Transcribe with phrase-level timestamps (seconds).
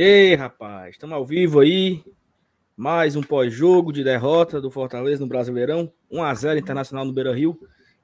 [0.00, 2.04] Ei, rapaz, estamos ao vivo aí.
[2.76, 5.92] Mais um pós-jogo de derrota do Fortaleza no Brasileirão.
[6.08, 7.58] 1x0 Internacional no Beira Rio.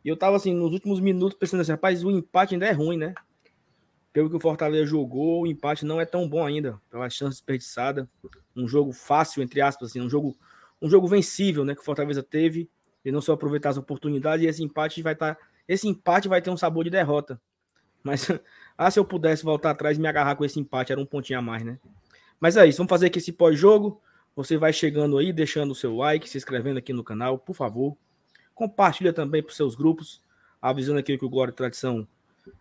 [0.04, 2.96] E eu tava assim, nos últimos minutos, pensando assim, rapaz, o empate ainda é ruim,
[2.96, 3.14] né?
[4.12, 6.80] Pelo que o Fortaleza jogou, o empate não é tão bom ainda.
[6.90, 8.10] Pela chance desperdiçada.
[8.56, 10.36] Um jogo fácil, entre aspas, assim, um jogo,
[10.82, 11.76] um jogo vencível, né?
[11.76, 12.68] Que o Fortaleza teve.
[13.04, 14.44] E não só aproveitar as oportunidades.
[14.44, 15.36] E esse empate vai estar.
[15.36, 17.40] Tá, esse empate vai ter um sabor de derrota.
[18.02, 18.28] Mas,
[18.76, 21.38] ah, se eu pudesse voltar atrás e me agarrar com esse empate, era um pontinho
[21.38, 21.78] a mais, né?
[22.40, 24.00] Mas é isso, vamos fazer aqui esse pós-jogo.
[24.34, 27.96] Você vai chegando aí, deixando o seu like, se inscrevendo aqui no canal, por favor.
[28.54, 30.20] Compartilha também para os seus grupos,
[30.60, 32.06] avisando aqui que o Glória e Tradição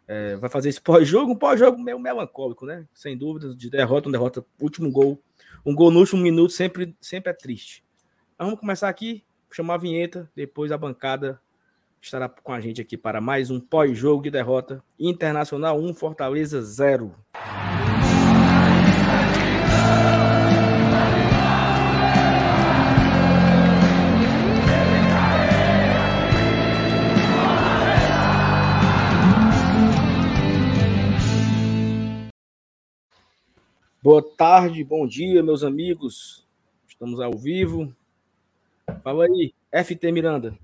[0.07, 2.87] é, vai fazer esse pós-jogo, um pós-jogo meio melancólico, né?
[2.93, 5.19] Sem dúvidas, de derrota, uma derrota, último gol.
[5.65, 7.83] Um gol no último minuto sempre, sempre é triste.
[8.37, 11.41] Mas vamos começar aqui, chamar a vinheta, depois a bancada
[12.03, 14.83] estará com a gente aqui para mais um pós-jogo de derrota.
[14.99, 17.15] Internacional 1, Fortaleza 0.
[34.01, 36.45] Boa tarde, bom dia, meus amigos.
[36.85, 37.95] Estamos ao vivo.
[39.01, 40.57] Fala aí, FT Miranda.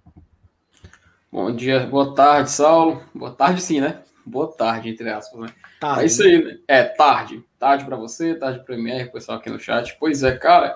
[1.31, 3.03] Bom dia, boa tarde, Saulo.
[3.13, 4.01] Boa tarde, sim, né?
[4.25, 5.47] Boa tarde, entre aspas, né?
[5.79, 6.57] Tarde, é isso aí, né?
[6.67, 7.45] É, tarde.
[7.59, 9.95] Tarde para você, tarde para o MR, pessoal aqui no chat.
[9.99, 10.75] Pois é, cara,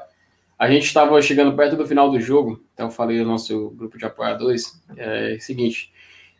[0.57, 3.97] a gente estava chegando perto do final do jogo, então eu falei no nosso grupo
[3.97, 4.79] de apoiadores.
[4.95, 5.91] É, é o seguinte,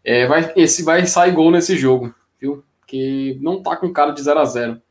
[0.03, 2.63] é, vai, esse vai sair gol nesse jogo, viu?
[2.85, 4.81] Que não tá com cara de 0 a 0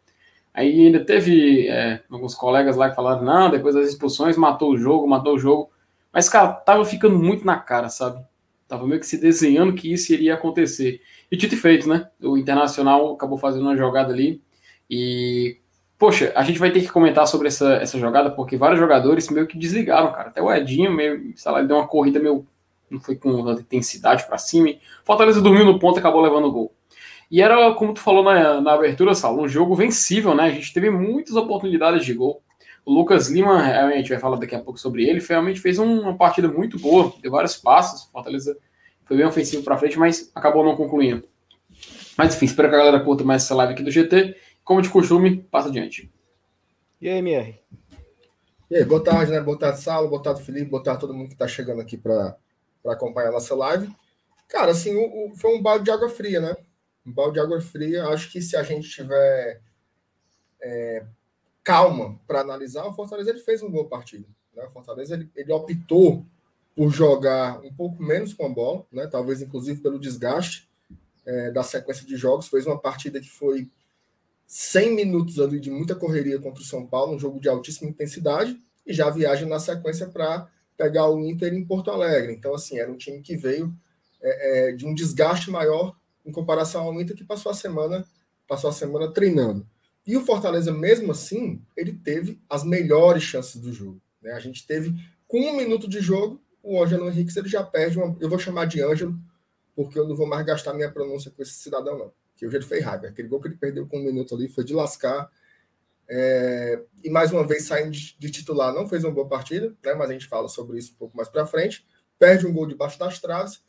[0.53, 4.77] Aí ainda teve é, alguns colegas lá que falaram, não, depois das expulsões matou o
[4.77, 5.70] jogo, matou o jogo.
[6.12, 8.20] Mas, cara, tava ficando muito na cara, sabe?
[8.73, 11.02] Tava meio que se desenhando que isso iria acontecer.
[11.30, 12.08] E dito e feito, né?
[12.23, 14.41] O Internacional acabou fazendo uma jogada ali.
[14.89, 15.58] E,
[15.98, 19.47] poxa, a gente vai ter que comentar sobre essa, essa jogada, porque vários jogadores meio
[19.47, 20.30] que desligaram, cara.
[20.30, 22.47] Até o Edinho meio, sei lá, ele deu uma corrida meio.
[22.91, 24.70] Não foi com intensidade para cima.
[25.05, 26.74] Fortaleza dormiu no ponto e acabou levando o gol.
[27.30, 30.45] E era, como tu falou na, na abertura, Saulo, um jogo vencível, né?
[30.45, 32.42] A gente teve muitas oportunidades de gol.
[32.85, 36.17] O Lucas Lima, a gente vai falar daqui a pouco sobre ele, realmente fez uma
[36.17, 38.57] partida muito boa, deu vários passos, Fortaleza
[39.05, 41.29] foi bem ofensivo para frente, mas acabou não concluindo.
[42.17, 44.37] Mas enfim, espero que a galera curta mais essa live aqui do GT.
[44.65, 46.13] Como de costume, passa adiante.
[47.01, 47.59] E aí, MR?
[48.71, 49.41] E aí, boa tarde, né?
[49.41, 52.37] Boa tarde, Saulo, boa tarde, Felipe, boa tarde todo mundo que está chegando aqui para
[52.87, 53.91] acompanhar a nossa live.
[54.48, 56.57] Cara, assim, o, o, foi um balde de água fria, né?
[57.07, 58.05] um balde de água fria.
[58.09, 59.61] Acho que se a gente tiver
[60.61, 61.05] é,
[61.64, 64.27] calma para analisar, o Fortaleza ele fez uma boa partida.
[64.55, 64.64] Né?
[64.64, 66.24] O Fortaleza ele, ele, optou
[66.74, 69.06] por jogar um pouco menos com a bola, né?
[69.06, 70.68] talvez inclusive pelo desgaste
[71.24, 72.48] é, da sequência de jogos.
[72.48, 73.70] Fez uma partida que foi
[74.46, 78.61] 100 minutos ali de muita correria contra o São Paulo, um jogo de altíssima intensidade,
[78.86, 82.33] e já viaja na sequência para pegar o Inter em Porto Alegre.
[82.33, 83.73] Então, assim, era um time que veio
[84.20, 85.96] é, é, de um desgaste maior
[86.27, 88.05] em comparação ao Inter que passou a semana
[88.46, 89.67] passou a semana treinando.
[90.07, 94.01] E o Fortaleza, mesmo assim, ele teve as melhores chances do jogo.
[94.20, 94.33] Né?
[94.33, 94.95] A gente teve,
[95.29, 98.17] com um minuto de jogo, o Ângelo Henrique ele já perde uma.
[98.20, 99.17] Eu vou chamar de Ângelo,
[99.74, 102.12] porque eu não vou mais gastar minha pronúncia com esse cidadão, não.
[102.36, 103.08] Que hoje ele fez raiva.
[103.08, 105.30] Aquele gol que ele perdeu com um minuto ali foi de lascar.
[106.08, 106.83] É...
[107.02, 109.95] e mais uma vez saindo de titular, não fez uma boa partida, né?
[109.95, 111.86] mas a gente fala sobre isso um pouco mais para frente.
[112.18, 113.62] Perde um gol debaixo das traves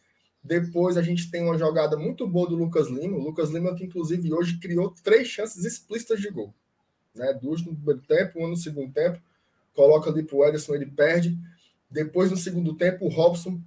[0.43, 3.15] depois a gente tem uma jogada muito boa do Lucas Lima.
[3.15, 6.53] O Lucas Lima, que inclusive hoje criou três chances explícitas de gol.
[7.15, 7.33] Né?
[7.33, 9.21] Duas no primeiro tempo, uma no segundo tempo.
[9.73, 11.37] Coloca ali para o Ederson, ele perde.
[11.89, 13.61] Depois, no segundo tempo, o Robson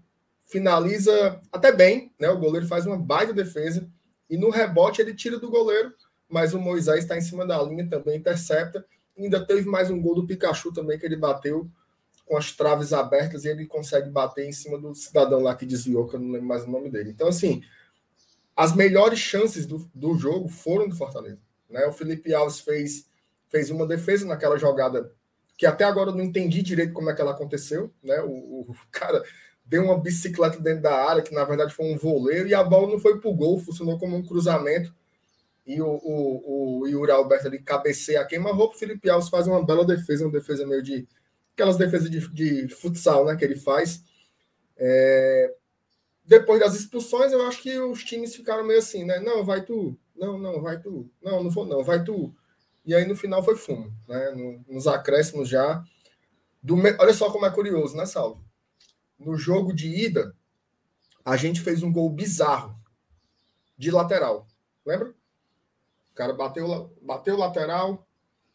[0.44, 2.12] finaliza até bem.
[2.20, 2.28] Né?
[2.28, 3.88] O goleiro faz uma baita defesa.
[4.28, 5.94] E no rebote ele tira do goleiro.
[6.28, 8.84] Mas o Moisés está em cima da linha, também intercepta.
[9.16, 11.70] ainda teve mais um gol do Pikachu também que ele bateu
[12.26, 16.06] com as traves abertas e ele consegue bater em cima do cidadão lá que desviou,
[16.06, 17.10] que eu não lembro mais o nome dele.
[17.10, 17.62] Então, assim,
[18.54, 21.38] as melhores chances do, do jogo foram do Fortaleza.
[21.70, 21.86] Né?
[21.86, 23.06] O Felipe Alves fez,
[23.48, 25.12] fez uma defesa naquela jogada
[25.56, 27.92] que até agora eu não entendi direito como é que ela aconteceu.
[28.02, 28.20] Né?
[28.20, 29.22] O, o cara
[29.64, 32.88] deu uma bicicleta dentro da área, que na verdade foi um voleiro, e a bola
[32.88, 34.94] não foi para o gol, funcionou como um cruzamento.
[35.64, 39.64] E o, o, o Yuri Alberto ali cabeceia a queima-roupa, o Felipe Alves faz uma
[39.64, 41.08] bela defesa, uma defesa meio de
[41.56, 44.04] aquelas defesas de, de futsal né, que ele faz.
[44.76, 45.54] É,
[46.22, 49.18] depois das expulsões, eu acho que os times ficaram meio assim, né?
[49.20, 49.98] Não, vai tu.
[50.14, 51.10] Não, não, vai tu.
[51.22, 52.34] Não, não vou, não, vai tu.
[52.84, 54.62] E aí no final foi fumo, né?
[54.68, 55.82] Nos acréscimos já.
[56.62, 58.44] Do, olha só como é curioso, né, Salvo?
[59.18, 60.36] No jogo de ida,
[61.24, 62.78] a gente fez um gol bizarro
[63.78, 64.46] de lateral.
[64.84, 65.08] Lembra?
[66.10, 68.06] O cara bateu, bateu lateral,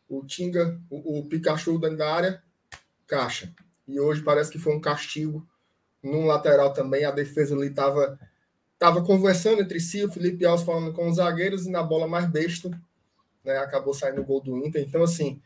[0.07, 2.43] o Tinga, o, o Pikachu dentro da área,
[3.11, 3.53] caixa.
[3.85, 5.45] E hoje parece que foi um castigo
[6.01, 7.03] num lateral também.
[7.03, 8.17] A defesa ali estava
[8.79, 12.25] tava conversando entre si, o Felipe Alves falando com os zagueiros, e na bola mais
[12.25, 12.71] besta,
[13.43, 14.83] né, acabou saindo o gol do Inter.
[14.87, 15.39] Então, assim,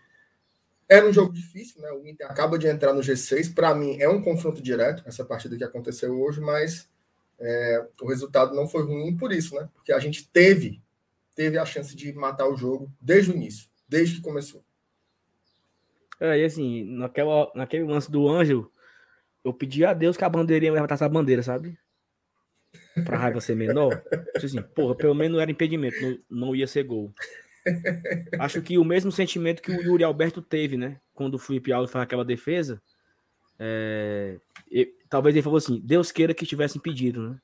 [0.88, 1.92] era um jogo difícil, né?
[1.92, 3.54] O Inter acaba de entrar no G6.
[3.54, 6.88] Para mim, é um confronto direto, essa partida que aconteceu hoje, mas
[7.38, 9.68] é, o resultado não foi ruim por isso, né?
[9.74, 10.82] Porque a gente teve,
[11.36, 14.64] teve a chance de matar o jogo desde o início, desde que começou.
[16.20, 18.72] É, e assim, naquela, naquele lance do Ângelo,
[19.44, 21.78] eu pedi a Deus que a bandeirinha levantasse a bandeira, sabe?
[23.06, 24.02] Pra raiva ser menor.
[24.36, 27.14] Assim, porra, pelo menos não era impedimento, não, não ia ser gol.
[28.40, 31.00] Acho que o mesmo sentimento que o Yuri Alberto teve, né?
[31.14, 32.82] Quando o Felipe Alves faz aquela defesa.
[33.58, 34.38] É...
[35.10, 37.40] Talvez ele falou assim: Deus queira que tivesse impedido, né?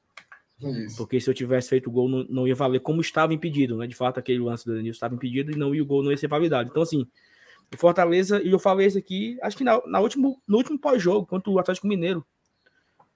[0.62, 0.98] Isso.
[0.98, 3.88] Porque se eu tivesse feito o gol, não, não, ia valer como estava impedido, né?
[3.88, 6.18] De fato, aquele lance do Danilo estava impedido e não ia o gol não ia
[6.18, 6.70] ser validado.
[6.70, 7.08] Então, assim,
[7.74, 11.26] o Fortaleza, e eu falei isso aqui, acho que na, na último, no último pós-jogo,
[11.26, 12.26] contra o Atlético Mineiro.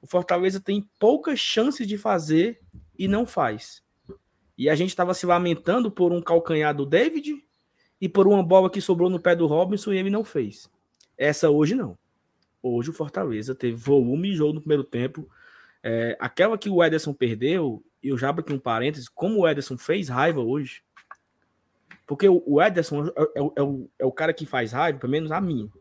[0.01, 2.61] O Fortaleza tem poucas chances de fazer
[2.97, 3.83] e não faz.
[4.57, 7.43] E a gente estava se lamentando por um calcanhar do David
[7.99, 10.69] e por uma bola que sobrou no pé do Robinson e ele não fez.
[11.17, 11.97] Essa hoje não.
[12.61, 15.29] Hoje o Fortaleza teve volume e jogo no primeiro tempo.
[15.83, 19.47] É, aquela que o Ederson perdeu, e eu já abro aqui um parênteses, como o
[19.47, 20.81] Ederson fez raiva hoje,
[22.05, 25.31] porque o Ederson é, é, é, o, é o cara que faz raiva, pelo menos
[25.31, 25.71] a mim.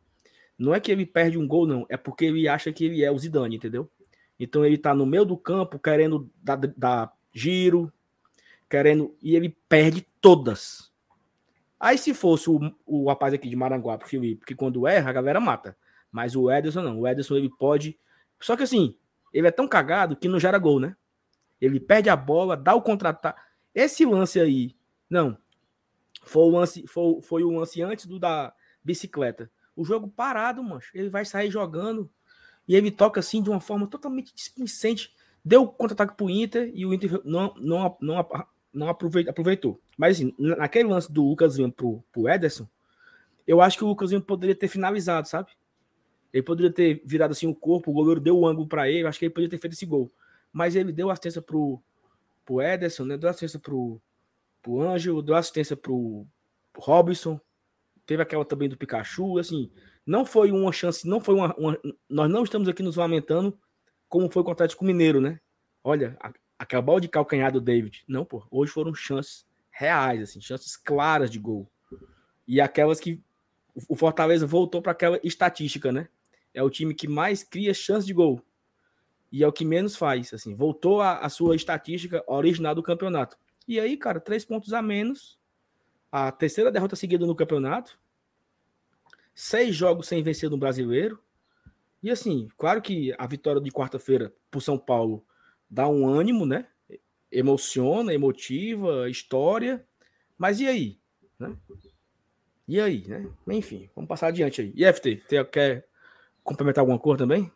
[0.59, 1.85] Não é que ele perde um gol, não.
[1.89, 3.91] É porque ele acha que ele é o Zidane, entendeu?
[4.39, 7.93] Então ele tá no meio do campo querendo dar, dar giro,
[8.71, 9.15] querendo.
[9.21, 10.91] E ele perde todas.
[11.79, 15.41] Aí se fosse o, o rapaz aqui de Maranguape, Felipe, que quando erra, a galera
[15.41, 15.77] mata.
[16.11, 17.01] Mas o Ederson não.
[17.01, 17.99] O Ederson ele pode.
[18.41, 18.97] Só que assim,
[19.33, 20.97] ele é tão cagado que não gera gol, né?
[21.61, 23.41] Ele perde a bola, dá o contra-ataque.
[23.75, 24.77] Esse lance aí,
[25.11, 25.37] não.
[26.25, 29.51] Foi o lance, foi, foi o lance antes do da bicicleta.
[29.77, 30.91] O jogo parado, mancho.
[30.95, 32.11] Ele vai sair jogando
[32.67, 35.15] e ele toca assim de uma forma totalmente displicente.
[35.45, 38.29] Deu contra-ataque pro Inter e o Inter não, não, não,
[38.73, 39.81] não aproveitou.
[39.97, 42.69] Mas assim, naquele lance do Lucas Lima pro, pro Ederson,
[43.47, 45.51] eu acho que o Lucas Lima poderia ter finalizado, sabe?
[46.33, 49.19] Ele poderia ter virado assim o corpo, o goleiro deu o ângulo para ele, acho
[49.19, 50.11] que ele poderia ter feito esse gol.
[50.53, 51.81] Mas ele deu assistência pro,
[52.45, 53.17] pro Ederson, né?
[53.17, 54.01] Deu assistência pro,
[54.65, 56.27] pro Ângelo, deu assistência pro
[56.77, 57.39] Robson,
[58.07, 59.71] teve aquela também do Pikachu, assim,
[60.07, 61.79] não foi uma chance, não foi uma, uma
[62.09, 63.57] nós não estamos aqui nos lamentando
[64.09, 65.39] como foi com o Mineiro, né?
[65.83, 66.17] Olha,
[66.83, 71.39] bola de calcanhar do David, não, pô, hoje foram chances reais, assim, chances claras de
[71.39, 71.71] gol.
[72.47, 73.23] E aquelas que
[73.89, 76.09] o Fortaleza voltou para aquela estatística, né?
[76.55, 78.41] É o time que mais cria chance de gol.
[79.31, 83.37] E é o que menos faz, assim, voltou a sua estatística original do campeonato.
[83.67, 85.39] E aí, cara, três pontos a menos.
[86.11, 87.99] A terceira derrota seguida no campeonato.
[89.35, 91.19] Seis jogos sem vencer no brasileiro.
[92.03, 95.25] E assim, claro que a vitória de quarta-feira por São Paulo
[95.69, 96.69] dá um ânimo, né?
[97.33, 99.85] Emociona, emotiva, história.
[100.37, 101.01] Mas e aí?
[101.39, 101.57] Né?
[102.69, 103.29] E aí, né?
[103.49, 104.73] Enfim, vamos passar adiante aí.
[104.77, 105.89] E FT, quer
[106.43, 107.51] complementar alguma coisa também?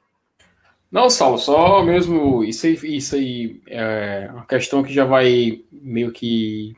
[0.90, 6.10] Não, Saulo, só mesmo isso aí, isso aí é uma questão que já vai meio
[6.10, 6.74] que.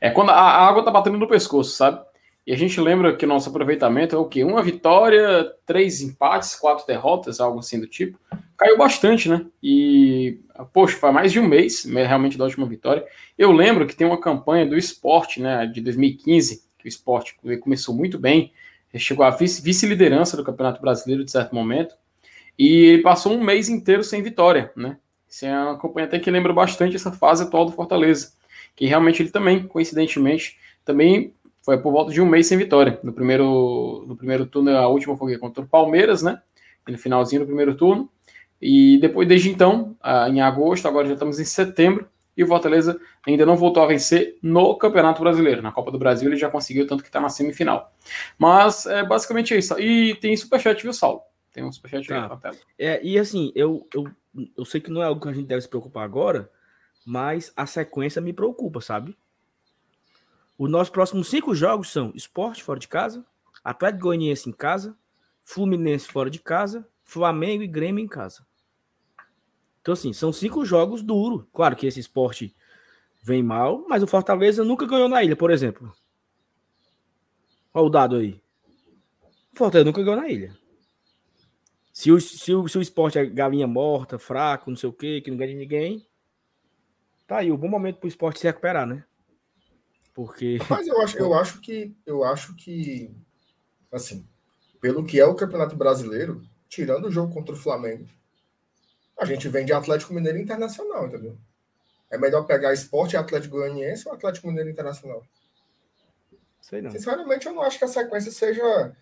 [0.00, 2.00] É quando a, água tá batendo no pescoço, sabe?
[2.46, 4.44] E a gente lembra que nosso aproveitamento é o quê?
[4.44, 8.18] Uma vitória, três empates, quatro derrotas, algo assim do tipo.
[8.56, 9.44] Caiu bastante, né?
[9.62, 10.40] E,
[10.72, 13.04] poxa, faz mais de um mês, realmente, da última vitória.
[13.36, 17.94] Eu lembro que tem uma campanha do esporte, né, de 2015, que o esporte começou
[17.94, 18.52] muito bem,
[18.96, 21.94] chegou à vice-liderança do Campeonato Brasileiro de certo momento.
[22.62, 24.98] E ele passou um mês inteiro sem vitória, né?
[25.26, 28.34] Isso é uma campanha até que lembra bastante essa fase atual do Fortaleza.
[28.76, 31.32] Que realmente ele também, coincidentemente, também
[31.64, 33.00] foi por volta de um mês sem vitória.
[33.02, 36.42] No primeiro, no primeiro turno, a última foi contra o Palmeiras, né?
[36.86, 38.10] No finalzinho do primeiro turno.
[38.60, 39.96] E depois, desde então,
[40.28, 44.36] em agosto, agora já estamos em setembro, e o Fortaleza ainda não voltou a vencer
[44.42, 45.62] no Campeonato Brasileiro.
[45.62, 47.90] Na Copa do Brasil ele já conseguiu, tanto que está na semifinal.
[48.38, 49.80] Mas é basicamente isso.
[49.80, 51.22] E tem superchat, viu, Saulo?
[51.52, 52.22] Tem um superchat tá.
[52.22, 52.56] aí na tela.
[52.78, 54.10] É, e assim, eu, eu,
[54.56, 56.50] eu sei que não é algo que a gente deve se preocupar agora,
[57.04, 59.16] mas a sequência me preocupa, sabe?
[60.56, 63.24] Os nossos próximos cinco jogos são Esporte fora de casa,
[63.64, 64.96] Atlético Goianiense em casa,
[65.42, 68.46] Fluminense fora de casa, Flamengo e Grêmio em casa.
[69.80, 71.46] Então, assim, são cinco jogos duros.
[71.52, 72.54] Claro que esse esporte
[73.22, 75.92] vem mal, mas o Fortaleza nunca ganhou na ilha, por exemplo.
[77.72, 78.40] Olha o dado aí.
[79.54, 80.56] O Fortaleza nunca ganhou na ilha.
[82.00, 85.20] Se o, se o, se o esporte é galinha morta, fraco, não sei o quê,
[85.20, 86.08] que não ganha de ninguém,
[87.26, 89.04] tá aí, o um bom momento pro esporte se recuperar, né?
[90.14, 90.58] Porque.
[90.70, 91.94] Mas eu acho, eu acho que.
[92.06, 93.14] Eu acho que.
[93.92, 94.26] Assim,
[94.80, 96.40] pelo que é o Campeonato Brasileiro,
[96.70, 98.06] tirando o jogo contra o Flamengo,
[99.18, 101.36] a gente vem de Atlético Mineiro Internacional, entendeu?
[102.10, 105.22] É melhor pegar esporte Atlético Goianiense ou Atlético Mineiro Internacional?
[106.62, 106.92] Sei não.
[106.92, 108.96] Sinceramente, eu não acho que a sequência seja.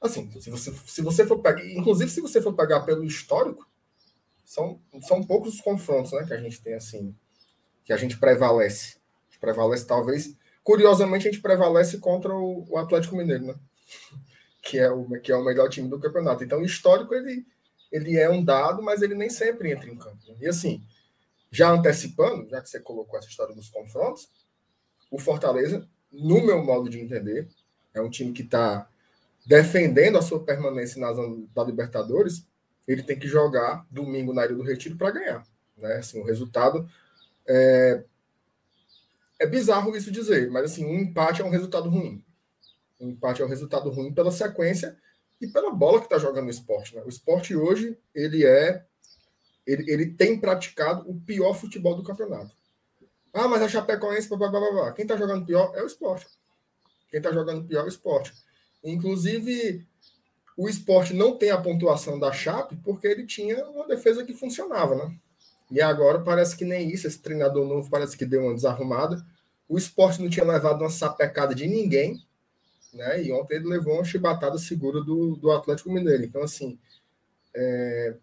[0.00, 1.64] Assim, se você, se você for pegar.
[1.64, 3.66] Inclusive, se você for pegar pelo histórico,
[4.44, 7.14] são, são poucos os confrontos né, que a gente tem assim.
[7.84, 8.96] Que a gente prevalece.
[8.96, 10.36] A gente prevalece, talvez.
[10.62, 13.54] Curiosamente, a gente prevalece contra o, o Atlético Mineiro, né?
[14.68, 16.42] Que é, o, que é o melhor time do campeonato.
[16.42, 17.46] Então, o histórico, ele,
[17.92, 20.18] ele é um dado, mas ele nem sempre entra em campo.
[20.40, 20.82] E assim,
[21.52, 24.28] já antecipando, já que você colocou essa história dos confrontos,
[25.08, 27.48] o Fortaleza, no meu modo de entender,
[27.94, 28.88] é um time que está
[29.46, 32.44] defendendo a sua permanência na zona da Libertadores,
[32.86, 35.46] ele tem que jogar domingo na Ilha do Retiro para ganhar.
[35.76, 35.94] Né?
[35.94, 36.88] Assim, o resultado
[37.46, 38.02] é...
[39.38, 42.24] é bizarro isso dizer, mas assim, um empate é um resultado ruim.
[42.98, 44.96] Um empate é um resultado ruim pela sequência
[45.40, 46.96] e pela bola que está jogando o esporte.
[46.96, 47.02] Né?
[47.04, 48.84] O esporte hoje ele é
[49.66, 52.54] ele, ele tem praticado o pior futebol do campeonato.
[53.34, 54.92] Ah, mas a Chapecoense, blá, blá, blá, blá.
[54.92, 56.26] quem está jogando pior é o esporte.
[57.10, 58.32] Quem está jogando pior é o esporte.
[58.82, 59.86] Inclusive,
[60.56, 64.94] o esporte não tem a pontuação da Chape porque ele tinha uma defesa que funcionava,
[64.94, 65.14] né?
[65.70, 67.06] E agora parece que nem isso.
[67.06, 69.24] Esse treinador novo parece que deu uma desarrumada.
[69.68, 72.24] O esporte não tinha levado uma sapecada de ninguém,
[72.92, 73.22] né?
[73.22, 76.24] E ontem ele levou uma chibatada segura do, do Atlético Mineiro.
[76.24, 76.78] Então, assim,
[77.54, 78.14] é,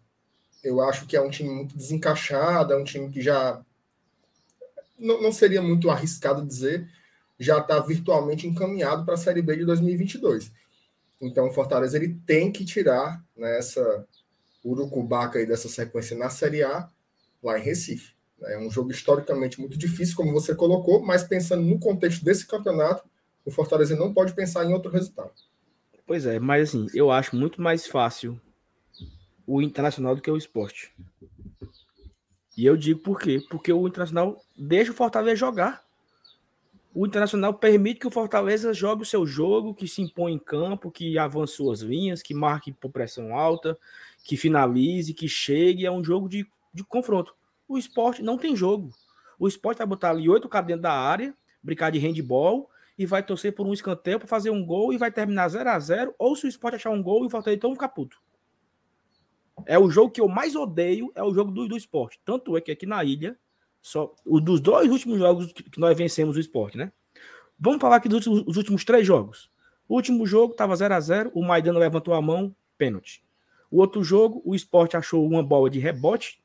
[0.62, 3.62] eu acho que é um time muito desencaixado, é um time que já.
[4.98, 6.88] Não, não seria muito arriscado dizer,
[7.38, 10.52] já está virtualmente encaminhado para a Série B de 2022.
[11.20, 14.06] Então, o Fortaleza ele tem que tirar né, essa
[14.64, 16.88] urucubaca aí dessa sequência na Série A,
[17.42, 18.14] lá em Recife.
[18.42, 23.04] É um jogo historicamente muito difícil, como você colocou, mas pensando no contexto desse campeonato,
[23.44, 25.32] o Fortaleza não pode pensar em outro resultado.
[26.06, 28.40] Pois é, mas assim, eu acho muito mais fácil
[29.46, 30.92] o Internacional do que o esporte.
[32.56, 33.42] E eu digo por quê?
[33.50, 35.83] Porque o Internacional deixa o Fortaleza jogar.
[36.96, 40.92] O Internacional permite que o Fortaleza jogue o seu jogo, que se impõe em campo,
[40.92, 43.76] que avance suas linhas, que marque por pressão alta,
[44.22, 45.84] que finalize, que chegue.
[45.84, 47.34] É um jogo de, de confronto.
[47.66, 48.90] O esporte não tem jogo.
[49.40, 53.24] O esporte vai botar ali oito caras dentro da área, brincar de handball e vai
[53.24, 56.36] torcer por um escanteio para fazer um gol e vai terminar 0 a 0 Ou
[56.36, 58.22] se o esporte achar um gol e Fortaleza então ficar puto.
[59.66, 62.20] É o jogo que eu mais odeio, é o jogo do, do esporte.
[62.24, 63.36] Tanto é que aqui na ilha,
[63.84, 66.90] só o dos dois últimos jogos que nós vencemos o esporte, né?
[67.60, 69.50] Vamos falar aqui dos últimos, últimos três jogos.
[69.86, 73.22] O último jogo estava 0 a 0 o Maidana levantou a mão, pênalti.
[73.70, 76.42] O outro jogo, o esporte achou uma bola de rebote,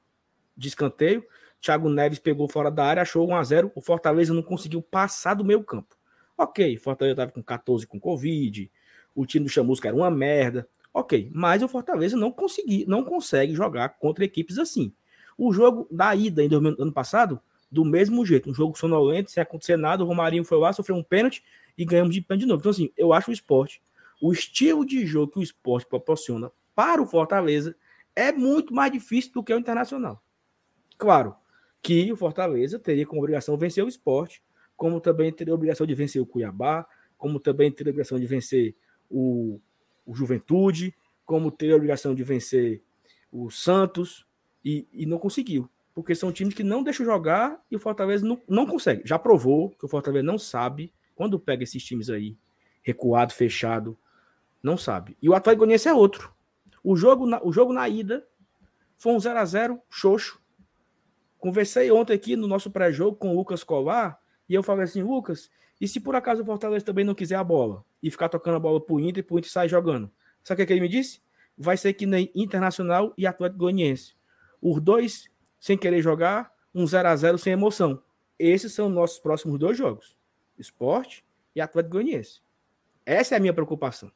[0.56, 1.24] de escanteio.
[1.62, 5.34] Thiago Neves pegou fora da área, achou 1 a 0 O Fortaleza não conseguiu passar
[5.34, 5.96] do meio campo.
[6.38, 8.70] Ok, Fortaleza estava com 14 com Covid,
[9.16, 10.68] o time do Chamusca era uma merda.
[10.94, 14.94] Ok, mas o Fortaleza não consegui, não consegue jogar contra equipes assim.
[15.40, 17.40] O jogo da ida em ano passado,
[17.72, 21.04] do mesmo jeito, um jogo sonolento, sem acontecer nada, o Romarinho foi lá, sofreu um
[21.04, 21.44] pênalti
[21.78, 22.60] e ganhamos de pênalti de novo.
[22.60, 23.82] Então, assim, eu acho o esporte,
[24.22, 27.76] o estilo de jogo que o esporte proporciona para o Fortaleza
[28.16, 30.22] é muito mais difícil do que o Internacional.
[30.98, 31.36] Claro
[31.82, 34.44] que o Fortaleza teria como obrigação vencer o esporte,
[34.76, 36.86] como também teria a obrigação de vencer o Cuiabá,
[37.18, 38.76] como também teria a obrigação de vencer
[39.10, 39.62] o
[40.10, 42.82] o Juventude, como ter a obrigação de vencer
[43.32, 44.26] o Santos,
[44.64, 45.70] e, e não conseguiu.
[45.94, 49.04] Porque são times que não deixam jogar e o Fortaleza não, não consegue.
[49.06, 52.38] Já provou que o Fortaleza não sabe, quando pega esses times aí,
[52.82, 53.98] recuado, fechado,
[54.62, 55.18] não sabe.
[55.22, 56.34] E o Atlético Goianiense é outro.
[56.84, 58.26] O jogo na, o jogo na ida
[58.98, 60.42] foi um 0 a 0 xoxo.
[61.38, 65.50] Conversei ontem aqui no nosso pré-jogo com o Lucas Colar e eu falei assim, Lucas,
[65.80, 68.60] e se por acaso o Fortaleza também não quiser a bola e ficar tocando a
[68.60, 70.12] bola pro Inter e pro Inter sair jogando?
[70.44, 71.22] Sabe o que, é que ele me disse?
[71.58, 74.19] Vai ser que nem Internacional e Atlético Goianiense.
[74.62, 78.02] Os dois sem querer jogar, um 0 a 0 sem emoção.
[78.38, 80.18] Esses são nossos próximos dois jogos:
[80.58, 81.26] Esporte
[81.56, 82.42] e Atlético Goianiense.
[83.06, 84.12] Essa é a minha preocupação.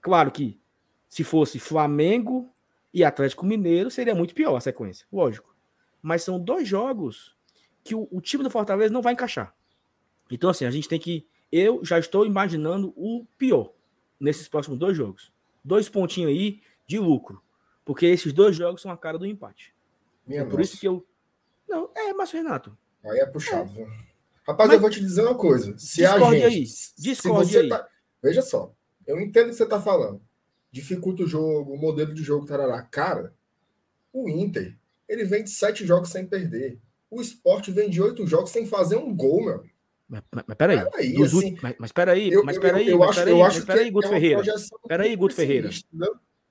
[0.00, 0.60] Claro que
[1.08, 2.52] se fosse Flamengo
[2.92, 5.54] e Atlético Mineiro, seria muito pior a sequência, lógico.
[6.02, 7.36] Mas são dois jogos
[7.82, 9.54] que o, o time do Fortaleza não vai encaixar.
[10.30, 11.26] Então, assim, a gente tem que.
[11.50, 13.72] Eu já estou imaginando o pior
[14.18, 15.32] nesses próximos dois jogos.
[15.64, 17.42] Dois pontinhos aí de lucro.
[17.86, 19.72] Porque esses dois jogos são a cara do empate.
[20.26, 21.06] Minha por isso que eu.
[21.68, 22.76] Não, é, mas Renato.
[23.04, 23.70] Aí é puxado.
[23.80, 23.86] É.
[24.44, 24.74] Rapaz, mas...
[24.74, 25.78] eu vou te dizer uma coisa.
[25.78, 26.68] Se Discorde a gente.
[26.68, 27.02] Aí.
[27.02, 27.68] Discorde aí.
[27.68, 27.88] Tá...
[28.20, 28.74] Veja só.
[29.06, 30.20] Eu entendo o que você está falando.
[30.72, 32.82] Dificulta o jogo, o modelo de jogo, tarará.
[32.82, 33.32] Cara,
[34.12, 34.76] o Inter,
[35.08, 36.80] ele vem de sete jogos sem perder.
[37.08, 39.64] O esporte vem de oito jogos sem fazer um gol, meu.
[40.08, 40.90] Mas, mas, mas peraí.
[40.90, 43.58] peraí dos assim, mas, mas peraí, eu, mas peraí, eu, eu, mas peraí, eu acho,
[43.58, 44.42] mas peraí, Guto é Ferreira.
[44.88, 45.70] Peraí, Guto Ferreira.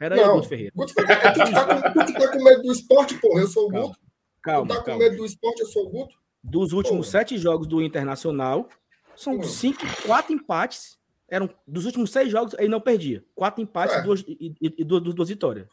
[0.10, 0.72] Peraí, não, Guto Ferreira.
[0.76, 3.72] Guto Ferreira, tu, tá com, tu tá com medo do esporte, porra, eu sou o
[3.72, 4.00] Guto.
[4.42, 5.00] Calma, tu tá calma.
[5.00, 6.16] com medo do esporte, eu sou o Guto.
[6.44, 7.20] Dos últimos porra.
[7.20, 8.70] sete jogos do Internacional,
[9.16, 9.44] são hum.
[9.44, 10.98] cinco, quatro empates.
[11.28, 13.26] Eram dos últimos seis jogos, ele não perdia.
[13.34, 14.02] Quatro empates é.
[14.04, 15.68] duas, e, e, e duas, duas vitórias.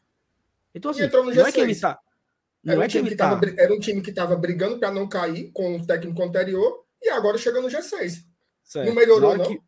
[0.75, 2.01] Então, assim, não é que ele tá.
[2.65, 3.31] Não era, é um que ele tá...
[3.31, 7.11] Tava, era um time que estava brigando para não cair com o técnico anterior e
[7.11, 8.25] agora chega no G6.
[8.63, 8.87] Certo.
[8.87, 9.45] Não melhorou, não?
[9.45, 9.61] Que...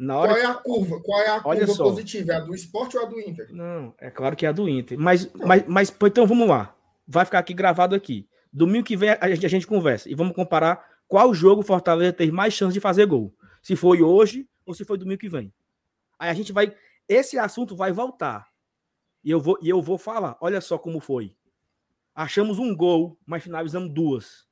[0.00, 1.00] Na hora Qual é a curva?
[1.02, 1.84] Qual é a curva só.
[1.84, 2.32] positiva?
[2.32, 3.48] É a do esporte ou a do Inter?
[3.52, 4.98] Não, é claro que é a do Inter.
[4.98, 6.74] Mas, mas, mas então vamos lá.
[7.06, 8.26] Vai ficar aqui gravado aqui.
[8.50, 12.14] Domingo que vem a gente, a gente conversa e vamos comparar qual jogo o Fortaleza
[12.14, 13.34] teve mais chance de fazer gol.
[13.60, 15.52] Se foi hoje ou se foi domingo que vem.
[16.18, 16.74] Aí a gente vai.
[17.06, 18.48] Esse assunto vai voltar.
[19.22, 20.34] E eu vou, e eu vou falar.
[20.40, 21.36] Olha só como foi.
[22.14, 24.46] Achamos um gol, mas finalizamos duas.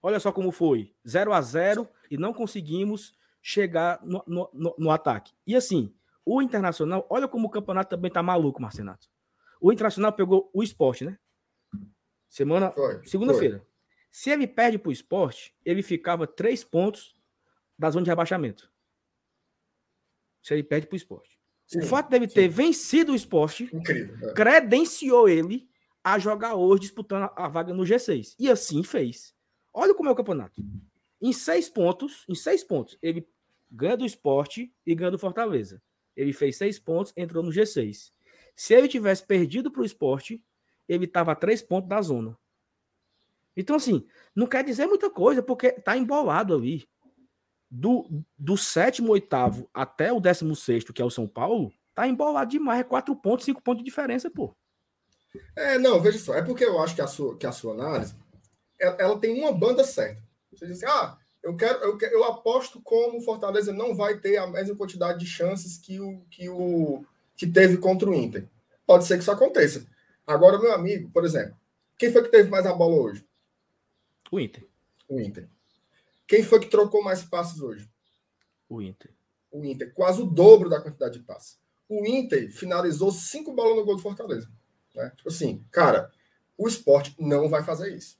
[0.00, 0.94] Olha só como foi.
[1.06, 3.16] 0 a 0 e não conseguimos
[3.46, 5.32] chegar no, no, no, ataque.
[5.46, 9.08] E assim, o Internacional, olha como o campeonato também tá maluco, Marcenato.
[9.60, 11.16] O Internacional pegou o esporte, né?
[12.28, 12.74] Semana.
[13.04, 13.64] Segunda-feira.
[14.10, 17.14] Se ele perde pro esporte, ele ficava três pontos
[17.78, 18.68] da zona de rebaixamento.
[20.42, 21.38] Se ele perde pro esporte.
[21.68, 22.34] Sim, o fato dele sim.
[22.34, 24.34] ter vencido o esporte Incrível, é.
[24.34, 25.68] credenciou ele
[26.02, 28.34] a jogar hoje disputando a vaga no G6.
[28.40, 29.32] E assim fez.
[29.72, 30.60] Olha como é o campeonato.
[31.20, 33.26] Em seis pontos, em seis pontos, ele
[33.70, 35.82] ganha do esporte e ganha do Fortaleza.
[36.16, 38.10] Ele fez seis pontos, entrou no G6.
[38.54, 40.42] Se ele tivesse perdido para o esporte,
[40.88, 42.38] ele estava a três pontos da zona.
[43.56, 46.86] Então, assim, não quer dizer muita coisa, porque tá embolado ali.
[47.68, 52.50] Do, do sétimo, oitavo até o décimo sexto, que é o São Paulo, tá embolado
[52.50, 52.80] demais.
[52.80, 54.56] É quatro pontos, cinco pontos de diferença, pô.
[55.56, 56.34] É, não, veja só.
[56.34, 58.14] É porque eu acho que a sua, que a sua análise
[58.78, 60.22] ela, ela tem uma banda certa.
[60.52, 64.36] Você diz assim, ah, eu quero, eu, eu aposto como o Fortaleza não vai ter
[64.36, 67.04] a mesma quantidade de chances que o que o
[67.36, 68.48] que teve contra o Inter.
[68.84, 69.86] Pode ser que isso aconteça.
[70.26, 71.56] Agora, meu amigo, por exemplo,
[71.96, 73.24] quem foi que teve mais a bola hoje?
[74.28, 74.66] O Inter.
[75.08, 75.48] O Inter.
[76.26, 77.88] Quem foi que trocou mais passes hoje?
[78.68, 79.12] O Inter.
[79.52, 81.60] O Inter, quase o dobro da quantidade de passes.
[81.88, 84.50] O Inter finalizou cinco bolas no gol do Fortaleza.
[84.92, 85.12] Né?
[85.16, 86.10] Tipo assim, cara,
[86.58, 88.18] o esporte não vai fazer isso.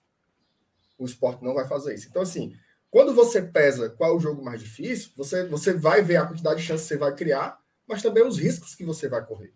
[0.96, 2.06] O esporte não vai fazer isso.
[2.08, 2.56] Então, assim,
[2.96, 6.62] quando você pesa qual é o jogo mais difícil, você, você vai ver a quantidade
[6.62, 9.52] de chances que você vai criar, mas também os riscos que você vai correr.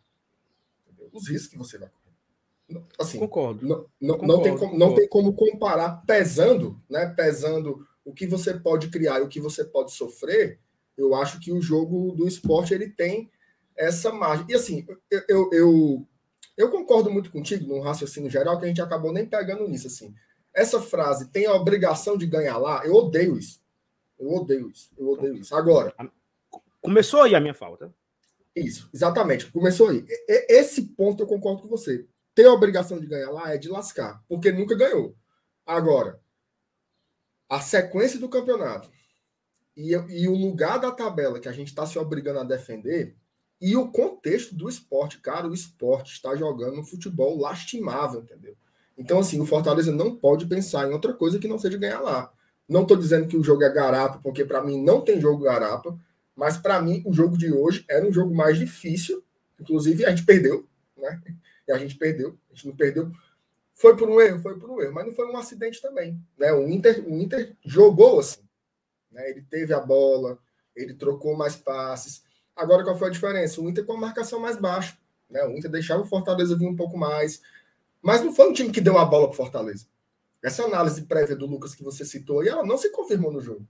[0.86, 1.08] Entendeu?
[1.10, 2.84] Os riscos que você vai correr.
[2.98, 3.66] Assim, concordo.
[3.66, 7.14] Não, não, concordo, não, tem como, não tem como comparar pesando, né?
[7.16, 10.60] Pesando o que você pode criar e o que você pode sofrer.
[10.94, 13.30] Eu acho que o jogo do esporte ele tem
[13.74, 14.44] essa margem.
[14.50, 16.06] E assim, eu, eu, eu
[16.58, 19.86] eu concordo muito contigo no raciocínio geral, que a gente acabou nem pegando nisso.
[19.86, 20.14] assim.
[20.54, 23.60] Essa frase tem a obrigação de ganhar lá, eu odeio isso.
[24.18, 24.90] Eu odeio isso.
[24.98, 25.54] Eu odeio isso.
[25.54, 25.94] Agora.
[26.80, 27.92] Começou aí a minha falta.
[28.54, 29.50] Isso, exatamente.
[29.50, 30.04] Começou aí.
[30.28, 32.06] Esse ponto eu concordo com você.
[32.34, 35.16] Ter a obrigação de ganhar lá é de lascar, porque nunca ganhou.
[35.64, 36.20] Agora,
[37.48, 38.90] a sequência do campeonato
[39.76, 43.16] e, e o lugar da tabela que a gente está se obrigando a defender
[43.60, 48.56] e o contexto do esporte, cara, o esporte está jogando um futebol lastimável, entendeu?
[49.00, 52.30] Então, assim, o Fortaleza não pode pensar em outra coisa que não seja ganhar lá.
[52.68, 55.98] Não estou dizendo que o jogo é garapa, porque para mim não tem jogo garapa,
[56.36, 59.24] mas para mim o jogo de hoje era um jogo mais difícil.
[59.58, 61.18] Inclusive, a gente perdeu, né?
[61.66, 63.10] E a gente perdeu, a gente não perdeu.
[63.74, 66.20] Foi por um erro, foi por um erro, mas não foi um acidente também.
[66.38, 66.52] Né?
[66.52, 68.42] O, Inter, o Inter jogou assim.
[69.10, 69.30] Né?
[69.30, 70.38] Ele teve a bola,
[70.76, 72.22] ele trocou mais passes
[72.60, 73.58] Agora, qual foi a diferença?
[73.58, 74.94] O Inter com a marcação mais baixa.
[75.30, 75.42] Né?
[75.44, 77.40] O Inter deixava o Fortaleza vir um pouco mais.
[78.02, 79.86] Mas não foi um time que deu a bola para o Fortaleza.
[80.42, 83.66] Essa análise prévia do Lucas que você citou, e ela não se confirmou no jogo.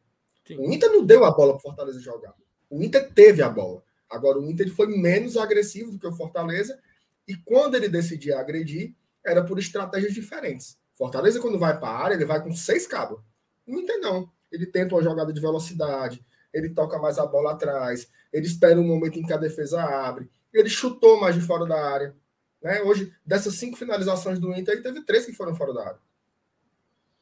[0.47, 0.57] Sim.
[0.59, 2.35] O Inter não deu a bola para o Fortaleza jogar.
[2.69, 3.83] O Inter teve a bola.
[4.09, 6.79] Agora, o Inter foi menos agressivo do que o Fortaleza.
[7.27, 10.79] E quando ele decidia agredir, era por estratégias diferentes.
[10.95, 13.21] Fortaleza, quando vai para a área, ele vai com seis cabos.
[13.67, 14.31] O Inter não.
[14.51, 18.87] Ele tenta uma jogada de velocidade, ele toca mais a bola atrás, ele espera um
[18.87, 22.15] momento em que a defesa abre, ele chutou mais de fora da área.
[22.63, 22.83] Né?
[22.83, 25.99] Hoje, dessas cinco finalizações do Inter, teve três que foram fora da área.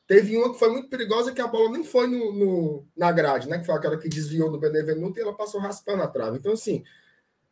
[0.06, 3.48] Teve uma que foi muito perigosa, que a bola nem foi no, no na grade,
[3.48, 3.58] né?
[3.58, 6.38] Que foi aquela que desviou do Benevenuto e ela passou raspando a trave.
[6.38, 6.82] Então, assim,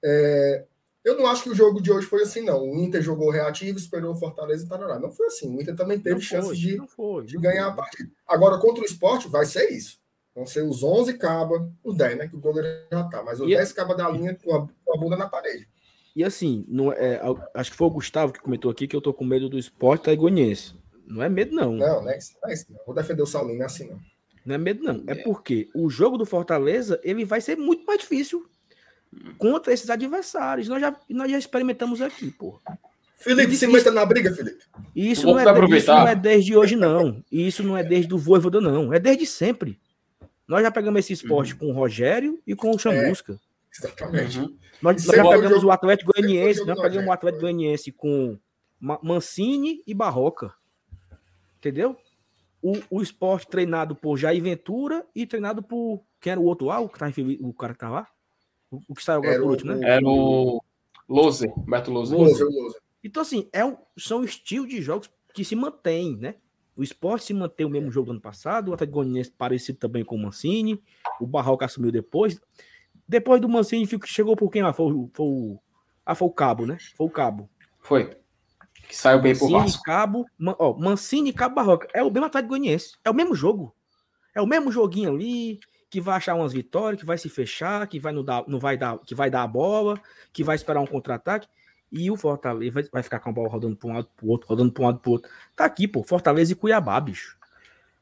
[0.03, 0.65] é,
[1.07, 2.69] eu não acho que o jogo de hoje foi assim, não.
[2.69, 4.99] O Inter jogou reativo, esperou o Fortaleza e tarará.
[4.99, 5.55] Não foi assim.
[5.55, 7.73] O Inter também teve chance de, foi, de ganhar foi.
[7.73, 8.11] a partida.
[8.27, 10.01] Agora, contra o esporte, vai ser isso.
[10.35, 12.29] Vão ser os 11 cabas, os 10, né?
[12.29, 14.95] Que o goleiro já tá, mas os e 10 cabas da linha com a, com
[14.95, 15.69] a, bunda na parede.
[16.17, 17.21] E assim, não é,
[17.53, 20.05] acho que foi o Gustavo que comentou aqui que eu tô com medo do esporte
[20.05, 20.73] taigoniense.
[21.07, 21.73] Não é medo, não.
[21.73, 22.33] Não, não é isso.
[22.43, 22.81] Não é isso não.
[22.87, 24.01] Vou defender o Saulinho, não é assim, não.
[24.47, 25.05] Não é medo, não.
[25.07, 28.47] É, é porque o jogo do Fortaleza ele vai ser muito mais difícil
[29.37, 30.69] contra esses adversários.
[30.69, 32.59] Nós já, nós já experimentamos aqui, pô.
[33.19, 34.65] Felipe, se meta na briga, Felipe.
[34.95, 37.23] Isso não, é, isso não é desde hoje, não.
[37.31, 38.91] E isso não é desde o Voivoda, não.
[38.91, 39.79] É desde sempre.
[40.49, 41.59] Nós já pegamos esse esporte uhum.
[41.59, 43.39] com o Rogério e com o Chamusca.
[43.79, 44.39] Exatamente.
[44.39, 44.57] Uhum.
[44.83, 48.39] Nós, nós já pegamos jogo, o Atlético Goianiense, nós pegamos o Atlético Goianiense com
[48.81, 50.53] Mancini e Barroca.
[51.59, 51.97] Entendeu?
[52.63, 56.03] O, o esporte treinado por Jair Ventura e treinado por.
[56.21, 56.81] Quem era o outro lá?
[56.81, 57.07] O, que tá,
[57.41, 58.09] o cara que tá lá?
[58.71, 59.89] O, o que saiu agora por último, né?
[59.89, 60.61] Era o
[61.09, 62.15] Lose, Beto Lose.
[63.05, 66.37] Então, assim, é um, são estilos de jogos que se mantêm, né?
[66.77, 70.05] O esporte se mantém o mesmo jogo do ano passado, o Atlético Goianiense parecido também
[70.05, 70.83] com o Mancini,
[71.21, 72.41] o Barroca assumiu depois.
[73.09, 74.73] Depois do Mancini, chegou por quem lá?
[74.73, 75.59] Foi, foi,
[76.05, 76.77] ah, foi o Cabo, né?
[76.97, 77.49] Foi o Cabo.
[77.81, 78.17] Foi.
[78.89, 79.83] Que saiu bem Mancini, por Vasco.
[79.83, 81.89] Cabo, Man, ó, Mancini, Cabo, Barroca.
[81.93, 82.97] É o mesmo Atlético Goianiense.
[83.05, 83.75] É o mesmo jogo.
[84.35, 87.99] É o mesmo joguinho ali, que vai achar umas vitórias, que vai se fechar, que
[87.99, 90.01] vai não, dar, não vai dar, que vai dar a bola,
[90.33, 91.49] que vai esperar um contra-ataque.
[91.91, 94.29] E o Fortaleza vai, vai ficar com a bola rodando para um lado para o
[94.29, 95.31] outro, rodando para um lado para o outro.
[95.55, 97.37] Tá aqui, pô, Fortaleza e Cuiabá, bicho.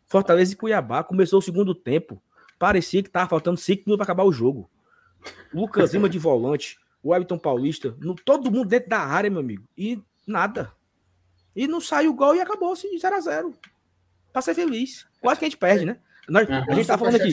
[0.06, 2.20] Fortaleza e Cuiabá começou o segundo tempo.
[2.58, 4.70] Parecia que tava faltando 5 minutos para acabar o jogo.
[5.52, 9.64] Lucas Lima de volante, o Everton Paulista, no, todo mundo dentro da área, meu amigo.
[9.76, 10.72] E nada.
[11.54, 13.54] E não saiu o gol e acabou assim, 0x0.
[14.32, 15.06] Pra ser feliz.
[15.20, 15.98] Quase que a gente perde, né?
[16.28, 16.64] Nós, uhum.
[16.68, 17.30] A gente tá falando aqui.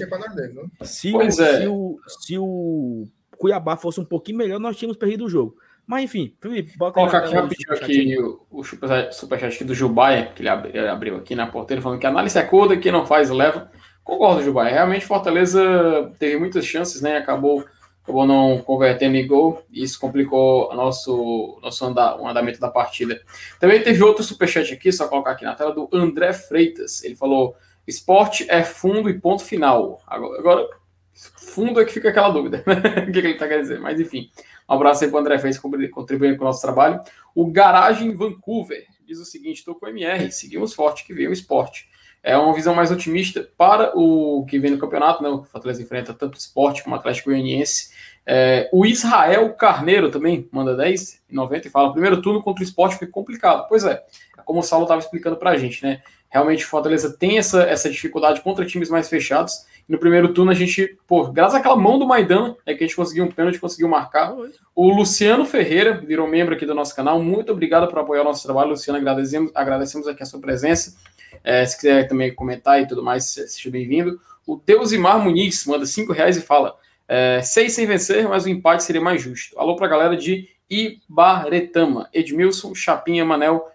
[0.83, 1.31] Se, o, é.
[1.31, 5.55] se, o, se o Cuiabá fosse um pouquinho melhor, nós tínhamos perdido o jogo.
[5.87, 10.41] Mas enfim, Felipe, bota Coloca aqui rapidinho aqui o, o superchat aqui do Jubaia, que
[10.41, 10.49] ele
[10.87, 13.71] abriu aqui na porteira, falando que a análise é curta, que não faz leva.
[14.03, 14.73] Concordo, Jubaia.
[14.73, 17.17] Realmente Fortaleza teve muitas chances, né?
[17.17, 17.65] Acabou,
[18.11, 19.63] acabou não convertendo em gol.
[19.71, 23.21] E isso complicou nosso, nosso anda, o andamento da partida.
[23.59, 27.03] Também teve outro superchat aqui, só colocar aqui na tela, do André Freitas.
[27.03, 27.55] Ele falou:
[27.87, 30.01] esporte é fundo e ponto final.
[30.05, 30.69] Agora, agora
[31.13, 33.05] fundo é que fica aquela dúvida, né?
[33.07, 34.29] o que, ele está querendo dizer, mas enfim.
[34.69, 37.01] Um abraço aí para o André Fez contribuindo com o nosso trabalho.
[37.35, 41.33] O Garagem Vancouver diz o seguinte: estou com o MR, seguimos forte que veio o
[41.33, 41.89] esporte.
[42.23, 45.29] É uma visão mais otimista para o que vem no campeonato, né?
[45.29, 47.91] O Fortaleza enfrenta tanto o esporte como o Atlético Goianiense.
[48.25, 52.65] É, o Israel Carneiro também manda 10 e 90 e fala: primeiro turno contra o
[52.65, 53.67] esporte foi complicado.
[53.67, 54.03] Pois é,
[54.45, 56.01] como o Saulo estava explicando para a gente, né?
[56.29, 60.53] Realmente o Fortaleza tem essa, essa dificuldade contra times mais fechados no primeiro turno, a
[60.53, 63.89] gente, pô, graças àquela mão do Maidan, é que a gente conseguiu um pênalti, conseguiu
[63.89, 64.33] marcar.
[64.73, 67.21] O Luciano Ferreira virou membro aqui do nosso canal.
[67.21, 68.97] Muito obrigado por apoiar o nosso trabalho, Luciano.
[68.97, 70.95] Agradecemos, agradecemos aqui a sua presença.
[71.43, 74.19] É, se quiser também comentar e tudo mais, seja bem-vindo.
[74.45, 76.75] O Deusimar Muniz manda cinco reais e fala:
[77.07, 79.57] é, seis sem vencer, mas o empate seria mais justo.
[79.59, 83.67] Alô para a galera de Ibaretama, Edmilson, Chapinha, Manel,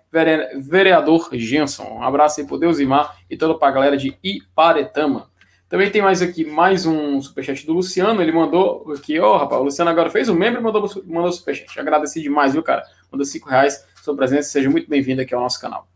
[0.58, 1.84] vereador Jenson.
[1.84, 5.30] Um abraço aí pro Deusimar e toda para a galera de Ibaretama.
[5.68, 8.22] Também tem mais aqui, mais um superchat do Luciano.
[8.22, 11.32] Ele mandou aqui, ó, oh, rapaz, o Luciano agora fez um membro e mandou, mandou
[11.32, 11.78] superchat.
[11.78, 12.84] Agradeci demais, viu, cara?
[13.10, 13.84] Mandou cinco reais.
[14.02, 15.88] Sua presença, seja muito bem-vindo aqui ao nosso canal.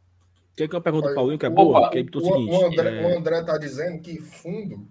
[0.61, 1.91] Tem aqui uma pergunta do Paulinho que é Opa, boa.
[1.91, 3.07] Que é o, seguinte, o, André, é...
[3.07, 4.87] o André tá dizendo que fundo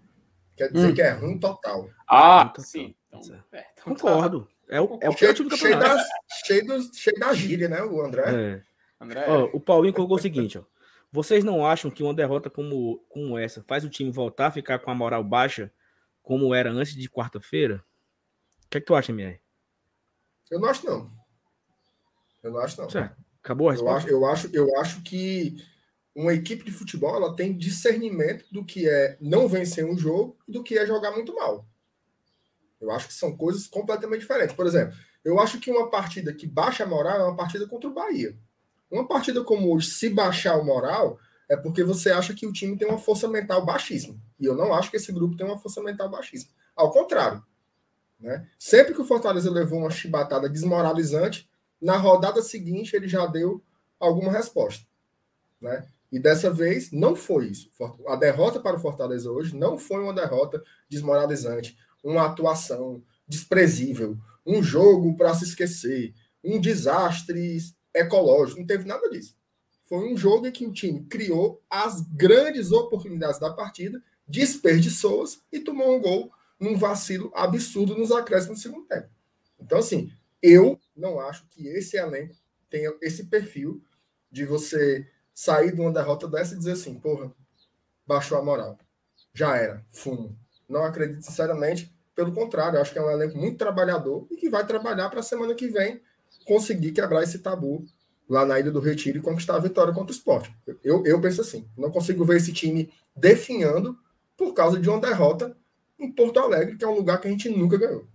[0.57, 0.93] quer dizer hum.
[0.95, 1.87] que é ruim total.
[2.07, 2.65] Ah, total.
[2.65, 2.95] sim.
[3.07, 3.19] Então,
[3.51, 4.01] é, então tá.
[4.01, 4.47] Concordo.
[4.67, 5.95] É o, é o cheio, do cheio, da,
[6.43, 8.23] cheio, do, cheio da gíria, né, o André?
[8.25, 8.63] É.
[8.99, 9.25] André...
[9.27, 10.63] Ó, o Paulinho colocou o seguinte, ó.
[11.11, 14.79] Vocês não acham que uma derrota como, como essa faz o time voltar a ficar
[14.79, 15.71] com a moral baixa
[16.23, 17.83] como era antes de quarta-feira?
[18.65, 19.39] O que é que tu acha, MR?
[20.49, 21.11] Eu não acho, não.
[22.41, 22.89] Eu não acho, não.
[22.89, 23.28] Certo.
[23.43, 24.09] Acabou a resposta?
[24.09, 25.63] Eu acho, eu acho, eu acho que
[26.15, 30.51] uma equipe de futebol ela tem discernimento do que é não vencer um jogo e
[30.51, 31.65] do que é jogar muito mal.
[32.79, 34.55] Eu acho que são coisas completamente diferentes.
[34.55, 37.89] Por exemplo, eu acho que uma partida que baixa a moral é uma partida contra
[37.89, 38.37] o Bahia.
[38.89, 42.77] Uma partida como hoje, se baixar o moral, é porque você acha que o time
[42.77, 44.15] tem uma força mental baixíssima.
[44.39, 46.51] E eu não acho que esse grupo tem uma força mental baixíssima.
[46.75, 47.43] Ao contrário.
[48.19, 48.47] Né?
[48.57, 51.48] Sempre que o Fortaleza levou uma chibatada desmoralizante,
[51.81, 53.63] na rodada seguinte ele já deu
[53.99, 54.85] alguma resposta.
[55.61, 55.87] Né?
[56.11, 57.69] E dessa vez não foi isso.
[58.07, 64.63] A derrota para o Fortaleza hoje não foi uma derrota desmoralizante, uma atuação desprezível, um
[64.63, 66.13] jogo para se esquecer,
[66.43, 67.59] um desastre
[67.93, 69.37] ecológico, não teve nada disso.
[69.83, 75.59] Foi um jogo em que o time criou as grandes oportunidades da partida, desperdiçou-as e
[75.59, 79.09] tomou um gol num vacilo absurdo nos acréscimos do segundo tempo.
[79.59, 80.11] Então, assim,
[80.41, 82.35] eu não acho que esse elenco
[82.69, 83.81] tenha esse perfil
[84.31, 87.31] de você sair de uma derrota dessa e dizer assim, porra,
[88.05, 88.77] baixou a moral.
[89.33, 90.37] Já era, fumo.
[90.67, 94.65] Não acredito sinceramente, pelo contrário, acho que é um elenco muito trabalhador e que vai
[94.65, 96.01] trabalhar para a semana que vem
[96.45, 97.85] conseguir quebrar esse tabu
[98.27, 100.53] lá na Ilha do Retiro e conquistar a vitória contra o esporte.
[100.83, 103.97] Eu, eu penso assim, não consigo ver esse time definhando
[104.37, 105.57] por causa de uma derrota
[105.97, 108.07] em Porto Alegre, que é um lugar que a gente nunca ganhou.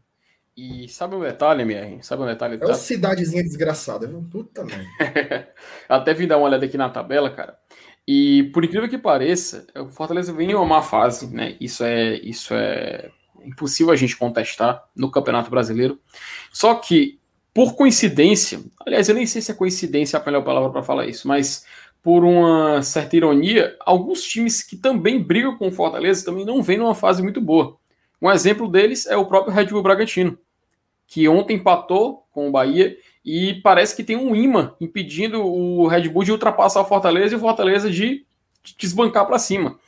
[0.57, 2.01] E sabe um detalhe, minha?
[2.03, 2.59] Sabe um detalhe?
[2.61, 4.25] É uma cidadezinha desgraçada, viu?
[4.31, 5.49] Puta merda.
[5.89, 7.59] Até vim dar uma olhada aqui na tabela, cara.
[8.07, 11.57] E por incrível que pareça, o Fortaleza vem em uma má fase, né?
[11.61, 13.11] Isso é, isso é
[13.45, 15.99] impossível a gente contestar no Campeonato Brasileiro.
[16.53, 17.19] Só que,
[17.53, 21.27] por coincidência, aliás, eu nem sei se é coincidência a melhor palavra para falar isso,
[21.27, 21.65] mas
[22.03, 26.79] por uma certa ironia, alguns times que também brigam com o Fortaleza também não vêm
[26.79, 27.79] numa fase muito boa.
[28.21, 30.39] Um exemplo deles é o próprio Red Bull Bragantino,
[31.07, 36.09] que ontem empatou com o Bahia e parece que tem um imã impedindo o Red
[36.09, 38.27] Bull de ultrapassar o Fortaleza e o Fortaleza de
[38.79, 39.79] desbancar para cima.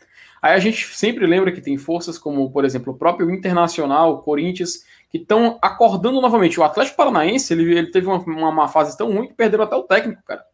[0.40, 4.18] Aí a gente sempre lembra que tem forças como, por exemplo, o próprio Internacional, o
[4.22, 6.60] Corinthians, que estão acordando novamente.
[6.60, 9.76] O Atlético Paranaense ele, ele teve uma, uma, uma, fase tão ruim que perderam até
[9.76, 10.44] o técnico, cara.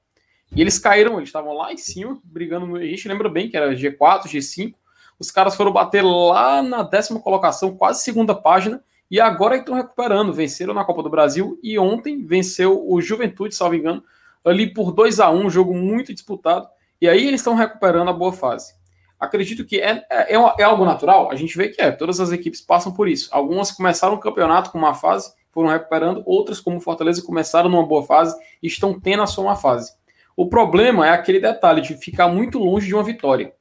[0.55, 2.77] E eles caíram, eles estavam lá em cima, brigando.
[2.77, 4.75] A gente lembra bem que era G4, G5.
[5.19, 10.33] Os caras foram bater lá na décima colocação, quase segunda página, e agora estão recuperando.
[10.33, 14.03] Venceram na Copa do Brasil e ontem venceu o Juventude, salvo engano,
[14.43, 16.67] ali por 2 a 1 um jogo muito disputado.
[16.99, 18.73] E aí eles estão recuperando a boa fase.
[19.21, 22.33] Acredito que é, é, é, é algo natural, a gente vê que é, todas as
[22.33, 23.29] equipes passam por isso.
[23.31, 28.03] Algumas começaram o campeonato com uma fase, foram recuperando, outras, como Fortaleza, começaram numa boa
[28.03, 29.93] fase e estão tendo a sua má fase.
[30.35, 33.53] O problema é aquele detalhe de ficar muito longe de uma vitória.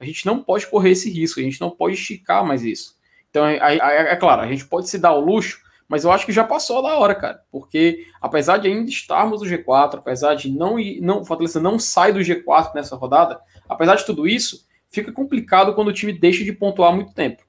[0.00, 2.96] A gente não pode correr esse risco, a gente não pode esticar mais isso.
[3.30, 6.26] Então, é, é, é claro, a gente pode se dar o luxo, mas eu acho
[6.26, 7.40] que já passou da hora, cara.
[7.50, 12.12] Porque apesar de ainda estarmos no G4, apesar de não ir, não, Fortaleza não sai
[12.12, 16.52] do G4 nessa rodada, apesar de tudo isso, fica complicado quando o time deixa de
[16.52, 17.42] pontuar muito tempo.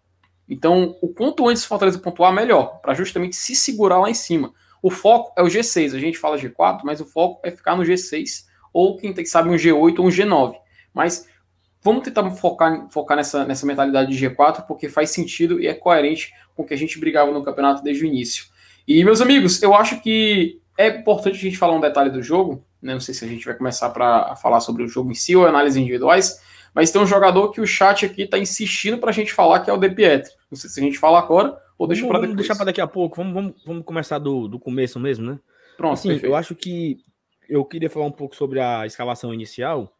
[0.47, 4.53] Então, o quanto antes o Fortaleza pontuar, melhor, para justamente se segurar lá em cima.
[4.81, 7.83] O foco é o G6, a gente fala G4, mas o foco é ficar no
[7.83, 10.55] G6 ou quem sabe um G8 ou um G9.
[10.93, 11.27] Mas
[11.87, 16.33] vamos tentar focar, focar nessa, nessa mentalidade de G4, porque faz sentido e é coerente
[16.53, 18.45] com o que a gente brigava no campeonato desde o início.
[18.85, 22.61] E, meus amigos, eu acho que é importante a gente falar um detalhe do jogo.
[22.81, 22.91] Né?
[22.91, 25.47] Não sei se a gente vai começar para falar sobre o jogo em si ou
[25.47, 26.41] análises individuais,
[26.75, 29.69] mas tem um jogador que o chat aqui está insistindo para a gente falar, que
[29.69, 30.31] é o De Pietro.
[30.51, 32.29] Não sei se a gente fala agora ou deixa para depois.
[32.31, 33.15] Vamos deixar para daqui a pouco.
[33.15, 35.39] Vamos, vamos, vamos começar do, do começo mesmo, né?
[35.77, 36.97] Pronto, assim, eu acho que
[37.47, 39.96] eu queria falar um pouco sobre a escalação inicial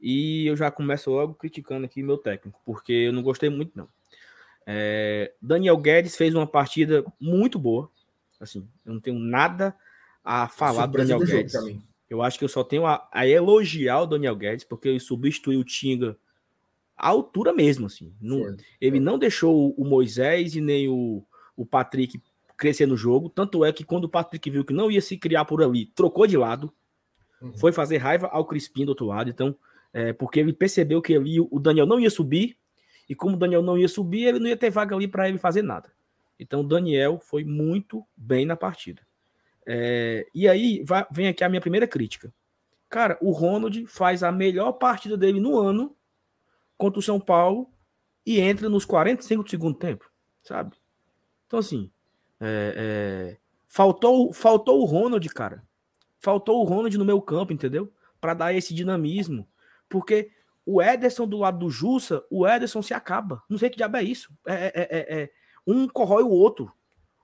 [0.00, 3.88] e eu já começo logo criticando aqui meu técnico, porque eu não gostei muito, não.
[4.66, 7.90] É, Daniel Guedes fez uma partida muito boa.
[8.38, 9.74] Assim, eu não tenho nada
[10.22, 11.54] a falar do Daniel do Guedes.
[12.08, 15.60] Eu acho que eu só tenho a, a, elogiar o Daniel Guedes, porque ele substituiu
[15.60, 16.16] o Tinga
[16.96, 17.86] à altura mesmo.
[17.86, 18.14] Assim.
[18.20, 21.24] Não, ele não deixou o Moisés e nem o,
[21.56, 22.20] o Patrick
[22.56, 23.30] crescer no jogo.
[23.30, 26.26] Tanto é que quando o Patrick viu que não ia se criar por ali, trocou
[26.26, 26.72] de lado.
[27.40, 27.56] Uhum.
[27.56, 29.30] Foi fazer raiva ao Crispim do outro lado.
[29.30, 29.56] Então,
[29.92, 32.56] é, porque ele percebeu que ali o Daniel não ia subir.
[33.08, 35.38] E como o Daniel não ia subir, ele não ia ter vaga ali para ele
[35.38, 35.90] fazer nada.
[36.38, 39.02] Então, o Daniel foi muito bem na partida.
[39.66, 42.32] É, e aí vai, vem aqui a minha primeira crítica.
[42.88, 45.94] Cara, o Ronald faz a melhor partida dele no ano
[46.76, 47.70] contra o São Paulo
[48.24, 50.10] e entra nos 45 do segundo tempo,
[50.42, 50.76] sabe?
[51.46, 51.90] Então, assim,
[52.40, 55.62] é, é, faltou, faltou o Ronald, cara.
[56.20, 57.92] Faltou o Ronald no meu campo, entendeu?
[58.20, 59.46] Para dar esse dinamismo.
[59.88, 60.30] Porque
[60.64, 63.42] o Ederson do lado do Jussa, o Ederson se acaba.
[63.48, 64.30] Não sei que diabo é isso.
[64.46, 65.30] É, é, é, é
[65.66, 66.72] um corrói o outro.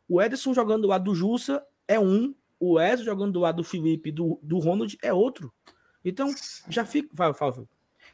[0.09, 2.35] O Ederson jogando do lado do Jussa é um.
[2.59, 5.53] O Ederson jogando do lado do Felipe do, do Ronald é outro.
[6.05, 6.31] Então,
[6.69, 7.09] já fica.
[7.15, 7.67] Fala, fala.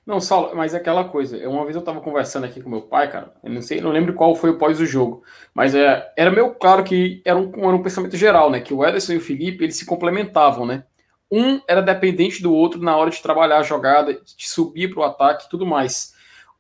[0.06, 1.36] Não, Saulo, mas é aquela coisa.
[1.48, 3.34] Uma vez eu tava conversando aqui com meu pai, cara.
[3.44, 5.22] Eu não sei, não lembro qual foi o pós do jogo.
[5.54, 8.60] Mas é, era meio claro que era um, era um pensamento geral, né?
[8.60, 10.84] Que o Ederson e o Felipe, eles se complementavam, né?
[11.30, 15.04] Um era dependente do outro na hora de trabalhar a jogada, de subir para o
[15.04, 16.12] ataque e tudo mais.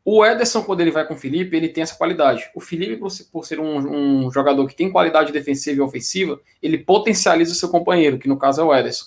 [0.04, 2.50] O Ederson, quando ele vai com o Felipe, ele tem essa qualidade.
[2.54, 7.52] O Felipe, por ser um, um jogador que tem qualidade defensiva e ofensiva, ele potencializa
[7.52, 9.06] o seu companheiro, que no caso é o Ederson.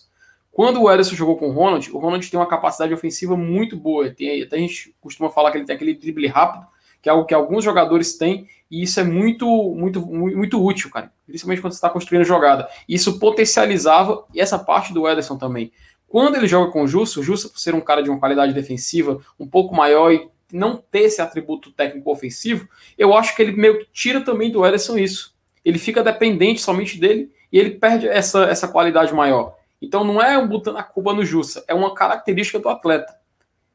[0.52, 4.12] Quando o Ederson jogou com o Ronald, o Ronald tem uma capacidade ofensiva muito boa.
[4.12, 6.68] Tem, até a gente costuma falar que ele tem aquele drible rápido,
[7.04, 11.12] que é algo que alguns jogadores têm, e isso é muito, muito, muito útil, cara.
[11.28, 12.68] Principalmente quando você está construindo jogada.
[12.88, 15.72] Isso potencializava essa parte do Ederson também.
[16.08, 18.54] Quando ele joga com o Justo, o Justo, por ser um cara de uma qualidade
[18.54, 23.52] defensiva um pouco maior e não ter esse atributo técnico ofensivo, eu acho que ele
[23.52, 25.36] meio que tira também do Ederson isso.
[25.66, 29.56] Ele fica dependente somente dele e ele perde essa, essa qualidade maior.
[29.82, 33.14] Então não é um botando a culpa no Jussa, é uma característica do atleta.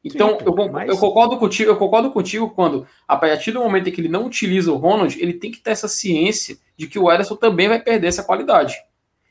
[0.05, 0.55] Então eu,
[0.87, 4.27] eu, concordo contigo, eu concordo contigo quando, a partir do momento em que ele não
[4.27, 7.83] utiliza o Ronald, ele tem que ter essa ciência de que o Ederson também vai
[7.83, 8.77] perder essa qualidade.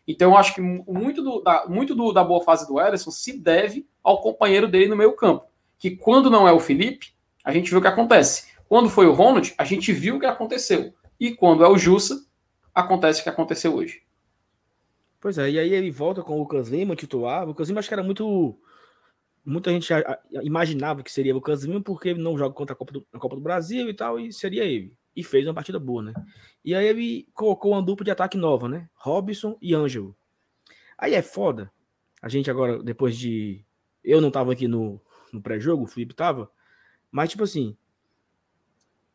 [0.08, 3.38] Então eu acho que muito, do, da, muito do, da boa fase do Ederson se
[3.38, 5.46] deve ao companheiro dele no meio campo.
[5.78, 8.48] Que quando não é o Felipe, a gente vê o que acontece.
[8.68, 10.94] Quando foi o Ronald, a gente viu o que aconteceu.
[11.20, 12.26] E quando é o Jussa,
[12.74, 14.02] acontece o que aconteceu hoje.
[15.20, 17.44] Pois é, e aí ele volta com o Lucas Lima, titular.
[17.44, 18.58] O Lucas Lima acho que era muito.
[19.50, 19.90] Muita gente
[20.44, 23.34] imaginava que seria o Lima, porque ele não joga contra a Copa do, a Copa
[23.34, 24.94] do Brasil e tal, e seria ele.
[25.16, 26.14] E fez uma partida boa, né?
[26.66, 28.90] E aí ele colocou uma dupla de ataque nova, né?
[28.94, 30.14] Robson e Ângelo.
[30.98, 31.72] Aí é foda.
[32.22, 33.64] A gente agora, depois de.
[34.04, 35.00] Eu não tava aqui no,
[35.32, 36.52] no pré-jogo, o Felipe tava.
[37.10, 37.78] Mas, tipo assim.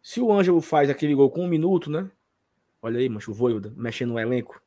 [0.00, 2.10] Se o Ângelo faz aquele gol com um minuto, né?
[2.80, 4.62] Olha aí, macho, o Voivoda, mexendo no elenco.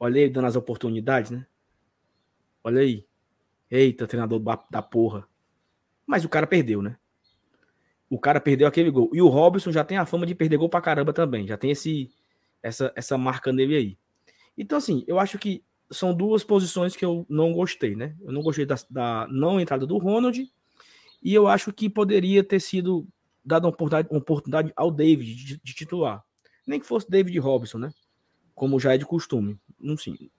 [0.00, 1.46] Olha aí, dando as oportunidades, né?
[2.64, 3.06] Olha aí.
[3.70, 5.26] Eita, treinador da porra.
[6.06, 6.96] Mas o cara perdeu, né?
[8.08, 9.10] O cara perdeu aquele gol.
[9.12, 11.46] E o Robson já tem a fama de perder gol pra caramba também.
[11.46, 12.10] Já tem esse,
[12.62, 13.98] essa, essa marca nele aí.
[14.56, 18.14] Então, assim, eu acho que são duas posições que eu não gostei, né?
[18.22, 20.48] Eu não gostei da, da não entrada do Ronald.
[21.22, 23.06] E eu acho que poderia ter sido
[23.44, 26.22] dada uma oportunidade, uma oportunidade ao David de, de titular.
[26.66, 27.92] Nem que fosse David Robson, né?
[28.54, 29.58] Como já é de costume.
[29.80, 30.30] Não sim.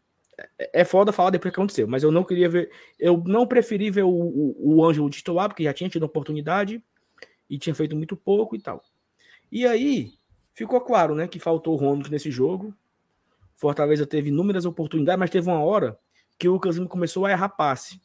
[0.58, 2.71] É, foda falar depois que aconteceu, mas eu não queria ver.
[3.00, 6.84] Eu não preferi ver o, o, o Ângelo titular, porque já tinha tido oportunidade
[7.50, 8.84] e tinha feito muito pouco e tal.
[9.52, 10.13] E aí,
[10.54, 12.74] ficou claro, né, que faltou o Ronald nesse jogo.
[13.56, 15.98] Fortaleza teve inúmeras oportunidades, mas teve uma hora
[16.38, 18.02] que o Lucas começou a errar passe.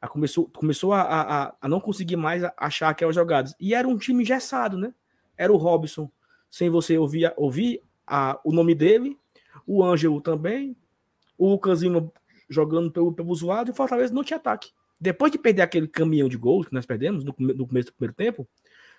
[0.00, 3.54] A começou começou a, a, a não conseguir mais achar aquelas jogadas.
[3.58, 4.94] E era um time engessado, né?
[5.36, 6.10] Era o Robson,
[6.50, 9.18] sem você ouvir, ouvir a, o nome dele,
[9.66, 10.76] o Ângelo também,
[11.38, 12.12] o Lucas Lima
[12.50, 14.70] jogando pelo, pelo zoado e o Fortaleza não tinha ataque.
[15.00, 18.14] Depois de perder aquele caminhão de gols que nós perdemos no, no começo do primeiro
[18.14, 18.48] tempo,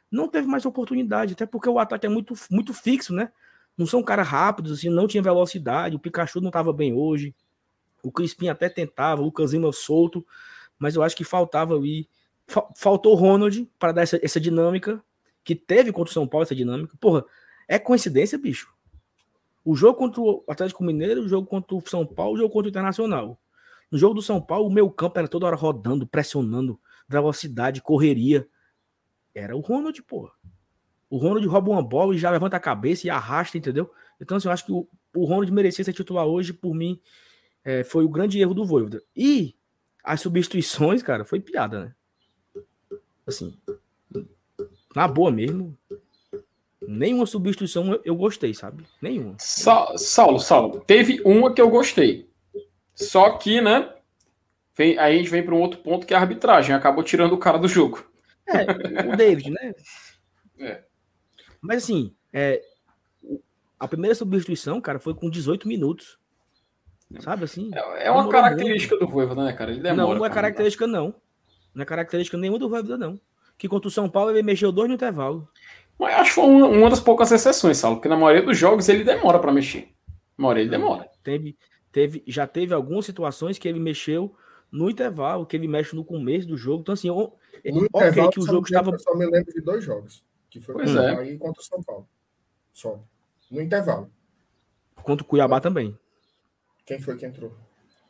[0.10, 3.32] não teve mais oportunidade, até porque o ataque é muito, muito fixo, né?
[3.78, 7.36] Não são caras rápidos, assim, não tinha velocidade, o Pikachu não estava bem hoje,
[8.02, 10.26] o Crispim até tentava, o Lucas Lima solto,
[10.78, 12.08] mas eu acho que faltava ali,
[12.76, 15.04] faltou o Ronald para dar essa, essa dinâmica,
[15.44, 16.96] que teve contra o São Paulo essa dinâmica.
[17.00, 17.26] Porra,
[17.68, 18.74] é coincidência, bicho?
[19.64, 22.68] O jogo contra o Atlético Mineiro, o jogo contra o São Paulo, o jogo contra
[22.68, 23.40] o Internacional.
[23.92, 28.48] No jogo do São Paulo, o meu campo era toda hora rodando, pressionando, velocidade, correria.
[29.34, 30.32] Era o Ronald, porra.
[31.10, 33.92] O Ronald rouba uma bola e já levanta a cabeça e arrasta, entendeu?
[34.22, 37.02] Então, assim, eu acho que o, o Ronald merecia ser titular hoje, por mim,
[37.64, 39.02] é, foi o grande erro do Voivoda.
[39.16, 39.56] E
[40.04, 41.96] as substituições, cara, foi piada, né?
[43.26, 43.58] Assim,
[44.96, 45.78] na boa mesmo,
[46.90, 48.84] nenhuma substituição eu, gostei, sabe?
[49.02, 49.36] Nenhuma.
[49.38, 52.28] Sa Saulo, Saulo, teve uma que eu gostei.
[52.96, 53.94] Só que, né?
[54.76, 56.74] Vem, aí a gente vem para um outro ponto que é a arbitragem.
[56.74, 58.04] Acabou tirando o cara do jogo.
[58.48, 59.74] É, o David, né?
[60.62, 60.84] É.
[61.62, 62.62] Mas assim, é,
[63.80, 66.20] a primeira substituição, cara, foi com 18 minutos.
[67.22, 67.72] Sabe assim?
[67.74, 69.08] É, é uma característica muito.
[69.08, 69.72] do Voivoda, né, cara?
[69.72, 70.10] Ele demora.
[70.10, 71.16] Não, não é característica, não.
[71.74, 73.18] Não é característica nenhuma do Voivoda, não.
[73.58, 75.48] Que contra o São Paulo ele mexeu dois no intervalo.
[76.00, 78.88] Mas acho que foi uma, uma das poucas exceções, Saulo, porque na maioria dos jogos
[78.88, 79.90] ele demora para mexer.
[80.38, 81.10] Na maioria ele demora.
[81.22, 81.58] Teve,
[81.92, 84.34] teve, já teve algumas situações que ele mexeu
[84.72, 86.82] no intervalo, que ele mexe no começo do jogo.
[86.82, 87.34] Então, assim, no
[87.92, 88.92] ok, que o jogo estava.
[88.92, 90.24] Eu só me lembro de dois jogos.
[90.50, 91.16] Que foi pois é.
[91.18, 92.08] aí contra o São Paulo.
[92.72, 93.00] Só.
[93.52, 94.10] No intervalo.
[95.04, 95.98] Contra o Cuiabá também.
[96.86, 97.54] Quem foi que entrou?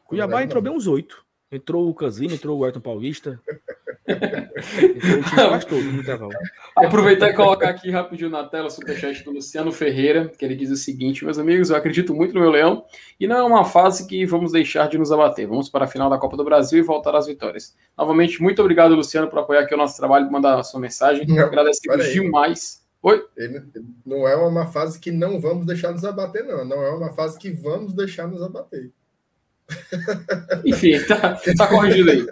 [0.05, 1.25] Cuiabá entrou bem uns oito.
[1.51, 3.41] Entrou o Lima, entrou o Ayrton Paulista.
[6.75, 10.71] Aproveitar e colocar aqui rapidinho na tela o superchat do Luciano Ferreira, que ele diz
[10.71, 12.83] o seguinte: Meus amigos, eu acredito muito no meu leão
[13.19, 15.47] e não é uma fase que vamos deixar de nos abater.
[15.47, 17.75] Vamos para a final da Copa do Brasil e voltar às vitórias.
[17.97, 21.27] Novamente, muito obrigado, Luciano, por apoiar aqui o nosso trabalho e mandar a sua mensagem.
[21.27, 22.79] Não, Agradecemos demais.
[23.01, 23.25] Oi?
[23.37, 23.63] Ele,
[24.05, 26.65] não é uma fase que não vamos deixar nos abater, não.
[26.65, 28.91] Não é uma fase que vamos deixar nos abater.
[30.65, 32.25] Enfim, tá, tá corrigido aí.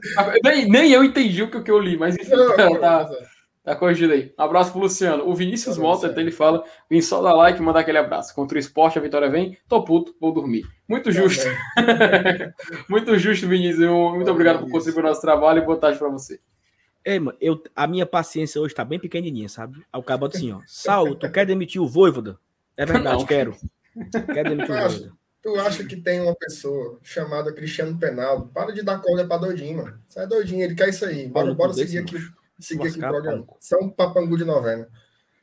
[0.43, 3.09] Nem, nem eu entendi o que, que eu li, mas enfim, não, tá, tá,
[3.63, 4.33] tá, corrigido aí.
[4.37, 5.27] Um abraço pro Luciano.
[5.27, 8.33] O Vinícius Mota, ele fala: vim só dar like e mandar aquele abraço.
[8.33, 10.63] Contra o esporte, a vitória vem, tô puto, vou dormir.
[10.87, 11.45] Muito justo.
[12.89, 13.89] Muito justo, Vinícius.
[13.89, 16.39] Muito obrigado por contribuir no nosso trabalho e boa tarde pra você.
[17.07, 19.77] Ei, mano, eu, a minha paciência hoje tá bem pequenininha, sabe?
[19.93, 20.59] Aí o cara bota assim, ó.
[20.65, 22.37] Saulo, tu quer demitir o Voivoda?
[22.75, 23.25] É verdade, não.
[23.25, 23.55] quero.
[24.33, 25.13] Quer demitir o Voivoda.
[25.47, 28.49] Tu acha que tem uma pessoa chamada Cristiano Penaldo?
[28.49, 29.97] Para de dar corda pra doidinho, mano.
[30.05, 31.25] Sai é doidinho, ele quer isso aí.
[31.25, 32.17] Bora, bora seguir aqui,
[32.59, 33.47] seguir aqui o programa.
[33.57, 34.89] São papangu de novena.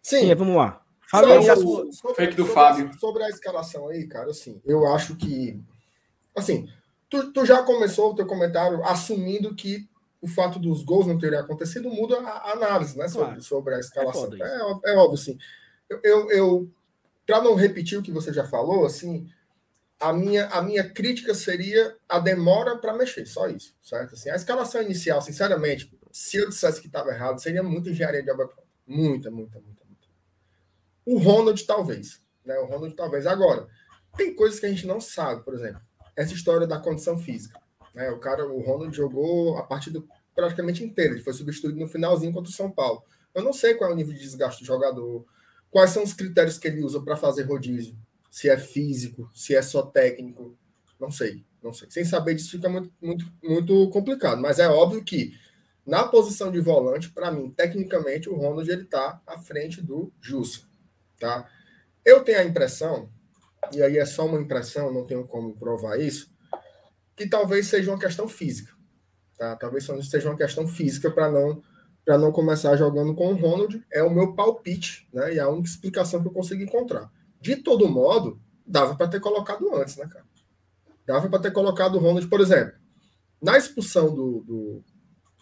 [0.02, 0.82] Sim, Sim vamos lá.
[1.10, 1.90] Fala aí a sua...
[1.90, 2.92] sobre, do sobre, Fábio.
[3.00, 5.58] Sobre a escalação aí, cara, assim, eu acho que.
[6.36, 6.68] Assim,
[7.08, 9.88] tu, tu já começou o teu comentário assumindo que
[10.20, 13.08] o fato dos gols não terem acontecido muda a análise, né?
[13.08, 13.42] Sobre, claro.
[13.42, 14.28] sobre a escalação.
[14.34, 15.38] É, é, é, óbvio, assim.
[15.88, 16.70] Eu, eu, eu
[17.26, 19.26] para não repetir o que você já falou, assim,
[20.00, 24.14] a minha, a minha crítica seria a demora para mexer, só isso, certo?
[24.14, 28.30] Assim, a escalação inicial, sinceramente, se eu dissesse que estava errado, seria muita engenharia de
[28.30, 28.64] obra pronta.
[28.86, 30.08] Muita, muita, muita, muita.
[31.04, 32.22] O Ronald, talvez.
[32.44, 32.56] Né?
[32.58, 33.26] O Ronald, talvez.
[33.26, 33.66] Agora,
[34.16, 35.80] tem coisas que a gente não sabe, por exemplo,
[36.14, 37.60] essa história da condição física.
[37.94, 38.10] Né?
[38.10, 40.02] O cara, o Ronald jogou a partida
[40.34, 43.02] praticamente inteira, ele foi substituído no finalzinho contra o São Paulo.
[43.34, 45.24] Eu não sei qual é o nível de desgaste do jogador,
[45.70, 47.96] quais são os critérios que ele usa para fazer rodízio,
[48.34, 50.58] se é físico, se é só técnico,
[50.98, 51.88] não sei, não sei.
[51.88, 55.38] Sem saber disso fica muito, muito, muito complicado, mas é óbvio que
[55.86, 60.62] na posição de volante, para mim, tecnicamente, o Ronald ele está à frente do Jussa,
[61.16, 61.48] tá?
[62.04, 63.08] Eu tenho a impressão,
[63.72, 66.28] e aí é só uma impressão, não tenho como provar isso,
[67.14, 68.72] que talvez seja uma questão física,
[69.38, 69.54] tá?
[69.54, 71.62] Talvez seja uma questão física para não
[72.04, 75.34] para não começar jogando com o Ronald, é o meu palpite, né?
[75.34, 77.08] E é a única explicação que eu consigo encontrar.
[77.44, 80.24] De todo modo, dava para ter colocado antes, né, cara?
[81.06, 82.72] Dava para ter colocado o Ronald, por exemplo,
[83.42, 84.84] na expulsão do, do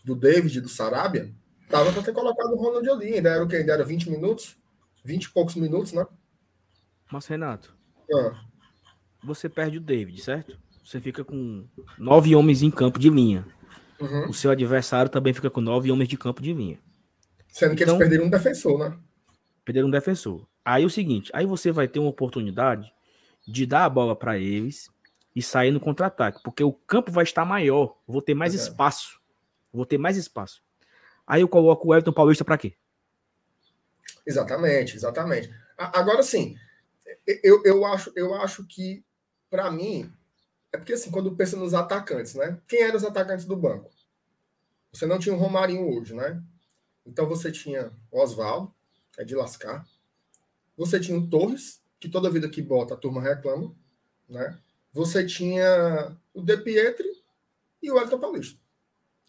[0.04, 1.32] do David, do Sarabia,
[1.68, 3.14] dava para ter colocado o Ronald ali.
[3.14, 3.56] Ainda era o que?
[3.56, 4.56] Ainda era 20 minutos?
[5.04, 6.04] 20 e poucos minutos, né?
[7.10, 7.76] Mas, Renato,
[8.12, 8.40] ah.
[9.22, 10.58] você perde o David, certo?
[10.84, 11.66] Você fica com
[11.98, 13.46] nove homens em campo de linha.
[14.00, 14.30] Uhum.
[14.30, 16.78] O seu adversário também fica com nove homens de campo de linha.
[17.48, 18.98] Sendo que então, eles perderam um defensor, né?
[19.64, 20.46] Perderam um defensor.
[20.64, 22.92] Aí o seguinte, aí você vai ter uma oportunidade
[23.46, 24.90] de dar a bola para eles
[25.34, 28.56] e sair no contra-ataque, porque o campo vai estar maior, vou ter mais é.
[28.56, 29.20] espaço.
[29.72, 30.62] Vou ter mais espaço.
[31.26, 32.74] Aí eu coloco o Everton Paulista para quê?
[34.26, 35.52] Exatamente, exatamente.
[35.76, 36.56] Agora sim,
[37.42, 39.04] eu, eu, acho, eu acho que,
[39.50, 40.12] para mim,
[40.72, 42.60] é porque assim, quando pensa nos atacantes, né?
[42.68, 43.90] Quem eram os atacantes do banco?
[44.92, 46.42] Você não tinha o Romarinho hoje, né?
[47.06, 48.72] Então você tinha o Oswaldo,
[49.18, 49.86] é de lascar.
[50.76, 53.74] Você tinha o Torres, que toda vida que bota a turma reclama,
[54.28, 54.58] né?
[54.92, 57.08] Você tinha o De Pietri
[57.82, 58.58] e o Elton Paulista.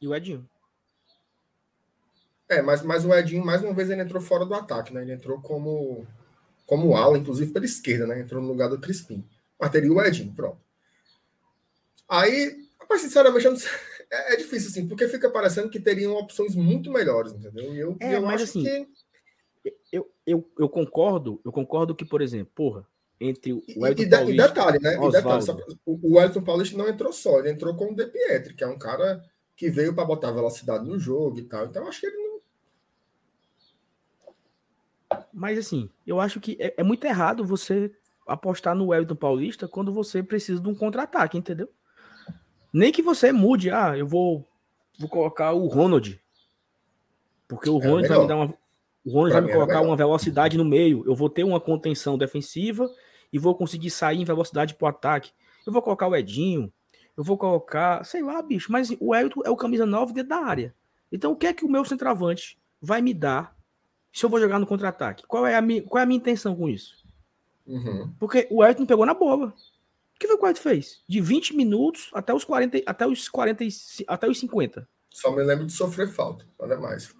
[0.02, 0.48] E o Edinho.
[2.50, 5.02] É, mas, mas o Edinho, mais uma vez, ele entrou fora do ataque, né?
[5.02, 6.06] Ele entrou como,
[6.66, 8.20] como ala, inclusive pela esquerda, né?
[8.20, 9.28] Entrou no lugar do Crispim.
[9.60, 10.60] Mas teria o Edinho, pronto.
[12.08, 13.72] Aí, mas sinceramente, não sei,
[14.12, 17.74] é, é, difícil, assim, porque fica parecendo que teriam opções muito melhores, entendeu?
[17.74, 18.88] E eu, é, eu mas acho assim, que.
[19.92, 22.88] Eu, eu, eu concordo, eu concordo que, por exemplo, porra,
[23.20, 24.96] entre o Elton e, Paulista, e detalhe, né?
[24.96, 25.46] E detalhe,
[25.86, 28.68] o, o Elton Paulista não entrou só, ele entrou com o De Pietri, que é
[28.68, 29.24] um cara
[29.56, 31.66] que veio para botar velocidade no jogo e tal.
[31.66, 32.34] Então, acho que ele não.
[35.32, 37.92] Mas, assim, eu acho que é, é muito errado você
[38.28, 41.70] apostar no Wellington Paulista quando você precisa de um contra-ataque, entendeu?
[42.72, 44.48] Nem que você mude, ah, eu vou,
[45.00, 46.20] vou colocar o Ronald.
[47.48, 48.63] Porque o é Ronald vai me dar uma.
[49.06, 51.04] O Ronald vai me colocar uma velocidade no meio.
[51.06, 52.90] Eu vou ter uma contenção defensiva
[53.32, 55.32] e vou conseguir sair em velocidade para o ataque.
[55.66, 56.72] Eu vou colocar o Edinho,
[57.16, 60.38] eu vou colocar, sei lá, bicho, mas o Elton é o camisa 9 dentro da
[60.38, 60.76] área.
[61.12, 63.56] Então, o que é que o meu centroavante vai me dar
[64.12, 65.26] se eu vou jogar no contra-ataque?
[65.28, 67.04] Qual, é a minha, qual é a minha intenção com isso?
[67.68, 68.14] Uhum.
[68.20, 69.48] Porque o Elton pegou na bola.
[69.48, 71.04] O que foi que o Elton fez?
[71.08, 73.64] De 20 minutos até os 40, até os 40,
[74.08, 74.88] até os 50.
[75.10, 77.14] Só me lembro de sofrer falta, nada mais.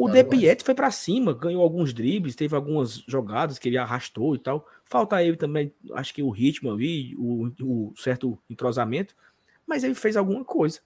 [0.00, 0.22] O De
[0.62, 4.64] foi para cima, ganhou alguns dribles, teve algumas jogadas que ele arrastou e tal.
[4.84, 9.16] Falta ele também, acho que o ritmo ali, o, o certo entrosamento,
[9.66, 10.78] mas ele fez alguma coisa.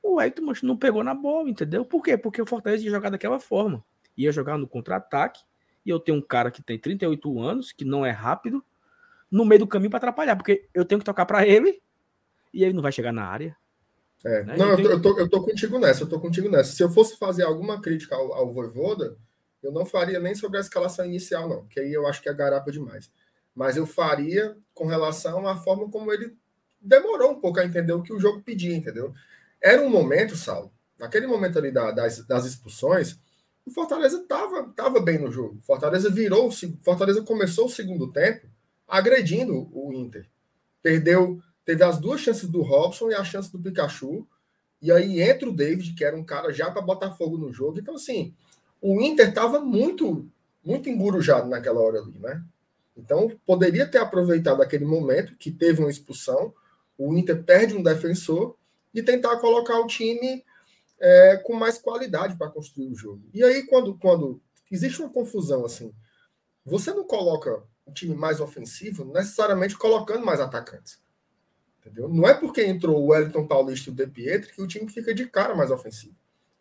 [0.00, 1.84] O Hector não pegou na bola, entendeu?
[1.84, 2.16] Por quê?
[2.16, 3.84] Porque o Fortaleza ia jogar daquela forma.
[4.16, 5.40] Ia jogar no contra-ataque,
[5.84, 8.64] e eu tenho um cara que tem 38 anos, que não é rápido,
[9.28, 11.82] no meio do caminho para atrapalhar, porque eu tenho que tocar para ele,
[12.54, 13.56] e ele não vai chegar na área.
[14.24, 14.44] É.
[14.44, 14.56] Né?
[14.56, 16.72] Não, eu, eu, tô, eu tô contigo nessa, eu tô contigo nessa.
[16.72, 19.16] Se eu fosse fazer alguma crítica ao, ao Voivoda,
[19.62, 22.34] eu não faria nem sobre a escalação inicial, não, que aí eu acho que é
[22.34, 23.10] garapa demais.
[23.54, 26.36] Mas eu faria com relação à forma como ele
[26.80, 29.12] demorou um pouco a entender o que o jogo pedia, entendeu?
[29.62, 33.18] Era um momento, Saulo, naquele momento ali da, das, das expulsões,
[33.66, 35.60] o Fortaleza estava tava bem no jogo.
[35.62, 36.50] Fortaleza virou,
[36.82, 38.48] Fortaleza começou o segundo tempo
[38.88, 40.26] agredindo o Inter.
[40.82, 44.26] Perdeu teve as duas chances do Robson e a chance do Pikachu.
[44.82, 47.78] E aí entra o David, que era um cara já para botar fogo no jogo.
[47.78, 48.34] Então, assim,
[48.80, 50.26] o Inter estava muito,
[50.64, 52.42] muito engurujado naquela hora ali, né?
[52.96, 56.52] Então, poderia ter aproveitado aquele momento que teve uma expulsão,
[56.98, 58.56] o Inter perde um defensor
[58.92, 60.44] e tentar colocar o time
[60.98, 63.22] é, com mais qualidade para construir o jogo.
[63.32, 64.40] E aí, quando, quando
[64.70, 65.94] existe uma confusão assim,
[66.64, 71.00] você não coloca o time mais ofensivo necessariamente colocando mais atacantes.
[71.90, 72.08] Entendeu?
[72.08, 75.12] Não é porque entrou o Wellington Paulista e o De Pietri que o time fica
[75.12, 76.14] de cara mais ofensivo.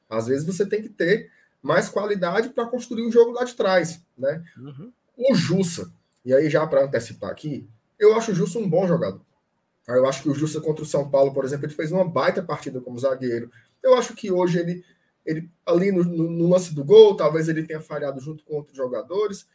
[0.10, 4.02] Às vezes você tem que ter mais qualidade para construir o jogo lá de trás.
[4.18, 4.44] Né?
[4.58, 4.92] Uhum.
[5.16, 5.92] O Jussa,
[6.26, 7.70] e aí já para antecipar aqui,
[8.00, 9.22] eu acho o Jussa um bom jogador.
[9.88, 12.44] Eu acho que o Jussa contra o São Paulo, por exemplo, ele fez uma baita
[12.44, 13.52] partida como zagueiro.
[13.82, 14.86] Eu acho que hoje ele,
[15.26, 18.78] ele ali no, no, no lance do gol, talvez ele tenha falhado junto com outros
[18.78, 19.48] jogadores,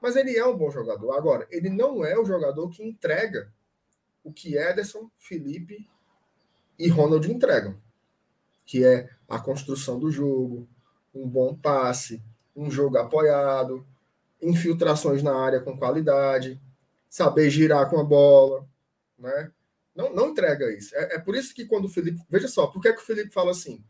[0.00, 1.12] Mas ele é um bom jogador.
[1.12, 3.52] Agora, ele não é o jogador que entrega
[4.24, 5.88] o que Ederson, Felipe
[6.78, 7.76] e Ronald entregam,
[8.64, 10.68] que é a construção do jogo,
[11.14, 12.22] um bom passe,
[12.54, 13.86] um jogo apoiado,
[14.40, 16.60] infiltrações na área com qualidade,
[17.08, 18.66] saber girar com a bola,
[19.18, 19.50] né?
[19.94, 20.96] Não, não entrega isso.
[20.96, 22.22] É, é por isso que quando o Felipe.
[22.28, 23.84] Veja só, por que, é que o Felipe fala assim?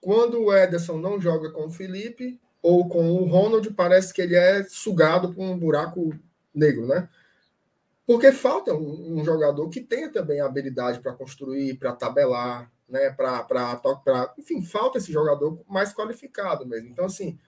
[0.00, 4.34] Quando o Ederson não joga com o Felipe ou com o Ronald, parece que ele
[4.34, 6.12] é sugado por um buraco
[6.52, 7.08] negro, né?
[8.12, 13.08] Porque falta um, um jogador que tenha também a habilidade para construir, para tabelar, né?
[13.08, 16.90] Para, enfim, falta esse jogador mais qualificado mesmo.
[16.90, 17.38] Então, assim,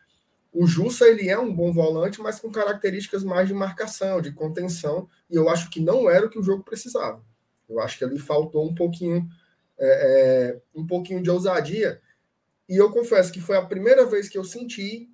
[0.50, 5.06] o Jussa ele é um bom volante, mas com características mais de marcação, de contenção,
[5.28, 7.22] e eu acho que não era o que o jogo precisava.
[7.68, 9.28] Eu acho que ali faltou um pouquinho,
[9.78, 12.00] é, é, um pouquinho de ousadia.
[12.66, 15.10] E eu confesso que foi a primeira vez que eu senti,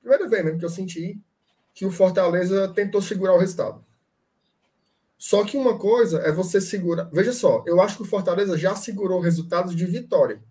[0.00, 1.20] primeira vez mesmo que eu senti,
[1.74, 3.84] que o Fortaleza tentou segurar o resultado.
[5.18, 7.08] Só que uma coisa é você segurar.
[7.12, 10.42] Veja só, eu acho que o Fortaleza já segurou resultados de vitória.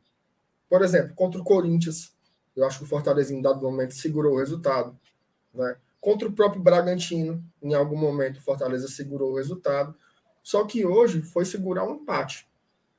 [0.68, 2.13] Por exemplo, contra o Corinthians,
[2.55, 4.97] eu acho que o Fortaleza, em dado momento, segurou o resultado.
[5.53, 5.76] Né?
[6.01, 9.95] Contra o próprio Bragantino, em algum momento, o Fortaleza segurou o resultado.
[10.41, 12.47] Só que hoje foi segurar um empate.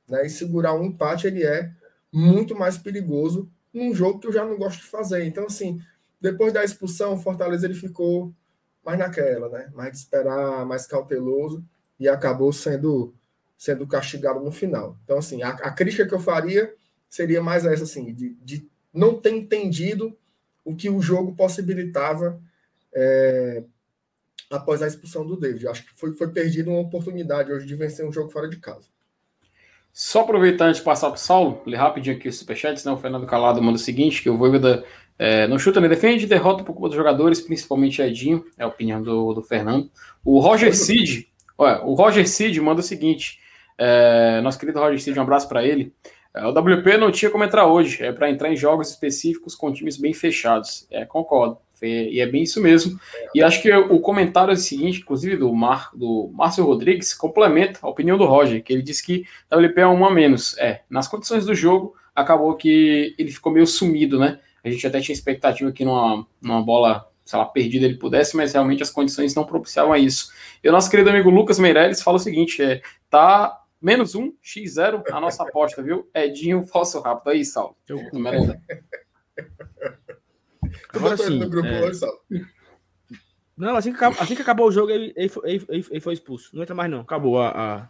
[0.07, 0.25] Né?
[0.25, 1.71] E segurar um empate ele é
[2.11, 5.25] muito mais perigoso num jogo que eu já não gosto de fazer.
[5.25, 5.81] Então, assim,
[6.19, 8.33] depois da expulsão, o Fortaleza ele ficou
[8.87, 9.69] mais naquela, né?
[9.75, 11.61] Mais de esperar, mais cauteloso
[11.99, 13.13] e acabou sendo
[13.57, 14.95] sendo castigado no final.
[15.03, 16.73] Então, assim, a, a crítica que eu faria
[17.09, 20.15] seria mais essa, assim, de, de não ter entendido
[20.63, 22.39] o que o jogo possibilitava
[22.93, 23.63] é,
[24.49, 25.67] após a expulsão do David.
[25.67, 28.87] Acho que foi, foi perdida uma oportunidade hoje de vencer um jogo fora de casa.
[29.91, 33.25] Só aproveitando de passar para o Saulo, ler rapidinho aqui o superchat, senão o Fernando
[33.25, 34.85] Calado manda o seguinte, que o Voivoda
[35.19, 39.01] é, não chuta nem defende, derrota por culpa dos jogadores, principalmente Edinho, é a opinião
[39.01, 39.89] do, do Fernando.
[40.23, 43.39] O Roger Cid, olha, o Roger Cid manda o seguinte,
[43.77, 45.93] é, nosso querido Roger Cid, um abraço para ele,
[46.33, 49.73] é, o WP não tinha como entrar hoje, é para entrar em jogos específicos com
[49.73, 50.87] times bem fechados.
[50.91, 51.57] É, concordo.
[51.81, 52.99] E é bem isso mesmo.
[53.35, 57.79] E acho que o comentário é o seguinte, inclusive do, Mar, do Márcio Rodrigues, complementa
[57.83, 60.57] a opinião do Roger, que ele disse que WP é um a menos.
[60.57, 64.39] É, nas condições do jogo, acabou que ele ficou meio sumido, né?
[64.67, 68.53] A gente até tinha expectativa que numa, numa bola, sei lá, perdida ele pudesse, mas
[68.53, 70.31] realmente as condições não propiciavam a isso.
[70.63, 75.03] E o nosso querido amigo Lucas Meirelles fala o seguinte: é, tá Menos um, X0,
[75.11, 76.09] a nossa aposta, viu?
[76.13, 77.29] Edinho, falso rápido.
[77.29, 77.77] Aí, Sal.
[77.87, 78.01] Eu...
[78.11, 78.37] Número.
[80.89, 81.39] Agora sim.
[81.43, 81.91] É...
[83.55, 86.55] Não, assim que, acabou, assim que acabou o jogo, ele, ele, ele, ele, foi expulso.
[86.55, 87.01] Não entra mais, não.
[87.01, 87.49] Acabou a.
[87.49, 87.89] a...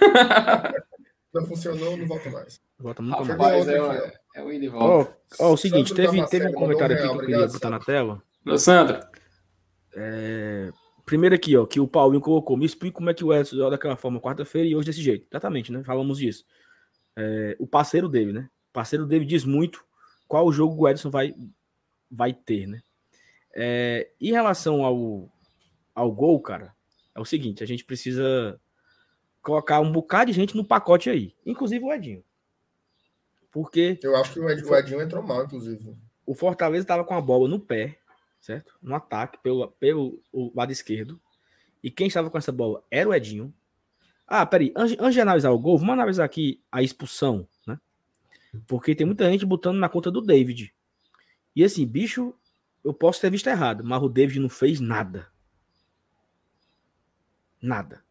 [1.32, 2.60] não funcionou, não volta mais.
[2.78, 3.68] Volta muito ah, mais.
[3.68, 3.76] É,
[4.36, 5.10] é o ida e volta.
[5.38, 7.80] Ó, oh, oh, o seguinte, teve, teve um comentário aqui que eu queria botar na
[7.80, 8.22] tela.
[8.46, 9.10] Ô, Sandra.
[9.94, 10.70] É,
[11.08, 12.54] Primeiro aqui, ó, que o Paulinho colocou.
[12.54, 15.26] Me explica como é que o Edson joga daquela forma quarta-feira e hoje desse jeito.
[15.30, 15.82] Exatamente, né?
[15.82, 16.44] Falamos disso.
[17.16, 18.50] É, o parceiro dele, né?
[18.68, 19.82] O parceiro dele diz muito
[20.26, 21.34] qual o jogo o Edson vai,
[22.10, 22.82] vai ter, né?
[23.56, 25.32] É, em relação ao,
[25.94, 26.74] ao gol, cara,
[27.14, 28.60] é o seguinte: a gente precisa
[29.42, 32.24] colocar um bocado de gente no pacote aí, inclusive o Edinho.
[33.50, 33.98] Porque.
[34.02, 35.96] Eu acho que o Edinho, o Edinho entrou mal, inclusive.
[36.26, 37.98] O Fortaleza estava com a bola no pé
[38.40, 38.76] certo?
[38.82, 40.22] No ataque, pelo, pelo
[40.54, 41.20] lado esquerdo.
[41.82, 43.52] E quem estava com essa bola era o Edinho.
[44.26, 47.78] Ah, peraí, antes, antes de analisar o gol, vamos analisar aqui a expulsão, né?
[48.66, 50.74] Porque tem muita gente botando na conta do David.
[51.54, 52.34] E assim, bicho,
[52.84, 55.28] eu posso ter visto errado, mas o David não fez nada.
[57.60, 58.04] Nada.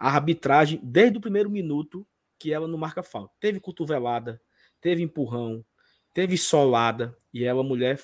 [0.00, 2.06] A arbitragem, desde o primeiro minuto,
[2.38, 3.34] que ela não marca falta.
[3.38, 4.40] Teve cotovelada,
[4.80, 5.62] teve empurrão,
[6.14, 7.98] teve solada e ela, mulher,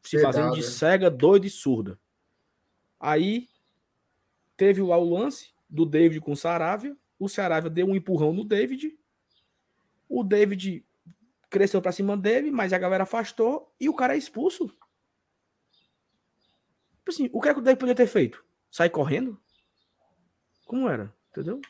[0.00, 0.36] se Verdade.
[0.36, 1.98] fazendo de cega, doida e surda.
[3.00, 3.48] Aí
[4.56, 6.96] teve o lance do David com o Saravia.
[7.18, 8.96] O Saravia deu um empurrão no David.
[10.08, 10.86] O David
[11.50, 14.68] cresceu para cima dele, mas a galera afastou e o cara é expulso.
[16.98, 18.44] Tipo assim, o que é que o David podia ter feito?
[18.70, 19.36] Sair correndo?
[20.64, 21.12] Como era?
[21.30, 21.60] Entendeu?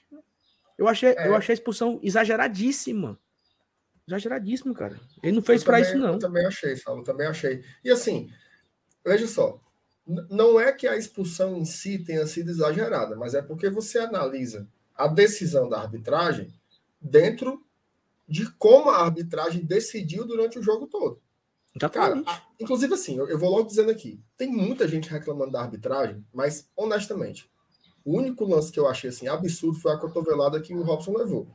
[0.79, 1.29] Eu achei, é.
[1.29, 3.19] eu achei a expulsão exageradíssima.
[4.07, 4.99] Exageradíssimo, cara.
[5.23, 6.15] Ele não fez para isso, não.
[6.15, 7.63] Eu também achei, Saulo, também achei.
[7.85, 8.31] E assim,
[9.05, 9.61] veja só,
[10.29, 14.67] não é que a expulsão em si tenha sido exagerada, mas é porque você analisa
[14.95, 16.53] a decisão da arbitragem
[17.01, 17.65] dentro
[18.29, 21.21] de como a arbitragem decidiu durante o jogo todo.
[21.93, 25.61] Cara, a, inclusive assim, eu, eu, vou logo dizendo aqui, tem muita gente reclamando da
[25.61, 27.50] arbitragem, mas honestamente,
[28.05, 31.47] o único lance que eu achei assim absurdo foi a cotovelada que o Robson levou.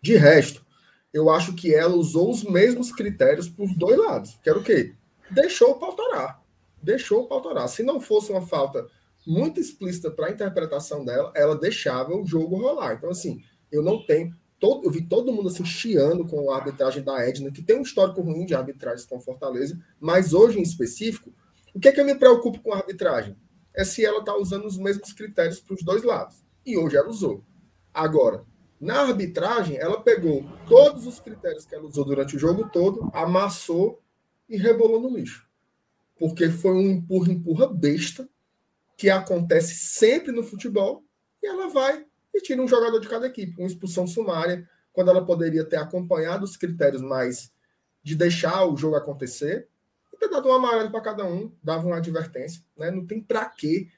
[0.00, 0.64] De resto,
[1.12, 4.38] eu acho que ela usou os mesmos critérios por dois lados.
[4.42, 4.94] Que era o quê?
[5.30, 6.42] Deixou o pau torar.
[6.82, 7.68] deixou o pau torar.
[7.68, 8.86] Se não fosse uma falta
[9.26, 12.94] muito explícita para a interpretação dela, ela deixava o jogo rolar.
[12.94, 14.34] Então, assim, eu não tenho.
[14.58, 17.82] Todo, eu vi todo mundo assim chiando com a arbitragem da Edna, que tem um
[17.82, 21.30] histórico ruim de arbitragem com Fortaleza, mas hoje em específico,
[21.74, 23.36] o que é que eu me preocupo com a arbitragem?
[23.76, 26.42] É se ela está usando os mesmos critérios para os dois lados.
[26.64, 27.44] E hoje ela usou.
[27.92, 28.44] Agora,
[28.80, 34.02] na arbitragem, ela pegou todos os critérios que ela usou durante o jogo todo, amassou
[34.48, 35.46] e rebolou no lixo.
[36.18, 38.28] Porque foi um empurra-empurra besta
[38.96, 41.04] que acontece sempre no futebol
[41.42, 42.04] e ela vai
[42.34, 46.44] e tira um jogador de cada equipe, uma expulsão sumária, quando ela poderia ter acompanhado
[46.44, 47.52] os critérios mais
[48.02, 49.68] de deixar o jogo acontecer
[50.28, 52.90] ter dado um amarelo para cada um, dava uma advertência, né?
[52.90, 53.88] Não tem para que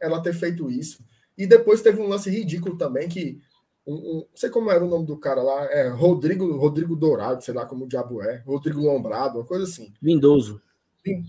[0.00, 1.04] ela ter feito isso.
[1.36, 3.40] E depois teve um lance ridículo também que
[3.86, 7.42] um, um, não sei como era o nome do cara lá, é Rodrigo, Rodrigo Dourado,
[7.42, 9.94] sei lá como o diabo é, Rodrigo Lombrado, uma coisa assim.
[10.02, 10.60] Lindoso.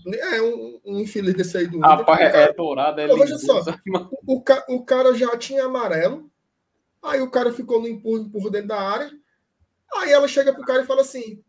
[0.06, 3.18] É um, um infeliz desse aí do Rapaz, é, é dourado, é lindo.
[3.18, 3.60] Veja só,
[4.26, 4.44] o, o,
[4.74, 6.30] o, cara já tinha amarelo,
[7.02, 9.10] aí o cara ficou no empurro, empurro dentro da área,
[9.94, 11.42] aí ela chega pro cara e fala assim,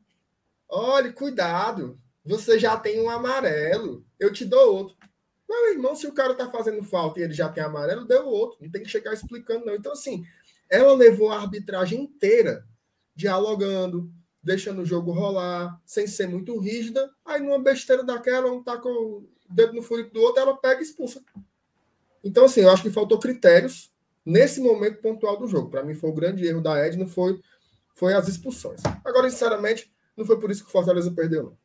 [0.69, 4.95] olha, cuidado, você já tem um amarelo, eu te dou outro.
[5.49, 8.57] Meu irmão, se o cara tá fazendo falta e ele já tem amarelo, deu outro,
[8.61, 9.75] não tem que chegar explicando não.
[9.75, 10.23] Então, assim,
[10.69, 12.65] ela levou a arbitragem inteira
[13.13, 14.09] dialogando,
[14.41, 17.11] deixando o jogo rolar, sem ser muito rígida.
[17.25, 20.79] Aí, numa besteira daquela, um tá com o dedo no furico do outro, ela pega
[20.79, 21.21] e expulsa.
[22.23, 23.91] Então, assim, eu acho que faltou critérios
[24.25, 25.69] nesse momento pontual do jogo.
[25.69, 27.41] Para mim, foi o grande erro da Ed, não foi,
[27.95, 28.81] foi as expulsões.
[29.03, 31.60] Agora, sinceramente, não foi por isso que o Fortaleza perdeu, não.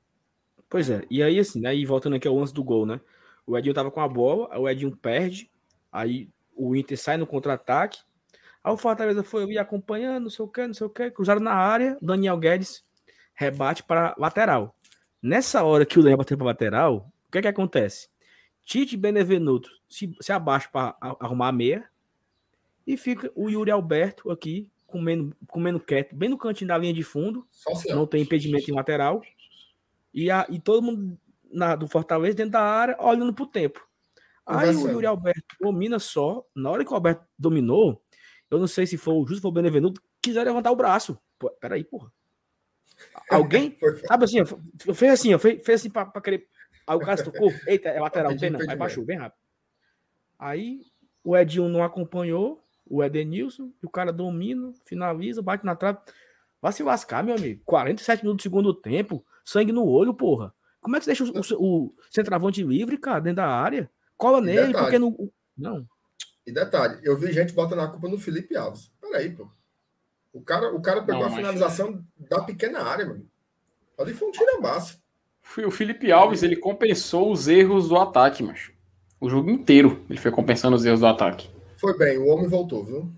[0.68, 3.00] Pois é, e aí, assim, aí voltando aqui ao lance do gol, né?
[3.46, 5.50] O Edinho tava com a bola, o Edinho perde,
[5.92, 8.00] aí o Inter sai no contra-ataque,
[8.66, 11.40] Aí o Fortaleza foi ir acompanhando, não sei o que, não sei o que, cruzaram
[11.40, 12.84] na área, Daniel Guedes
[13.32, 14.76] rebate para lateral.
[15.22, 18.08] Nessa hora que o Daniel bateu para lateral, o que é que acontece?
[18.64, 21.88] Tite Benevenuto se, se abaixa para arrumar a meia
[22.84, 27.04] e fica o Yuri Alberto aqui comendo, comendo quieto, bem no cantinho da linha de
[27.04, 27.46] fundo,
[27.90, 29.22] não tem impedimento em lateral,
[30.16, 31.20] e, a, e todo mundo
[31.52, 33.86] na, do Fortaleza dentro da área olhando pro tempo.
[34.46, 38.02] Aí o Yuri Alberto domina só, na hora que o Alberto dominou,
[38.50, 41.20] eu não sei se foi o Justo ou o Benevenuto, quiser levantar o braço.
[41.38, 42.10] Pô, peraí, porra.
[43.30, 43.76] Alguém,
[44.08, 46.48] sabe assim, eu fez assim, eu fez, fez assim pra, pra querer.
[46.86, 48.60] Aí o cara tocou, eita, é lateral, não tem não.
[48.60, 49.38] Aí baixou, bem rápido.
[50.38, 50.80] Aí
[51.22, 55.98] o Edinho não acompanhou, o Edenilson, e o cara domina, finaliza, bate na trave.
[56.62, 57.60] Vai se lascar, meu amigo.
[57.66, 60.52] 47 minutos do segundo tempo, sangue no olho, porra.
[60.80, 63.90] Como é que você deixa o, o, o centroavante livre, cara, dentro da área?
[64.16, 65.30] Cola nele, porque não.
[65.56, 65.86] Não.
[66.46, 68.92] E detalhe, eu vi gente botando a culpa no Felipe Alves.
[69.00, 69.48] Peraí, pô.
[70.32, 72.28] O cara, o cara pegou não, a finalização é...
[72.28, 73.26] da pequena área, mano.
[73.98, 75.00] Ali foi um tirambaço.
[75.66, 78.72] O Felipe Alves, ele compensou os erros do ataque, macho.
[79.18, 81.48] O jogo inteiro ele foi compensando os erros do ataque.
[81.78, 83.10] Foi bem, o homem voltou, viu?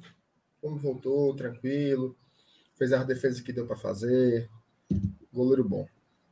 [0.63, 2.17] O homem voltou, tranquilo.
[2.77, 4.49] Fez as defesas que deu para fazer.
[5.33, 5.89] Goleiro bom.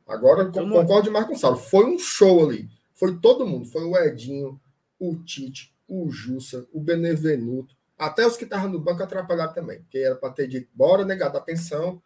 [0.07, 1.57] Agora, então, concordo demais com o Saulo.
[1.57, 2.69] Foi um show ali.
[2.93, 3.65] Foi todo mundo.
[3.65, 4.59] Foi o Edinho,
[4.99, 9.97] o Tite, o Jussa, o Benevenuto, até os que estavam no banco atrapalharam também, porque
[9.97, 12.01] era para ter dito, bora negar da atenção.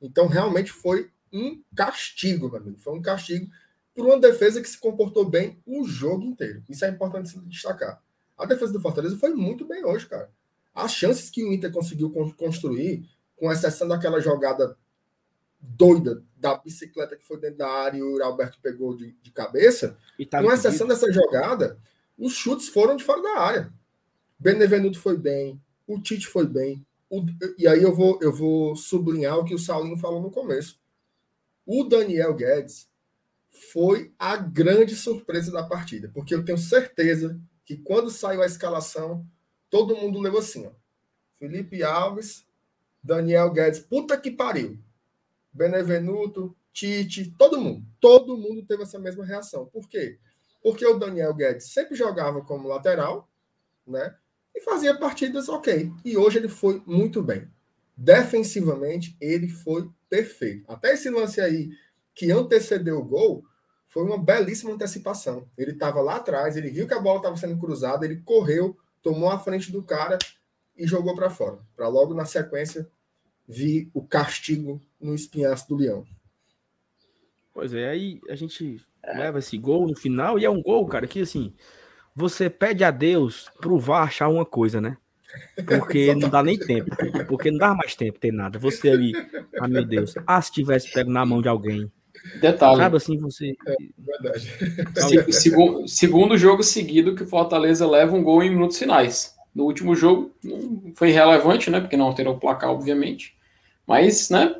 [0.00, 2.78] Então, realmente foi um castigo, meu amigo.
[2.78, 3.50] Foi um castigo
[3.94, 6.62] por uma defesa que se comportou bem o jogo inteiro.
[6.68, 8.02] Isso é importante se destacar.
[8.36, 10.30] A defesa do Fortaleza foi muito bem hoje, cara.
[10.74, 14.76] As chances que o Inter conseguiu construir, com exceção daquela jogada
[15.60, 19.96] doida da bicicleta que foi dentro da área e o Alberto pegou de, de cabeça,
[20.30, 21.78] tá com exceção dessa jogada,
[22.16, 23.72] os chutes foram de fora da área.
[24.38, 26.84] Benevenuto foi bem, o Tite foi bem.
[27.10, 27.24] O,
[27.58, 30.80] e aí eu vou, eu vou sublinhar o que o Saulinho falou no começo.
[31.66, 32.88] O Daniel Guedes
[33.72, 39.26] foi a grande surpresa da partida, porque eu tenho certeza que quando saiu a escalação,
[39.68, 40.70] todo mundo leu assim: ó,
[41.38, 42.46] Felipe Alves,
[43.02, 44.78] Daniel Guedes, puta que pariu.
[45.52, 47.84] Benevenuto, Tite, todo mundo.
[48.00, 49.66] Todo mundo teve essa mesma reação.
[49.66, 50.18] Por quê?
[50.62, 53.28] porque o Daniel Guedes sempre jogava como lateral,
[53.86, 54.14] né?
[54.54, 55.90] E fazia partidas ok.
[56.04, 57.48] E hoje ele foi muito bem.
[57.96, 60.70] Defensivamente, ele foi perfeito.
[60.70, 61.70] Até esse lance aí
[62.14, 63.44] que antecedeu o gol
[63.88, 65.48] foi uma belíssima antecipação.
[65.56, 69.30] Ele estava lá atrás, ele viu que a bola estava sendo cruzada, ele correu, tomou
[69.30, 70.18] a frente do cara
[70.76, 71.58] e jogou para fora.
[71.76, 72.88] Para logo na sequência
[73.50, 76.06] vir o castigo no espinhaço do leão.
[77.52, 81.06] Pois é, aí a gente leva esse gol no final, e é um gol, cara,
[81.06, 81.52] que assim,
[82.14, 84.96] você pede a Deus pro VAR achar uma coisa, né?
[85.66, 86.90] Porque não dá nem tempo.
[87.26, 88.58] Porque não dá mais tempo ter nada.
[88.58, 89.12] Você ali,
[89.58, 91.90] ah meu Deus, ah, se tivesse pego na mão de alguém.
[92.40, 92.76] Detalhe.
[92.76, 93.56] Sabe assim, você.
[93.66, 95.32] É, verdade.
[95.32, 99.34] segundo, segundo jogo seguido que o Fortaleza leva um gol em minutos finais.
[99.54, 101.80] No último jogo, não foi relevante, né?
[101.80, 103.34] Porque não alterou o placar, obviamente.
[103.86, 104.54] Mas, né?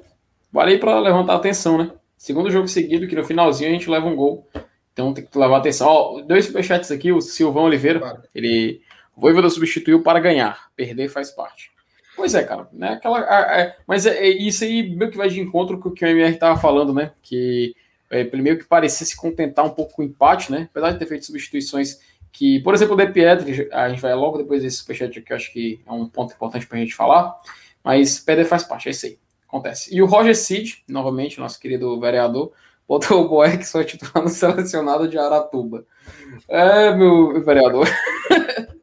[0.52, 1.92] Vale para levantar a atenção, né?
[2.16, 4.46] Segundo jogo seguido, que no finalzinho a gente leva um gol.
[4.92, 5.88] Então tem que levar atenção.
[5.88, 8.22] Ó, dois superchats aqui, o Silvão Oliveira, claro.
[8.34, 8.82] ele.
[9.16, 10.70] O Voivoda substituiu para ganhar.
[10.74, 11.70] Perder faz parte.
[12.16, 12.68] Pois é, cara.
[12.72, 12.90] Né?
[12.90, 15.92] Aquela, a, a, mas é, é, isso aí meio que vai de encontro com o
[15.92, 17.12] que o MR estava falando, né?
[17.22, 17.74] Que
[18.10, 20.68] é, meio que parecia se contentar um pouco com o empate, né?
[20.70, 21.98] Apesar de ter feito substituições
[22.32, 25.36] que, por exemplo, o De Pietri, a gente vai logo depois desse superchat que eu
[25.36, 27.36] acho que é um ponto importante para a gente falar,
[27.84, 29.18] mas perder faz parte, é isso aí.
[29.46, 29.94] Acontece.
[29.94, 32.52] E o Roger Cid, novamente, nosso querido vereador,
[32.86, 35.84] botou o Boeck só titular no selecionado de Aratuba.
[36.48, 37.88] É, meu vereador.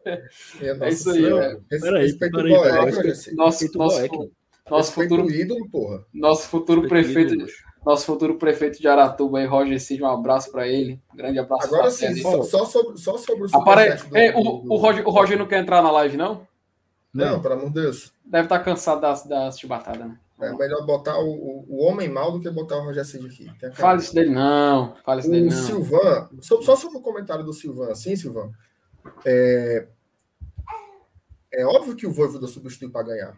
[0.05, 0.23] É,
[0.85, 1.25] é isso aí.
[1.25, 1.57] É.
[1.99, 3.35] Respeito o Boeck.
[3.35, 4.31] Nosso, nosso,
[4.69, 6.05] nosso futuro ídolo, porra.
[6.13, 7.45] Nosso futuro prefeito.
[7.85, 10.99] Nosso futuro prefeito de Aratuba aí, Roger Cid, um abraço para ele.
[11.13, 13.95] Um grande abraço Agora sim, só, só, sobre, só sobre o Apare...
[13.95, 14.73] do, é, o, do...
[14.73, 16.45] o, Roger, o Roger não quer entrar na live, não?
[17.13, 18.13] Não, não pelo amor de Deus.
[18.25, 20.17] Deve estar tá cansado das, das chibatadas, né?
[20.39, 23.73] É melhor botar o, o, homem mal do que botar o Roger Cid aqui.
[23.73, 24.95] Fale isso dele, não.
[25.03, 25.57] Fale isso dele, não.
[25.57, 28.51] Silvan, só, só sobre o comentário do Silvan, assim, Silvan.
[29.25, 29.87] É,
[31.51, 33.37] é óbvio que o Voivoda substituiu para ganhar.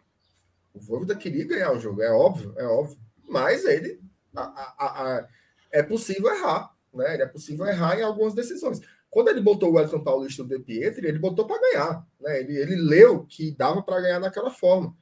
[0.74, 2.98] O Voivoda queria ganhar o jogo, é óbvio, é óbvio.
[3.26, 4.02] Mas ele
[4.36, 5.28] a, a, a,
[5.72, 7.16] é possível errar, né?
[7.16, 8.82] É possível errar em algumas decisões.
[9.10, 12.40] Quando ele botou o Wellington Paulista do De Pietri, ele botou para ganhar, né?
[12.40, 14.96] Ele, ele leu que dava para ganhar daquela forma.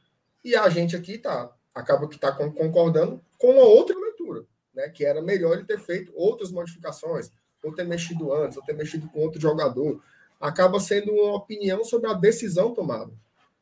[0.44, 4.90] E a gente aqui tá acaba que está concordando com uma outra leitura, né?
[4.90, 7.32] Que era melhor ele ter feito outras modificações,
[7.64, 10.02] ou ter mexido antes, ou ter mexido com outro jogador.
[10.40, 13.12] Acaba sendo uma opinião sobre a decisão tomada.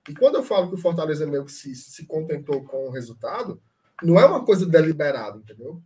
[0.07, 3.59] E quando eu falo que o Fortaleza meio que se, se contentou com o resultado,
[4.03, 5.81] não é uma coisa deliberada, entendeu?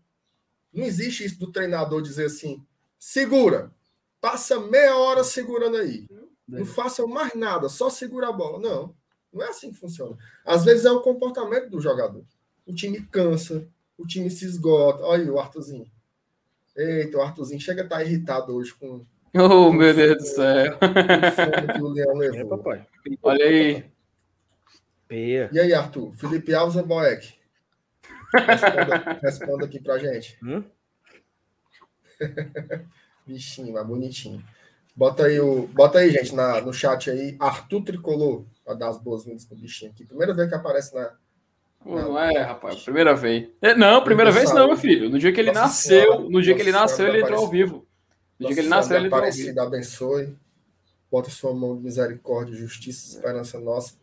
[0.74, 2.64] Não existe isso do treinador dizer assim:
[2.98, 3.72] segura,
[4.22, 6.08] passa meia hora segurando aí.
[6.48, 8.60] Não faça mais nada, só segura a bola.
[8.60, 8.96] Não.
[9.32, 10.18] Não é assim que funciona.
[10.44, 12.24] Às vezes é o comportamento do jogador.
[12.66, 13.68] O time cansa,
[13.98, 15.04] o time se esgota.
[15.04, 15.90] Olha aí o Arthurzinho.
[16.76, 19.06] Eita, o Arthurzinho chega a estar irritado hoje com.
[19.32, 20.76] Oh, meu Deus do céu.
[20.80, 22.40] que o Leão levou.
[22.40, 22.88] É, papai.
[23.22, 23.86] Olha aí.
[25.08, 25.52] Peia.
[25.54, 26.12] E aí, Arthur?
[26.16, 27.36] Felipe Alves ou Boeck?
[28.34, 30.36] Responda, responda aqui pra gente.
[30.44, 30.64] Hum?
[33.26, 34.44] Bichinho, mas bonitinho.
[34.96, 38.98] Bota aí, o, bota aí gente, na, no chat aí, Arthur Tricolor para dar as
[39.00, 40.06] boas-vindas pro bichinho aqui.
[40.06, 41.12] Primeira vez que aparece na.
[41.86, 42.02] na...
[42.04, 43.50] Não é, rapaz, primeira vez.
[43.62, 45.10] É, não, primeira vez não, meu filho.
[45.10, 47.50] No dia que ele Nossa nasceu, senhora, no dia que ele nasceu, ele entrou ao
[47.50, 47.88] vivo.
[48.38, 49.60] No dia que ele nasceu, ele entrou ao vivo.
[49.60, 50.38] abençoe.
[51.12, 53.96] Bota sua mão de misericórdia, justiça, esperança nossa.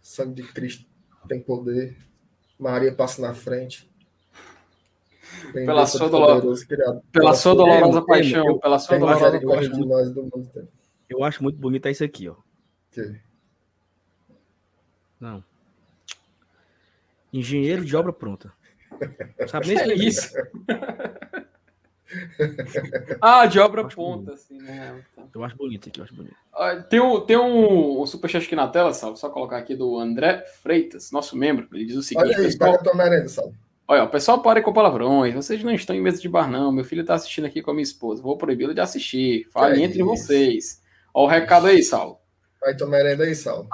[0.00, 0.86] Sangue de Cristo
[1.26, 1.96] tem poder.
[2.56, 3.90] Maria passa na frente.
[5.52, 6.42] Pela sua, dolor...
[6.66, 9.72] pela, pela sua dolorosa paixão, pela sua dolorosa paixão.
[9.72, 10.68] De nós do mundo.
[11.08, 12.34] Eu acho muito bonito isso aqui, ó.
[12.90, 13.20] Que?
[15.20, 15.44] Não.
[17.32, 18.52] Engenheiro de obra pronta.
[19.48, 20.32] sabe nem é isso.
[23.20, 25.04] ah, de obra pronta, assim, né?
[25.34, 26.36] Eu acho bonito aqui, eu acho bonito.
[26.88, 30.44] tem um, tem um, um superchat aqui na tela, Salvo, só colocar aqui do André
[30.62, 31.66] Freitas, nosso membro.
[31.72, 33.54] Ele diz o seguinte: Olha aí, pessoal, pega a tua merenda, Salvo.
[33.86, 35.34] Olha, o pessoal pare com palavrões.
[35.34, 36.72] Vocês não estão em mesa de bar, não.
[36.72, 38.22] Meu filho está assistindo aqui com a minha esposa.
[38.22, 39.46] Vou proibi-lo de assistir.
[39.52, 40.06] Fale é entre isso.
[40.06, 40.82] vocês.
[41.12, 42.18] Olha o recado aí, Saulo.
[42.60, 43.68] Vai tomar merenda aí, Saulo.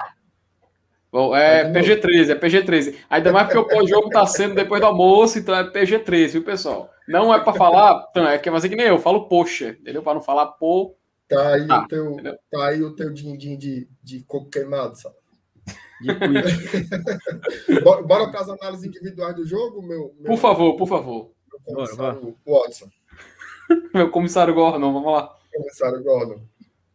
[1.11, 2.95] Bom, é PG-13, é PG-13.
[3.09, 6.89] Ainda mais porque o pós-jogo está sendo depois do almoço, então é PG-13, viu, pessoal?
[7.05, 10.01] Não é para falar, então, é que fazer que nem eu, eu falo poxa, entendeu?
[10.01, 10.95] Para não falar pô.
[11.27, 12.17] Tá aí, tá, o, teu,
[12.49, 15.15] tá aí o teu din-din de, de coco queimado, sabe?
[17.83, 20.13] Bora para as análises individuais do jogo, meu.
[20.19, 21.31] meu por favor, por favor.
[21.67, 22.89] Meu comissário Watson.
[23.93, 25.37] meu comissário Gordon, vamos lá.
[25.53, 26.41] Comissário Gordon.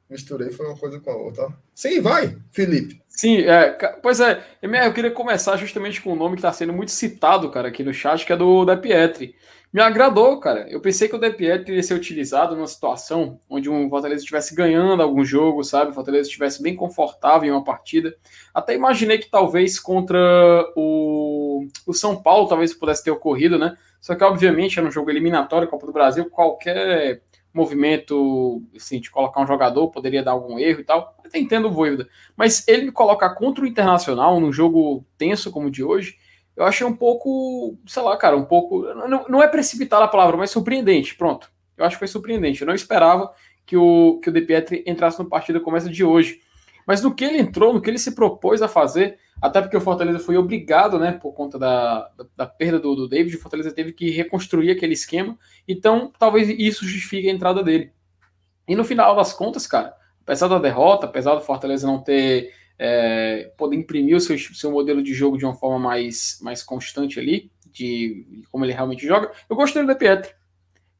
[0.09, 1.49] Misturei, foi uma coisa com a outra.
[1.75, 3.03] Sim, vai, Felipe.
[3.09, 6.93] Sim, é, pois é, eu queria começar justamente com um nome que está sendo muito
[6.93, 9.35] citado, cara, aqui no chat, que é do da Pietri.
[9.77, 10.66] Me agradou, cara.
[10.70, 15.03] Eu pensei que o De Pietri ser utilizado numa situação onde um Fortaleza estivesse ganhando
[15.03, 15.91] algum jogo, sabe?
[15.91, 18.16] O Fortaleza estivesse bem confortável em uma partida.
[18.55, 20.16] Até imaginei que talvez contra
[20.74, 23.77] o, o São Paulo talvez pudesse ter ocorrido, né?
[24.01, 27.20] Só que, obviamente, era um jogo eliminatório, Copa do Brasil, qualquer
[27.53, 31.14] movimento assim, de colocar um jogador, poderia dar algum erro e tal.
[31.22, 32.09] Até entendo o Voivoda.
[32.35, 36.16] Mas ele me colocar contra o Internacional num jogo tenso como o de hoje,
[36.57, 38.83] eu achei um pouco, sei lá, cara, um pouco.
[38.95, 41.15] Não, não é precipitar a palavra, mas surpreendente.
[41.15, 41.51] Pronto.
[41.77, 42.63] Eu acho que foi surpreendente.
[42.63, 43.33] Eu não esperava
[43.67, 46.41] que o, que o De Pietri entrasse no partido como essa de hoje.
[46.87, 49.81] Mas no que ele entrou, no que ele se propôs a fazer, até porque o
[49.81, 53.73] Fortaleza foi obrigado, né, por conta da, da, da perda do, do David, o Fortaleza
[53.73, 55.37] teve que reconstruir aquele esquema,
[55.67, 57.91] então talvez isso justifique a entrada dele.
[58.69, 63.53] E no final das contas, cara, apesar da derrota, apesar do Fortaleza não ter é,
[63.57, 67.51] poder imprimir o seu, seu modelo de jogo de uma forma mais, mais constante ali,
[67.70, 70.33] de como ele realmente joga, eu gostei do De Pietri.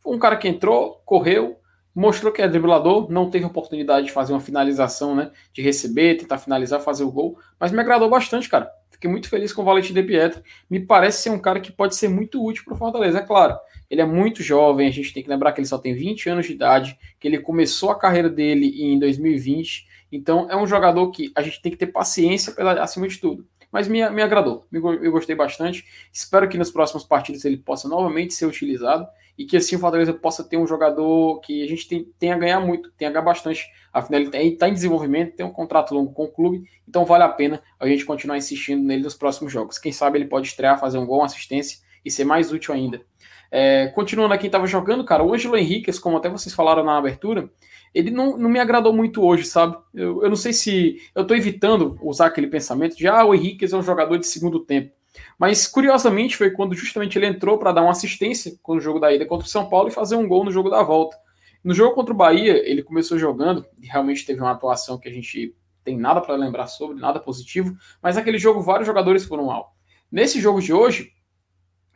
[0.01, 1.59] Foi um cara que entrou, correu,
[1.95, 5.31] mostrou que é driblador, não teve oportunidade de fazer uma finalização, né?
[5.53, 8.71] De receber, tentar finalizar, fazer o gol, mas me agradou bastante, cara.
[8.91, 10.43] Fiquei muito feliz com o Valente de Pietro.
[10.71, 13.19] Me parece ser um cara que pode ser muito útil para o Fortaleza.
[13.19, 13.59] É claro,
[13.91, 16.47] ele é muito jovem, a gente tem que lembrar que ele só tem 20 anos
[16.47, 19.87] de idade, que ele começou a carreira dele em 2020.
[20.11, 23.47] Então é um jogador que a gente tem que ter paciência acima de tudo.
[23.71, 25.85] Mas me, me agradou, me, eu gostei bastante.
[26.13, 30.15] Espero que nos próximos partidos ele possa novamente ser utilizado e que assim o Fortaleza
[30.15, 33.25] possa ter um jogador que a gente tem, tenha a ganhar muito, tenha a ganhar
[33.25, 33.67] bastante.
[33.93, 37.29] Afinal, ele está em desenvolvimento, tem um contrato longo com o clube, então vale a
[37.29, 39.79] pena a gente continuar insistindo nele nos próximos jogos.
[39.79, 43.03] Quem sabe ele pode estrear, fazer um gol, uma assistência e ser mais útil ainda.
[43.51, 47.51] É, continuando aqui, estava jogando, cara, o Ângelo Henriquez, como até vocês falaram na abertura,
[47.95, 49.77] ele não, não me agradou muito hoje, sabe?
[49.95, 51.01] Eu, eu não sei se.
[51.15, 54.61] Eu estou evitando usar aquele pensamento de, ah, o Henriquez é um jogador de segundo
[54.61, 54.93] tempo.
[55.39, 59.13] Mas curiosamente foi quando justamente ele entrou para dar uma assistência com o jogo da
[59.13, 61.17] ida contra o São Paulo e fazer um gol no jogo da volta.
[61.65, 65.13] No jogo contra o Bahia, ele começou jogando e realmente teve uma atuação que a
[65.13, 69.75] gente tem nada para lembrar sobre, nada positivo, mas naquele jogo vários jogadores foram mal.
[70.11, 71.13] Nesse jogo de hoje,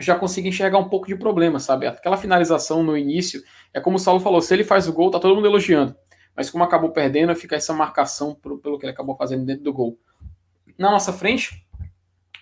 [0.00, 1.86] já consigo enxergar um pouco de problema, sabe?
[1.86, 3.42] Aquela finalização no início,
[3.72, 5.94] é como o Saulo falou, se ele faz o gol, tá todo mundo elogiando.
[6.34, 9.98] Mas como acabou perdendo, fica essa marcação pelo que ele acabou fazendo dentro do gol.
[10.78, 11.66] Na nossa frente,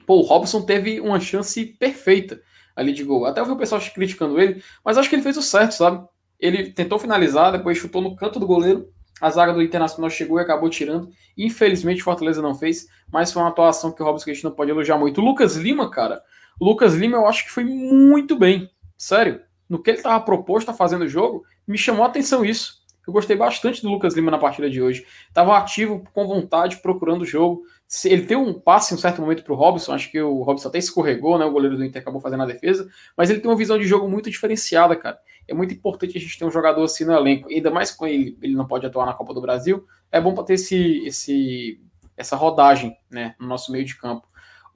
[0.09, 2.40] Pô, o Robson teve uma chance perfeita
[2.74, 3.26] ali de gol.
[3.26, 6.02] Até eu vi o pessoal criticando ele, mas acho que ele fez o certo, sabe?
[6.40, 8.88] Ele tentou finalizar, depois chutou no canto do goleiro.
[9.20, 11.11] A zaga do Internacional chegou e acabou tirando.
[11.36, 14.70] Infelizmente, Fortaleza não fez, mas foi uma atuação que o Robson a gente não pode
[14.70, 15.20] elogiar muito.
[15.20, 16.22] O Lucas Lima, cara,
[16.61, 18.70] o Lucas Lima eu acho que foi muito bem.
[18.96, 19.40] Sério.
[19.68, 22.78] No que ele estava proposto a fazendo o jogo, me chamou a atenção isso.
[23.09, 25.06] Eu gostei bastante do Lucas Lima na partida de hoje.
[25.28, 27.62] Estava ativo, com vontade, procurando o jogo.
[28.04, 30.68] Ele tem um passe em um certo momento para o Robson, acho que o Robson
[30.68, 31.46] até escorregou, né?
[31.46, 32.86] O goleiro do Inter acabou fazendo a defesa,
[33.16, 35.18] mas ele tem uma visão de jogo muito diferenciada, cara.
[35.48, 38.36] É muito importante a gente ter um jogador assim no elenco, ainda mais com ele,
[38.42, 39.86] ele não pode atuar na Copa do Brasil.
[40.12, 41.80] É bom para ter esse, esse,
[42.14, 44.28] essa rodagem, né, no nosso meio de campo.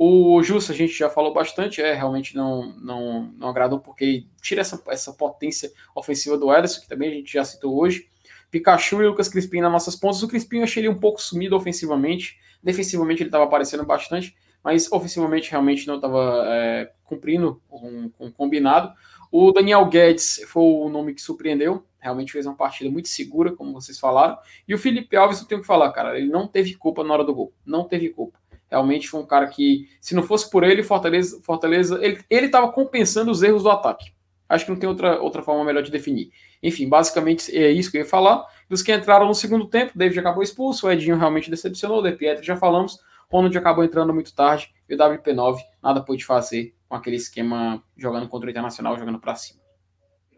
[0.04, 4.60] O Justo, a gente já falou bastante, é, realmente não, não, não agradou porque tira
[4.60, 8.08] essa, essa potência ofensiva do Ederson, que também a gente já citou hoje.
[8.50, 10.20] Pikachu e Lucas Crispim nas nossas pontas.
[10.20, 12.36] O Crispim eu achei ele um pouco sumido ofensivamente.
[12.60, 14.34] Defensivamente ele estava aparecendo bastante,
[14.64, 18.92] mas ofensivamente realmente não estava é, cumprindo com o combinado.
[19.30, 23.72] O Daniel Guedes foi o nome que surpreendeu, realmente fez uma partida muito segura, como
[23.72, 24.36] vocês falaram.
[24.66, 27.24] E o Felipe Alves, eu tenho que falar, cara, ele não teve culpa na hora
[27.24, 28.41] do gol, não teve culpa.
[28.72, 33.30] Realmente foi um cara que, se não fosse por ele, Fortaleza, Fortaleza ele estava compensando
[33.30, 34.12] os erros do ataque.
[34.48, 36.30] Acho que não tem outra, outra forma melhor de definir.
[36.62, 38.42] Enfim, basicamente é isso que eu ia falar.
[38.70, 42.12] Dos que entraram no segundo tempo, David acabou expulso, o Edinho realmente decepcionou, o De
[42.12, 42.98] Pietro já falamos,
[43.30, 48.26] Ronald acabou entrando muito tarde, e o WP9 nada pôde fazer com aquele esquema jogando
[48.26, 49.60] contra o Internacional, jogando para cima.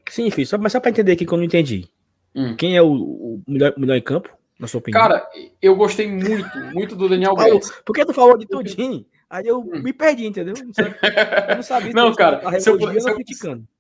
[0.08, 1.88] Sim, filho, só, mas só para entender aqui que eu não entendi.
[2.34, 2.56] Hum.
[2.56, 4.28] Quem é o, o melhor, melhor em campo,
[4.58, 5.00] na sua opinião?
[5.00, 5.28] Cara,
[5.60, 7.70] eu gostei muito, muito do Daniel Guedes.
[7.84, 9.04] Por que tu falou de tudinho?
[9.28, 9.82] Aí eu hum.
[9.82, 10.54] me perdi, entendeu?
[10.56, 11.90] Eu não sabia.
[11.94, 13.02] não, cara, se eu, se, eu,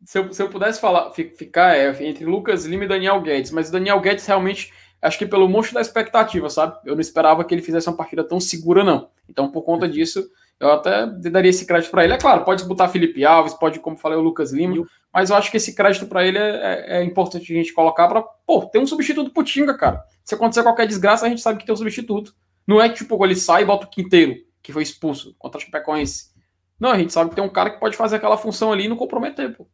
[0.04, 3.68] se, eu, se eu, pudesse falar, ficar é, entre Lucas Lima e Daniel Guedes, mas
[3.68, 6.76] o Daniel Guedes realmente, acho que pelo monstro da expectativa, sabe?
[6.84, 9.10] Eu não esperava que ele fizesse uma partida tão segura, não.
[9.28, 10.28] Então, por conta disso,
[10.60, 12.12] eu até daria esse crédito para ele.
[12.14, 15.50] É claro, pode botar Felipe Alves, pode, como falei, o Lucas Lima, mas eu acho
[15.50, 18.78] que esse crédito para ele é, é, é, importante a gente colocar para, pô, ter
[18.78, 20.04] um substituto pro Tinga, cara.
[20.24, 22.34] Se acontecer qualquer desgraça, a gente sabe que tem um substituto.
[22.66, 25.60] Não é que, tipo, ele sai e bota o quinteiro que foi expulso contra o
[25.60, 26.32] Chapecoense.
[26.80, 28.88] Não, a gente sabe que tem um cara que pode fazer aquela função ali e
[28.88, 29.68] não comprometer, pô.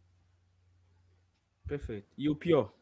[1.67, 2.09] Perfeito.
[2.19, 2.73] E o pior?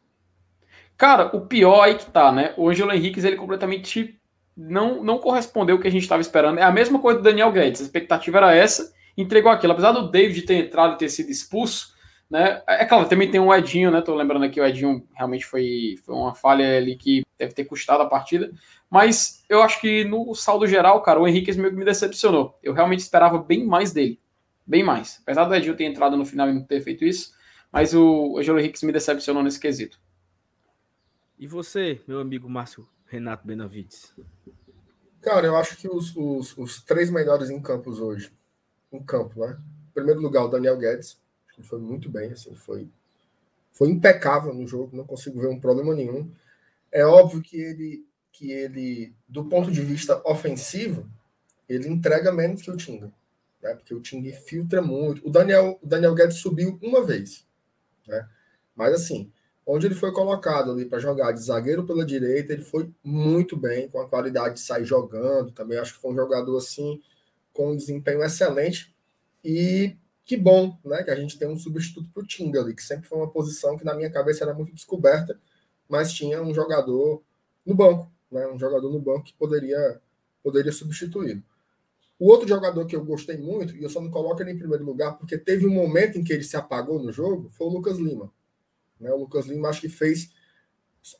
[0.96, 2.55] Cara, o pior aí que tá, né?
[2.57, 4.18] O Angelo Henriquez, ele completamente
[4.59, 6.59] não, não correspondeu ao que a gente estava esperando.
[6.59, 7.80] É a mesma coisa do Daniel Guedes.
[7.80, 9.72] A expectativa era essa, entregou aquilo.
[9.72, 11.94] Apesar do David ter entrado e ter sido expulso,
[12.28, 12.61] né?
[12.66, 14.02] É claro, também tem o Edinho, né?
[14.02, 18.02] Tô lembrando aqui, o Edinho realmente foi, foi uma falha ali que deve ter custado
[18.02, 18.50] a partida.
[18.90, 22.59] Mas eu acho que no saldo geral, cara, o Henrique meio que me decepcionou.
[22.61, 24.20] Eu realmente esperava bem mais dele.
[24.66, 25.20] Bem mais.
[25.22, 27.32] Apesar do Edil ter entrado no final e não ter feito isso,
[27.72, 30.00] mas o Angelo Henrique me decepcionou nesse quesito.
[31.38, 34.14] E você, meu amigo Márcio Renato Benavides?
[35.20, 38.32] Cara, eu acho que os, os, os, três melhores em campos hoje,
[38.92, 39.59] em campo, né?
[39.90, 41.20] Em primeiro lugar, o Daniel Guedes,
[41.54, 42.88] que foi muito bem, assim, foi,
[43.72, 46.30] foi impecável no jogo, não consigo ver um problema nenhum.
[46.92, 51.11] É óbvio que ele que ele, do ponto de vista ofensivo,
[51.68, 53.12] ele entrega menos que o Tinga.
[53.61, 53.74] Né?
[53.74, 55.26] Porque o Tinga filtra muito.
[55.26, 57.44] O Daniel, o Daniel Guedes subiu uma vez.
[58.06, 58.28] Né?
[58.76, 59.32] Mas assim,
[59.71, 63.87] onde ele foi colocado ali para jogar de zagueiro pela direita, ele foi muito bem,
[63.91, 65.53] com a qualidade de sair jogando.
[65.53, 67.03] Também acho que foi um jogador assim,
[67.53, 68.97] com um desempenho excelente.
[69.45, 69.95] E
[70.25, 71.03] que bom, né?
[71.03, 73.77] Que a gente tem um substituto para o Tinga ali, que sempre foi uma posição
[73.77, 75.39] que na minha cabeça era muito descoberta,
[75.87, 77.23] mas tinha um jogador
[77.64, 78.47] no banco, né?
[78.47, 80.01] Um jogador no banco que poderia,
[80.43, 81.45] poderia substituir.
[82.19, 84.85] O outro jogador que eu gostei muito, e eu só não coloco ele em primeiro
[84.85, 87.99] lugar, porque teve um momento em que ele se apagou no jogo, foi o Lucas
[87.99, 88.33] Lima.
[89.01, 89.11] Né?
[89.12, 90.30] O Lucas Lima acho que fez.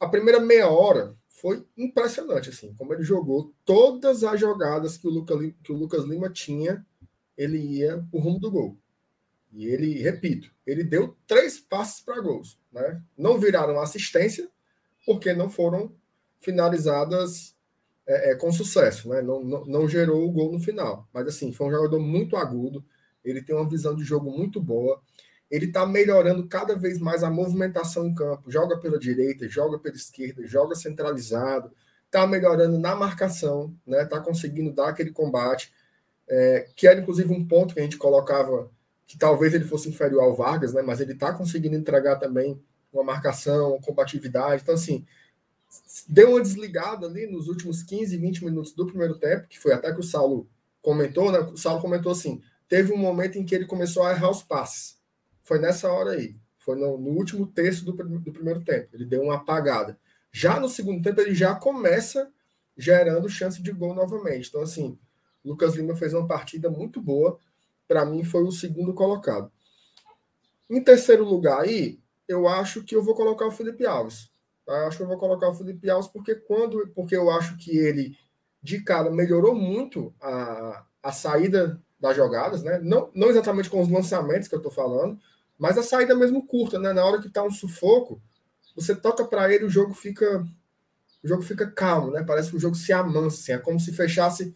[0.01, 5.11] A primeira meia hora foi impressionante, assim, como ele jogou todas as jogadas que o,
[5.11, 6.85] Lucas, que o Lucas Lima tinha,
[7.37, 8.77] ele ia o rumo do gol.
[9.53, 12.61] E ele, repito, ele deu três passes para gols.
[12.73, 13.03] Né?
[13.17, 14.51] Não viraram assistência,
[15.07, 15.95] porque não foram
[16.41, 17.57] finalizadas
[18.07, 19.21] é, é, com sucesso, né?
[19.23, 21.09] Não, não, não, gerou o gol no final.
[21.13, 22.85] Mas assim, foi um jogador muito agudo,
[23.25, 25.01] ele tem uma visão de jogo muito boa.
[25.51, 28.51] Ele está melhorando cada vez mais a movimentação em campo.
[28.51, 31.73] Joga pela direita, joga pela esquerda, joga centralizado,
[32.05, 34.03] está melhorando na marcação, né?
[34.03, 35.73] Está conseguindo dar aquele combate,
[36.29, 38.71] é, que era inclusive um ponto que a gente colocava
[39.07, 40.83] que talvez ele fosse inferior ao Vargas, né?
[40.83, 42.61] Mas ele está conseguindo entregar também
[42.93, 44.63] uma marcação, uma combatividade.
[44.63, 45.07] Então, assim,
[46.07, 49.93] deu uma desligada ali nos últimos 15, 20 minutos do primeiro tempo, que foi até
[49.93, 50.47] que o Saulo
[50.83, 51.39] comentou, né?
[51.39, 54.98] O Saulo comentou assim: teve um momento em que ele começou a errar os passes.
[55.49, 56.37] Foi nessa hora aí.
[56.59, 58.91] Foi no, no último terço do, do primeiro tempo.
[58.93, 59.99] Ele deu uma apagada.
[60.31, 62.31] Já no segundo tempo, ele já começa
[62.77, 64.51] gerando chance de gol novamente.
[64.51, 64.99] Então, assim,
[65.43, 67.39] Lucas Lima fez uma partida muito boa.
[67.89, 69.51] Para mim, foi o segundo colocado.
[70.69, 74.31] Em terceiro lugar aí, eu acho que eu vou colocar o Felipe Alves.
[74.67, 74.87] Tá?
[74.87, 78.19] Acho que eu vou colocar o Felipe Alves porque quando, porque eu acho que ele
[78.63, 82.79] de cara melhorou muito a, a saída das jogadas, né?
[82.83, 85.19] Não, não exatamente com os lançamentos que eu estou falando,
[85.59, 86.93] mas a saída mesmo curta, né?
[86.93, 88.23] Na hora que está um sufoco,
[88.77, 90.47] você toca para ele, o jogo fica
[91.23, 92.23] o jogo fica calmo, né?
[92.23, 94.55] Parece que o jogo se amansa, assim, é como se fechasse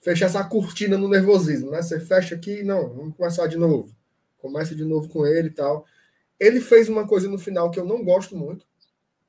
[0.00, 1.82] fechasse a cortina no nervosismo, né?
[1.82, 3.94] Você fecha aqui, não, vamos começar de novo.
[4.38, 5.84] Começa de novo com ele e tal.
[6.38, 8.64] Ele fez uma coisa no final que eu não gosto muito,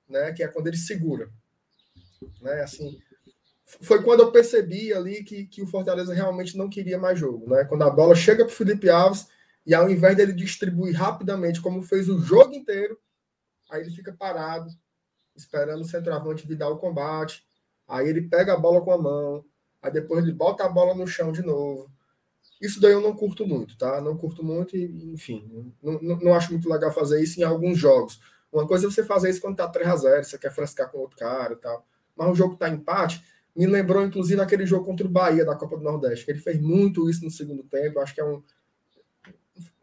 [0.07, 0.31] né?
[0.31, 1.29] Que é quando ele segura,
[2.41, 2.61] né?
[2.61, 2.97] Assim,
[3.81, 7.65] foi quando eu percebi ali que, que o Fortaleza realmente não queria mais jogo, né?
[7.65, 9.27] Quando a bola chega para Felipe Alves
[9.65, 12.97] e ao invés dele distribuir rapidamente, como fez o jogo inteiro,
[13.69, 14.69] aí ele fica parado,
[15.35, 17.45] esperando o centroavante vir dar o combate.
[17.87, 19.45] Aí ele pega a bola com a mão,
[19.81, 21.91] aí depois ele bota a bola no chão de novo.
[22.61, 24.01] Isso daí eu não curto muito, tá?
[24.01, 27.77] Não curto muito e, enfim, não, não, não acho muito legal fazer isso em alguns
[27.77, 28.19] jogos.
[28.51, 30.97] Uma coisa é você fazer isso quando tá 3 a 0 você quer frescar com
[30.97, 31.85] outro cara e tal.
[32.15, 33.23] Mas o jogo tá empate.
[33.55, 36.59] Me lembrou, inclusive, aquele jogo contra o Bahia da Copa do Nordeste, que ele fez
[36.61, 37.99] muito isso no segundo tempo.
[37.99, 38.43] Acho que é um.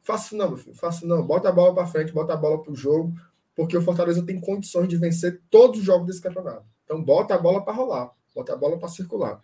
[0.07, 1.27] Faço não, meu filho, faço não.
[1.27, 3.13] Bota a bola para frente, bota a bola pro jogo,
[3.57, 6.65] porque o Fortaleza tem condições de vencer todos os jogos desse campeonato.
[6.85, 9.43] Então, bota a bola para rolar, bota a bola para circular.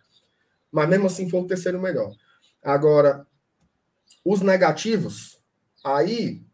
[0.71, 2.15] Mas mesmo assim, foi o terceiro melhor.
[2.63, 3.27] Agora,
[4.25, 5.43] os negativos,
[5.83, 6.47] aí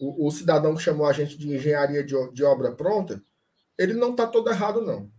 [0.00, 3.22] o, o, cidadão que chamou a gente de engenharia de, de obra pronta,
[3.76, 5.10] ele não está todo errado, não.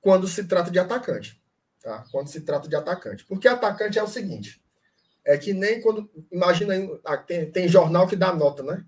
[0.00, 1.38] Quando se trata de atacante.
[1.82, 2.02] Tá?
[2.10, 3.26] Quando se trata de atacante.
[3.26, 4.62] Porque atacante é o seguinte:
[5.30, 6.10] é que nem quando.
[6.32, 6.74] Imagina,
[7.04, 8.84] ah, tem, tem jornal que dá nota, né?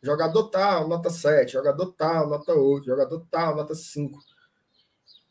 [0.00, 4.16] Jogador tal, nota 7, jogador tal, nota 8, jogador tal, nota 5.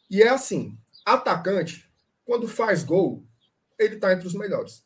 [0.10, 1.90] E é assim: atacante,
[2.26, 3.24] quando faz gol,
[3.80, 4.84] ele está entre os melhores.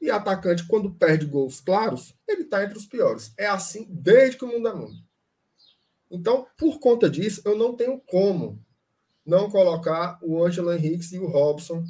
[0.00, 3.34] E atacante, quando perde gols claros, ele está entre os piores.
[3.36, 4.96] É assim desde que o mundo é mundo.
[6.10, 8.64] Então, por conta disso, eu não tenho como
[9.26, 11.84] não colocar o Angelo Henrique e o Robson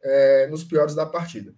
[0.00, 1.52] é, nos piores da partida.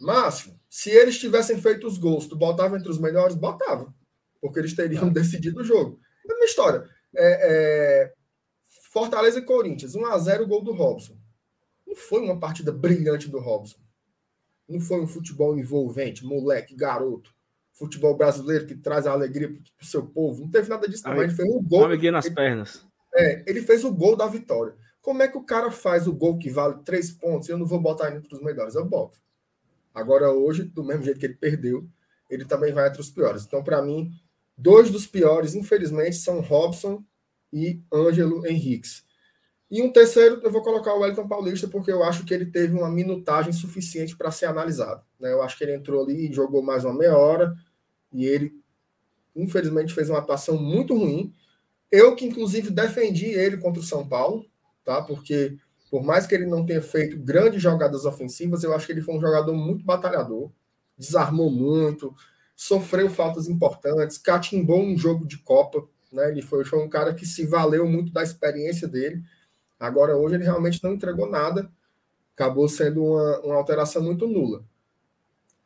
[0.00, 3.34] Márcio, se eles tivessem feito os gols, tu botava entre os melhores?
[3.34, 3.92] Botava.
[4.40, 5.98] Porque eles teriam decidido o jogo.
[6.28, 6.84] É uma história.
[7.16, 8.12] É, é,
[8.92, 11.16] Fortaleza e Corinthians, 1x0 o gol do Robson.
[11.86, 13.78] Não foi uma partida brilhante do Robson.
[14.68, 17.34] Não foi um futebol envolvente, moleque, garoto.
[17.72, 20.42] Futebol brasileiro que traz a alegria para o seu povo.
[20.42, 21.22] Não teve nada disso, não.
[21.22, 21.88] Ele fez um gol.
[21.88, 22.84] Nas ele, pernas.
[23.14, 24.74] É, ele fez o gol da vitória.
[25.00, 27.64] Como é que o cara faz o gol que vale três pontos e eu não
[27.64, 28.74] vou botar ele entre os melhores?
[28.74, 29.18] Eu boto.
[29.98, 31.88] Agora, hoje, do mesmo jeito que ele perdeu,
[32.30, 33.44] ele também vai entre os piores.
[33.44, 34.10] Então, para mim,
[34.56, 37.04] dois dos piores, infelizmente, são Robson
[37.52, 39.04] e Ângelo Henriques.
[39.70, 42.74] E um terceiro, eu vou colocar o Wellington Paulista, porque eu acho que ele teve
[42.74, 45.02] uma minutagem suficiente para ser analisado.
[45.20, 45.30] Né?
[45.30, 47.54] Eu acho que ele entrou ali e jogou mais uma meia hora,
[48.12, 48.52] e ele,
[49.36, 51.34] infelizmente, fez uma atuação muito ruim.
[51.90, 54.46] Eu que, inclusive, defendi ele contra o São Paulo,
[54.84, 55.02] tá?
[55.02, 55.58] porque
[55.90, 59.16] Por mais que ele não tenha feito grandes jogadas ofensivas, eu acho que ele foi
[59.16, 60.50] um jogador muito batalhador,
[60.96, 62.14] desarmou muito,
[62.54, 66.30] sofreu faltas importantes, catimbou um jogo de Copa, né?
[66.30, 69.22] Ele foi, foi um cara que se valeu muito da experiência dele.
[69.78, 71.70] Agora, hoje, ele realmente não entregou nada,
[72.34, 74.64] acabou sendo uma, uma alteração muito nula.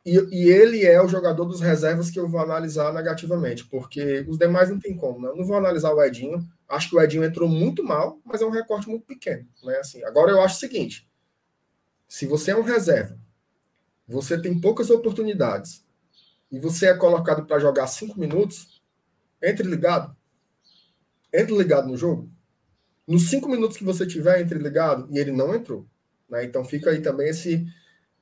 [0.05, 4.37] E, e, ele é o jogador dos reservas que eu vou analisar negativamente, porque os
[4.37, 5.29] demais não tem como, né?
[5.29, 6.45] Eu não vou analisar o Edinho.
[6.73, 9.77] Acho que o Edinho entrou muito mal, mas é um recorte muito pequeno, né?
[9.77, 11.07] Assim, agora eu acho o seguinte:
[12.07, 13.17] se você é um reserva,
[14.07, 15.85] você tem poucas oportunidades
[16.51, 18.81] e você é colocado para jogar cinco minutos,
[19.41, 20.15] entre ligado.
[21.33, 22.29] Entre ligado no jogo.
[23.07, 25.87] Nos cinco minutos que você tiver entre ligado, e ele não entrou.
[26.29, 26.45] Né?
[26.45, 27.65] Então fica aí também esse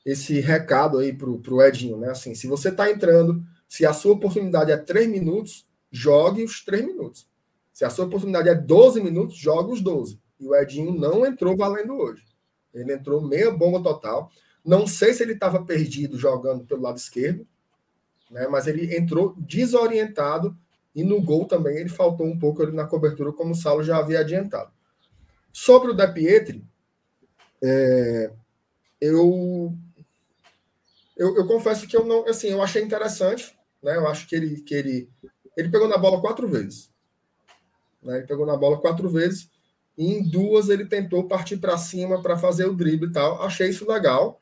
[0.05, 2.09] esse recado aí pro, pro Edinho, né?
[2.09, 6.83] Assim, se você está entrando, se a sua oportunidade é três minutos, jogue os três
[6.83, 7.29] minutos.
[7.73, 10.19] Se a sua oportunidade é 12 minutos, jogue os 12.
[10.39, 12.23] E o Edinho não entrou valendo hoje.
[12.73, 14.31] Ele entrou meia bomba total.
[14.63, 17.45] Não sei se ele estava perdido jogando pelo lado esquerdo,
[18.29, 18.47] né?
[18.47, 20.55] Mas ele entrou desorientado
[20.95, 23.97] e no gol também ele faltou um pouco ali na cobertura, como o Saulo já
[23.97, 24.71] havia adiantado.
[25.51, 26.63] Sobre o Da Pietri,
[27.61, 28.31] é,
[28.99, 29.73] eu
[31.15, 33.95] eu, eu, confesso que eu não, assim, eu achei interessante, né?
[33.95, 35.09] Eu acho que ele, que ele,
[35.55, 36.90] ele pegou na bola quatro vezes,
[38.01, 38.17] né?
[38.17, 39.49] Ele pegou na bola quatro vezes
[39.97, 43.41] e em duas ele tentou partir para cima para fazer o drible e tal.
[43.41, 44.41] Achei isso legal.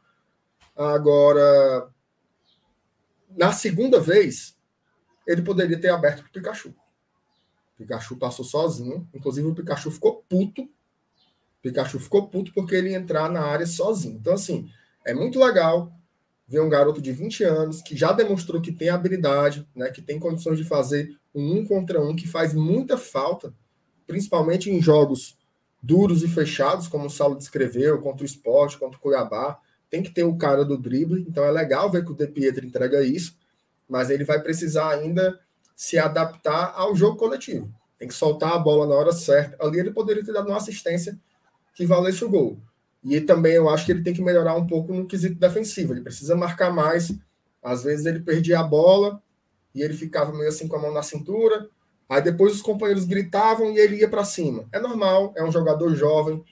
[0.76, 1.90] Agora,
[3.36, 4.58] na segunda vez,
[5.28, 6.74] ele poderia ter aberto para o Pikachu.
[7.78, 10.64] Pikachu passou sozinho, inclusive o Pikachu ficou puto.
[10.64, 10.70] O
[11.62, 14.18] Pikachu ficou puto porque ele ia entrar na área sozinho.
[14.18, 14.70] Então, assim,
[15.06, 15.94] é muito legal
[16.50, 20.20] ver um garoto de 20 anos que já demonstrou que tem habilidade, né, que tem
[20.20, 23.54] condições de fazer um um contra um, que faz muita falta,
[24.08, 25.38] principalmente em jogos
[25.82, 29.60] duros e fechados, como o Saulo descreveu, contra o esporte, contra o Cuiabá.
[29.92, 32.66] Tem que ter o cara do drible, então é legal ver que o De Pietro
[32.66, 33.38] entrega isso,
[33.88, 35.40] mas ele vai precisar ainda
[35.76, 37.72] se adaptar ao jogo coletivo.
[37.98, 39.56] Tem que soltar a bola na hora certa.
[39.64, 41.18] Ali ele poderia ter dado uma assistência
[41.76, 42.60] que valesse o gol.
[43.04, 45.94] E também eu acho que ele tem que melhorar um pouco no quesito defensivo.
[45.94, 47.14] Ele precisa marcar mais.
[47.64, 49.22] Às vezes ele perdia a bola
[49.74, 51.70] e ele ficava meio assim com a mão na cintura.
[52.08, 54.68] Aí depois os companheiros gritavam e ele ia para cima.
[54.72, 56.44] É normal, é um jogador jovem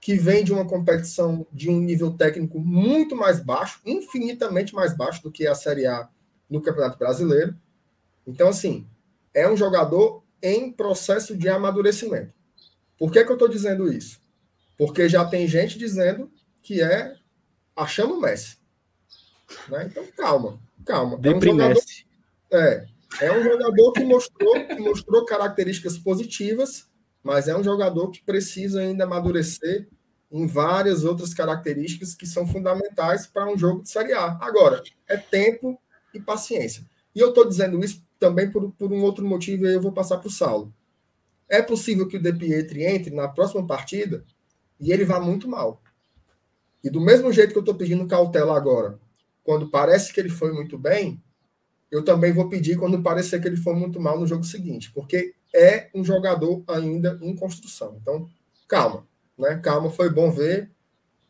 [0.00, 5.22] que vem de uma competição de um nível técnico muito mais baixo, infinitamente mais baixo
[5.22, 6.08] do que a Série A
[6.48, 7.56] no Campeonato Brasileiro.
[8.26, 8.86] Então, assim,
[9.34, 12.32] é um jogador em processo de amadurecimento.
[12.98, 14.20] Por que, que eu estou dizendo isso?
[14.76, 16.30] Porque já tem gente dizendo
[16.62, 17.16] que é
[17.74, 18.58] achando o Messi.
[19.68, 19.86] Né?
[19.90, 21.20] Então, calma, calma.
[21.22, 21.82] É um, jogador,
[22.52, 22.86] é,
[23.20, 26.88] é um jogador que mostrou, que mostrou características positivas,
[27.22, 29.88] mas é um jogador que precisa ainda amadurecer
[30.30, 34.38] em várias outras características que são fundamentais para um jogo de Série A.
[34.40, 35.80] Agora, é tempo
[36.12, 36.84] e paciência.
[37.14, 39.92] E eu estou dizendo isso também por, por um outro motivo, e aí eu vou
[39.92, 40.74] passar para o Saulo.
[41.48, 44.24] É possível que o De Pietri entre na próxima partida
[44.80, 45.82] e ele vai muito mal.
[46.82, 48.98] E do mesmo jeito que eu estou pedindo cautela agora,
[49.42, 51.22] quando parece que ele foi muito bem,
[51.90, 55.34] eu também vou pedir quando parecer que ele foi muito mal no jogo seguinte, porque
[55.54, 57.98] é um jogador ainda em construção.
[58.00, 58.28] Então,
[58.68, 59.06] calma,
[59.38, 59.56] né?
[59.62, 60.70] Calma, foi bom ver,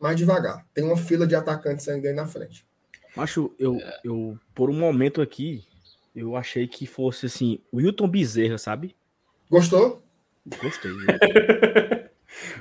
[0.00, 0.66] mas devagar.
[0.74, 2.66] Tem uma fila de atacantes ainda aí na frente.
[3.14, 5.64] Macho, eu, eu por um momento aqui,
[6.14, 8.94] eu achei que fosse assim, o Wilton Bezerra, sabe?
[9.50, 10.02] Gostou?
[10.62, 10.92] Gostei.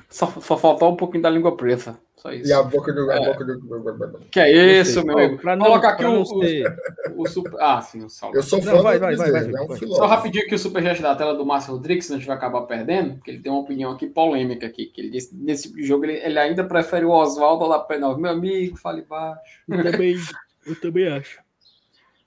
[0.08, 1.98] Só, só faltou um pouquinho da língua presa.
[2.16, 2.48] Só isso.
[2.48, 3.10] E a boca do.
[3.10, 3.16] É.
[3.18, 4.18] A boca do...
[4.30, 5.38] Que é isso, meu amigo?
[5.38, 6.76] Pra não, Coloca aqui pra o, não o, ser-
[7.14, 7.60] o super.
[7.60, 8.36] Ah, sim, o salve.
[8.38, 9.78] Eu sou Não, fã vai, do vai, vai, Bezerra, vai, é um vai.
[9.78, 12.62] Só rapidinho aqui o superchat da tela do Márcio Rodrigues, senão a gente vai acabar
[12.62, 15.76] perdendo, porque ele tem uma opinião aqui polêmica aqui, que ele disse que nesse tipo
[15.76, 18.16] de jogo ele, ele ainda prefere o Oswaldo ao Lapenal.
[18.18, 19.62] Meu amigo, fale baixo.
[19.68, 20.16] Eu também,
[20.66, 21.38] eu também acho.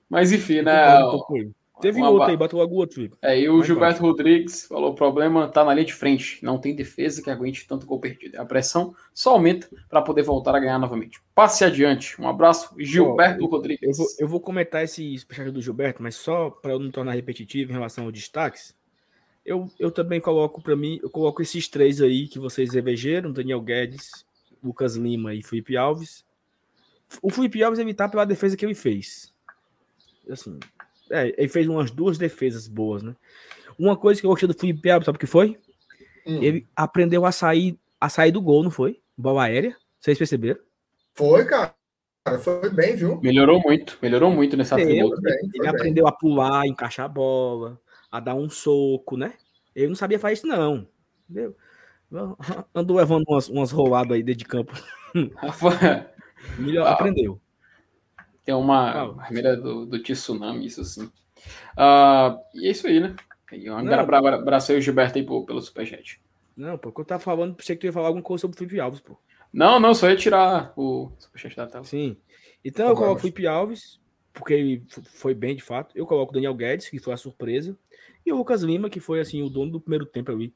[0.08, 1.00] Mas enfim, né?
[1.30, 1.50] Ele.
[1.80, 3.10] Teve uma outro aí, bateu logo outro.
[3.22, 6.44] É, e o Vai Gilberto Rodrigues falou: o problema tá na linha de frente.
[6.44, 8.40] Não tem defesa que aguente tanto gol perdido.
[8.40, 11.20] A pressão só aumenta para poder voltar a ganhar novamente.
[11.34, 12.20] Passe adiante.
[12.20, 13.82] Um abraço, Gilberto Rodrigues.
[13.82, 17.12] Eu vou, eu vou comentar esse superchat do Gilberto, mas só para eu não tornar
[17.12, 18.74] repetitivo em relação aos destaques,
[19.44, 23.60] eu, eu também coloco para mim, eu coloco esses três aí que vocês elegeram, Daniel
[23.60, 24.24] Guedes,
[24.62, 26.24] Lucas Lima e Felipe Alves.
[27.22, 29.32] O Felipe Alves evitar pela defesa que ele fez.
[30.28, 30.58] Assim,
[31.10, 33.14] é, ele fez umas duas defesas boas, né?
[33.78, 35.58] Uma coisa que eu gostei do Felipe Alves, sabe o que foi?
[36.26, 36.42] Hum.
[36.42, 39.00] Ele aprendeu a sair, a sair do gol, não foi?
[39.16, 39.76] Bola aérea.
[39.98, 40.60] Vocês perceberam?
[41.14, 41.74] Foi, cara.
[42.38, 43.20] Foi bem, viu?
[43.22, 44.56] Melhorou muito, melhorou muito.
[44.64, 45.68] Foi bem, Ele bem.
[45.68, 47.80] aprendeu a pular, encaixar a bola,
[48.10, 49.34] a dar um soco, né?
[49.74, 50.86] Ele não sabia fazer isso, não.
[51.28, 51.56] Entendeu?
[52.74, 54.72] Andou levando umas, umas roladas aí dentro de campo.
[56.58, 57.40] Melhor, ah, aprendeu.
[58.50, 61.04] Tem uma primeira do, do Tsunami, isso assim.
[61.76, 63.14] Uh, e é isso aí, né?
[63.52, 63.76] Um
[64.34, 66.20] abraço aí o Gilberto aí pelo Superchat.
[66.56, 68.80] Não, pô, eu tava falando, pensei que tu ia falar alguma coisa sobre o Felipe
[68.80, 69.16] Alves, pô.
[69.52, 71.84] Não, não, só ia tirar o Superchat da tela.
[71.84, 72.16] Sim.
[72.64, 74.00] Então eu coloco o Felipe Alves,
[74.32, 75.96] porque ele foi bem de fato.
[75.96, 77.78] Eu coloco o Daniel Guedes, que foi a surpresa.
[78.26, 80.52] E o Lucas Lima, que foi assim, o dono do primeiro tempo ali.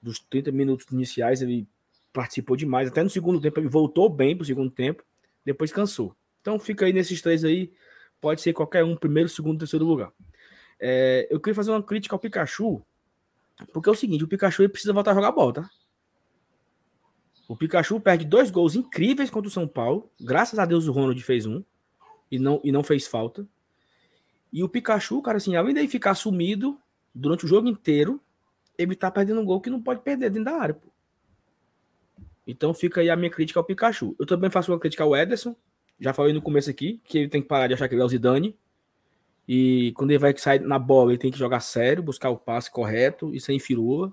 [0.00, 1.66] Dos 30 minutos iniciais, ele
[2.12, 2.88] participou demais.
[2.88, 5.02] Até no segundo tempo, ele voltou bem pro segundo tempo,
[5.44, 6.14] depois cansou.
[6.44, 7.72] Então fica aí nesses três aí.
[8.20, 10.12] Pode ser qualquer um, primeiro, segundo, terceiro lugar.
[10.78, 12.84] É, eu queria fazer uma crítica ao Pikachu,
[13.72, 15.70] porque é o seguinte: o Pikachu precisa voltar a jogar bola, tá?
[17.48, 20.10] O Pikachu perde dois gols incríveis contra o São Paulo.
[20.20, 21.64] Graças a Deus o Ronald fez um
[22.30, 23.46] e não, e não fez falta.
[24.52, 26.78] E o Pikachu, cara, assim, além de ficar sumido
[27.14, 28.20] durante o jogo inteiro,
[28.76, 30.92] ele tá perdendo um gol que não pode perder dentro da área, pô.
[32.46, 34.14] Então fica aí a minha crítica ao Pikachu.
[34.18, 35.56] Eu também faço uma crítica ao Ederson.
[35.98, 38.04] Já falei no começo aqui que ele tem que parar de achar que ele é
[38.04, 38.56] o Zidane.
[39.46, 42.70] E quando ele vai sair na bola, ele tem que jogar sério, buscar o passe
[42.70, 44.12] correto e sem firula.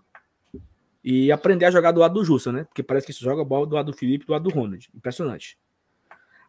[1.03, 2.63] E aprender a jogar do lado do Justa, né?
[2.65, 4.89] Porque parece que isso joga bola do lado do Felipe do lado do Ronald.
[4.93, 5.57] Impressionante.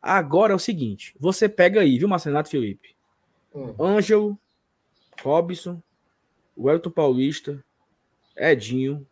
[0.01, 2.95] Agora é o seguinte: você pega aí, viu, Marcenato Felipe?
[3.55, 3.75] Hum.
[3.79, 4.39] Ângelo,
[5.23, 5.81] Robson,
[6.57, 7.65] Welton Paulista,
[8.37, 9.07] Edinho.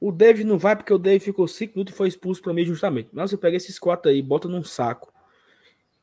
[0.00, 2.64] O David não vai porque o David ficou 5 minutos e foi expulso para mim
[2.64, 3.08] justamente.
[3.12, 5.12] Mas você pega esses quatro aí, bota num saco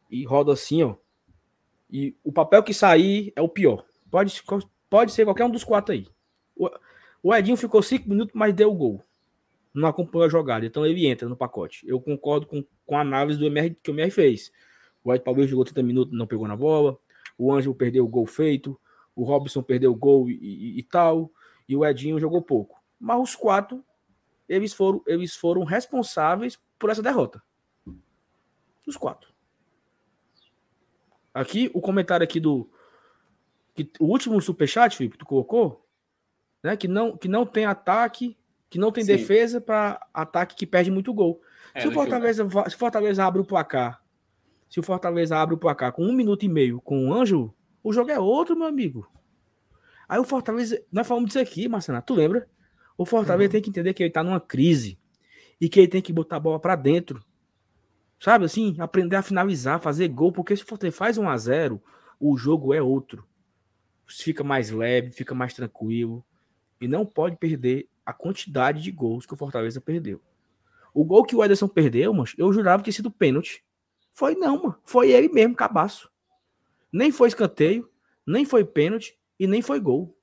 [0.09, 0.95] e roda assim, ó.
[1.89, 3.85] E o papel que sair é o pior.
[4.09, 4.41] Pode,
[4.89, 6.07] pode ser qualquer um dos quatro aí.
[7.21, 9.03] O, Edinho ficou cinco minutos, mas deu o gol.
[9.73, 11.87] Não acompanhou a jogada, então ele entra no pacote.
[11.87, 14.51] Eu concordo com, com a análise do MR que o MR fez.
[15.03, 16.97] O Ed Palmeiras jogou 30 minutos, não pegou na bola.
[17.37, 18.79] O Ângelo perdeu o gol feito.
[19.15, 21.31] O Robson perdeu o gol e, e, e tal.
[21.67, 22.82] E o Edinho jogou pouco.
[23.03, 23.83] Mas os quatro,
[24.47, 27.43] eles foram, eles foram responsáveis por essa derrota.
[28.87, 29.33] Os quatro.
[31.33, 32.69] Aqui, o comentário aqui do.
[33.75, 35.85] Que, o último superchat, Felipe, tu colocou?
[36.63, 38.37] Né, que, não, que não tem ataque,
[38.69, 39.17] que não tem Sim.
[39.17, 41.41] defesa para ataque que perde muito gol.
[41.73, 44.01] É, se, o Fortaleza, se o Fortaleza abre o placar,
[44.69, 47.53] se o Fortaleza abre o placar com um minuto e meio com o Anjo,
[47.83, 49.11] o jogo é outro, meu amigo.
[50.07, 52.47] Aí o Fortaleza, nós falamos disso aqui, Marcelo, tu lembra?
[52.97, 53.51] O Fortaleza uhum.
[53.51, 54.99] tem que entender que ele tá numa crise
[55.59, 57.23] e que ele tem que botar a bola para dentro.
[58.19, 61.81] Sabe assim, aprender a finalizar, fazer gol, porque se você faz 1 a 0
[62.19, 63.27] o jogo é outro.
[64.07, 66.23] Fica mais leve, fica mais tranquilo.
[66.79, 70.21] E não pode perder a quantidade de gols que o Fortaleza perdeu.
[70.93, 73.63] O gol que o Ederson perdeu, mas eu jurava que tinha sido pênalti.
[74.13, 74.75] Foi não, mano.
[74.85, 76.09] Foi ele mesmo, cabaço.
[76.91, 77.89] Nem foi escanteio,
[78.25, 80.15] nem foi pênalti e nem foi gol.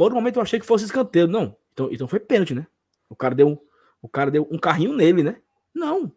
[0.00, 1.28] Por um momento eu achei que fosse escanteio.
[1.28, 2.66] Não, então, então foi pênalti, né?
[3.06, 3.62] O cara deu,
[4.00, 5.42] o cara deu um carrinho nele, né?
[5.74, 6.10] Não.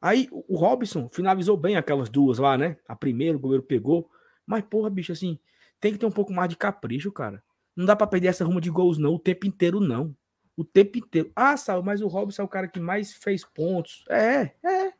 [0.00, 2.78] Aí o Robson finalizou bem aquelas duas lá, né?
[2.88, 4.10] A primeira, o goleiro pegou.
[4.46, 5.38] Mas, porra, bicho, assim,
[5.78, 7.42] tem que ter um pouco mais de capricho, cara.
[7.76, 10.16] Não dá para perder essa ruma de gols, não, o tempo inteiro, não.
[10.56, 11.30] O tempo inteiro.
[11.36, 14.02] Ah, Sal, mas o Robson é o cara que mais fez pontos.
[14.08, 14.94] É, é.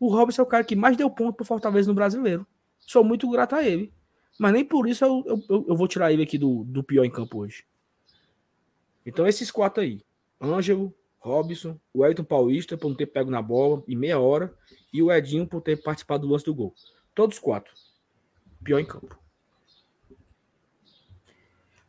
[0.00, 2.44] O Robson é o cara que mais deu ponto pro Fortaleza no brasileiro.
[2.80, 3.94] Sou muito grato a ele.
[4.38, 7.10] Mas nem por isso eu, eu, eu vou tirar ele aqui do, do pior em
[7.10, 7.64] campo hoje.
[9.04, 10.04] Então, esses quatro aí:
[10.40, 14.52] Ângelo, Robson, o Elton Paulista por não ter pego na bola em meia hora
[14.92, 16.74] e o Edinho por ter participado do lance do gol.
[17.14, 17.72] Todos quatro.
[18.64, 19.21] Pior em campo.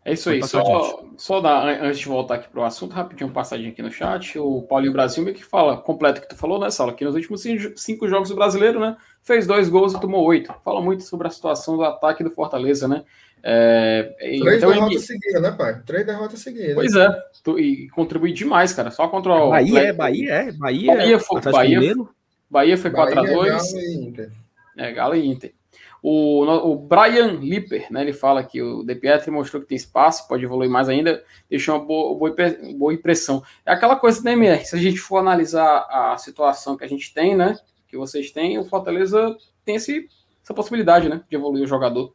[0.06, 0.44] É isso aí.
[0.44, 3.92] Só, só dar, antes de voltar aqui para o assunto, rapidinho, uma passadinha aqui no
[3.92, 4.38] chat.
[4.38, 6.94] O Paulinho Brasil meio que fala, completo que tu falou, né, Sala?
[6.94, 7.44] Que nos últimos
[7.78, 8.98] cinco jogos do brasileiro, né?
[9.22, 10.54] Fez dois gols e tomou oito.
[10.64, 13.04] Fala muito sobre a situação do ataque do Fortaleza, né?
[13.46, 15.00] É, Três então, derrotas ele...
[15.00, 15.82] seguidas, né, pai?
[15.86, 16.76] Três derrotas seguidas.
[16.76, 17.10] Pois é,
[17.44, 18.92] tu, e contribui demais, cara.
[18.92, 19.50] Só contra o.
[19.50, 20.52] Bahia é, Bahia é.
[20.54, 21.96] Bahia, Bahia foi, Bahia,
[22.50, 23.14] Bahia foi 4x2.
[23.14, 24.32] Galo e Inter.
[24.78, 25.54] É, Galo e Inter.
[26.06, 30.28] O, o Brian Lipper, né, ele fala que o De Pietri mostrou que tem espaço,
[30.28, 32.36] pode evoluir mais ainda, deixou uma boa, boa,
[32.78, 33.42] boa impressão.
[33.66, 34.66] É aquela coisa, né, MR?
[34.66, 37.58] Se a gente for analisar a situação que a gente tem, né,
[37.88, 40.10] que vocês têm, o Fortaleza tem esse,
[40.44, 42.14] essa possibilidade, né, de evoluir o jogador.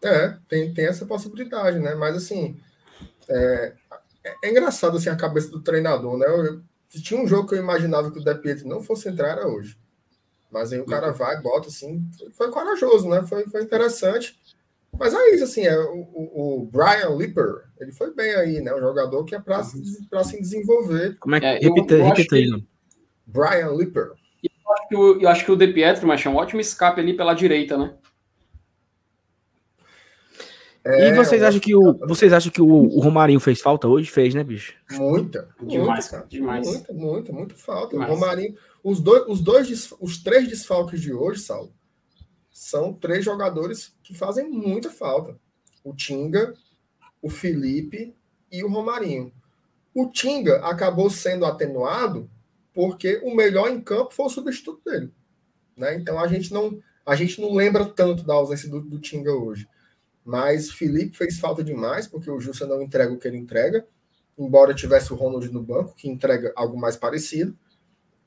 [0.00, 1.94] É, tem, tem essa possibilidade, né?
[1.94, 2.58] Mas assim,
[3.28, 3.74] é,
[4.44, 6.26] é engraçado assim a cabeça do treinador, né?
[6.26, 9.30] Eu, se tinha um jogo que eu imaginava que o De Pietro não fosse entrar,
[9.30, 9.76] era hoje.
[10.50, 12.02] Mas aí o cara vai, bota assim,
[12.32, 13.22] foi corajoso, né?
[13.26, 14.36] Foi, foi interessante.
[14.98, 18.74] Mas é isso, assim, é, o, o Brian Lipper, ele foi bem aí, né?
[18.74, 21.16] Um jogador que é para se, se desenvolver.
[21.18, 21.46] Como é que.
[21.46, 22.66] É, repita, repita aí, que...
[23.26, 24.12] Brian Lipper.
[24.42, 27.00] Eu acho, que o, eu acho que o De Pietro, mas é um ótimo escape
[27.00, 27.94] ali pela direita, né?
[30.82, 34.10] É, e vocês acham que o vocês acham que o, o, Romarinho fez falta hoje?
[34.10, 34.74] Fez, né, bicho?
[34.92, 36.66] Muita, demais, muita, demais.
[36.66, 37.90] Muita, muita, muita falta.
[37.90, 38.10] Demais.
[38.10, 41.72] O Romarinho, os dois, os dois, os três desfalques de hoje, Saulo,
[42.50, 45.38] são três jogadores que fazem muita falta.
[45.82, 46.54] O Tinga,
[47.22, 48.14] o Felipe
[48.50, 49.32] e o Romarinho.
[49.94, 52.30] O Tinga acabou sendo atenuado
[52.72, 55.12] porque o melhor em campo foi o substituto dele.
[55.76, 55.96] Né?
[55.96, 59.66] Então a gente não a gente não lembra tanto da ausência do, do Tinga hoje.
[60.24, 63.86] Mas Felipe fez falta demais, porque o Jussa não entrega o que ele entrega,
[64.38, 67.56] embora tivesse o Ronald no banco, que entrega algo mais parecido.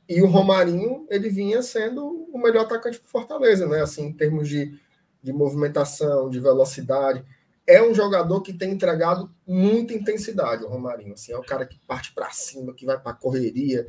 [0.07, 3.81] E o Romarinho, ele vinha sendo o melhor atacante do Fortaleza, né?
[3.81, 4.77] Assim, em termos de,
[5.21, 7.23] de movimentação, de velocidade.
[7.65, 11.13] É um jogador que tem entregado muita intensidade, o Romarinho.
[11.13, 13.87] Assim, é o cara que parte para cima, que vai para correria,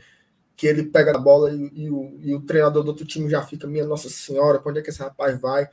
[0.56, 3.42] que ele pega a bola e, e, o, e, o, treinador do outro time já
[3.42, 5.68] fica, minha Nossa Senhora, para onde é que esse rapaz vai?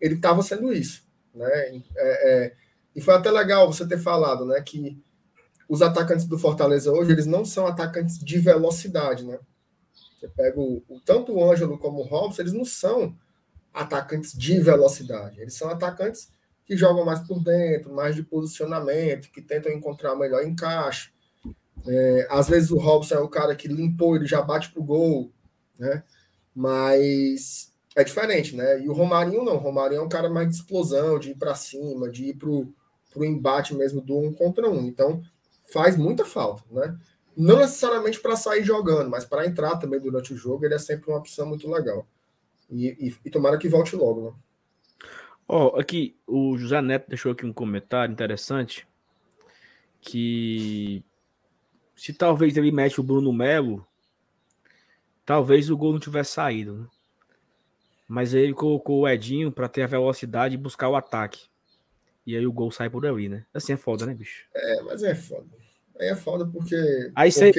[0.00, 1.04] Ele estava sendo isso.
[1.34, 1.48] Né?
[1.48, 2.54] É, é,
[2.94, 5.02] e foi até legal você ter falado né, que
[5.68, 9.24] os atacantes do Fortaleza hoje eles não são atacantes de velocidade.
[9.24, 9.38] Né?
[10.18, 13.14] Você pega o, o tanto o Ângelo como o Robson, eles não são
[13.72, 15.40] atacantes de velocidade.
[15.40, 16.30] Eles são atacantes
[16.64, 21.10] que jogam mais por dentro, mais de posicionamento, que tentam encontrar melhor encaixe
[21.86, 25.30] é, às vezes o Robson é o cara que limpou, ele já bate pro gol,
[25.78, 26.02] né?
[26.54, 28.80] Mas é diferente, né?
[28.80, 29.54] E o Romarinho não.
[29.54, 32.72] O Romarinho é um cara mais de explosão, de ir para cima, de ir pro,
[33.12, 34.86] pro embate mesmo do um contra um.
[34.86, 35.22] Então
[35.72, 36.96] faz muita falta, né?
[37.36, 41.10] Não necessariamente para sair jogando, mas para entrar também durante o jogo, ele é sempre
[41.10, 42.06] uma opção muito legal.
[42.70, 44.36] E, e, e tomara que volte logo, né?
[45.48, 48.88] Ó, oh, aqui o José Neto deixou aqui um comentário interessante
[50.00, 51.04] que
[51.94, 53.86] se talvez ele mete o Bruno Melo,
[55.24, 56.76] talvez o gol não tivesse saído.
[56.76, 56.86] Né?
[58.08, 61.48] Mas ele colocou o Edinho para ter a velocidade e buscar o ataque.
[62.26, 63.46] E aí o gol sai por ali, né?
[63.54, 64.46] Assim é foda, né, bicho?
[64.54, 65.46] É, mas é foda.
[65.98, 67.10] Aí é foda porque.
[67.14, 67.52] Aí você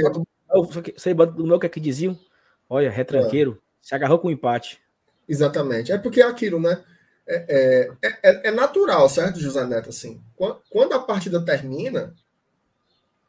[0.49, 0.93] porque...
[0.97, 2.18] você bota do meu que é que diziam?
[2.69, 3.68] Olha, retranqueiro, é.
[3.81, 4.80] se agarrou com o empate.
[5.27, 5.91] Exatamente.
[5.91, 6.84] É porque é aquilo, né?
[7.27, 9.89] É, é, é, é natural, certo, José Neto?
[9.89, 10.22] Assim,
[10.69, 12.15] quando a partida termina,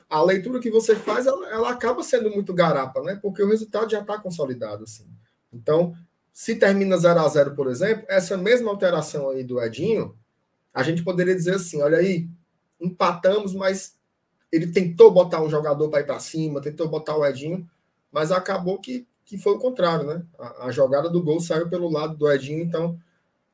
[0.08, 3.18] a leitura que você faz, ela, ela, acaba sendo muito garapa, né?
[3.20, 5.06] Porque o resultado já está consolidado, assim.
[5.52, 5.94] Então,
[6.32, 10.16] se termina 0 a 0 por exemplo, essa mesma alteração aí do Edinho,
[10.72, 12.28] a gente poderia dizer assim, olha aí,
[12.80, 13.97] empatamos, mas
[14.50, 17.68] ele tentou botar um jogador para ir para cima, tentou botar o Edinho,
[18.10, 20.22] mas acabou que, que foi o contrário, né?
[20.38, 22.98] A, a, jogada do gol saiu pelo lado do Edinho, então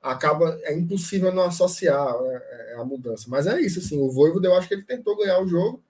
[0.01, 2.41] acaba é impossível não associar né,
[2.77, 3.27] a mudança.
[3.29, 5.83] Mas é isso, assim, o Voivoda eu acho que ele tentou ganhar o jogo,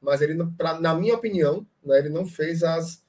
[0.00, 3.02] mas ele, pra, na minha opinião, né, ele não fez as,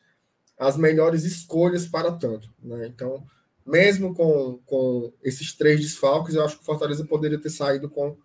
[0.58, 2.50] as melhores escolhas para tanto.
[2.62, 2.88] Né?
[2.88, 3.24] Então,
[3.66, 8.18] mesmo com, com esses três desfalques, eu acho que o Fortaleza poderia ter saído com,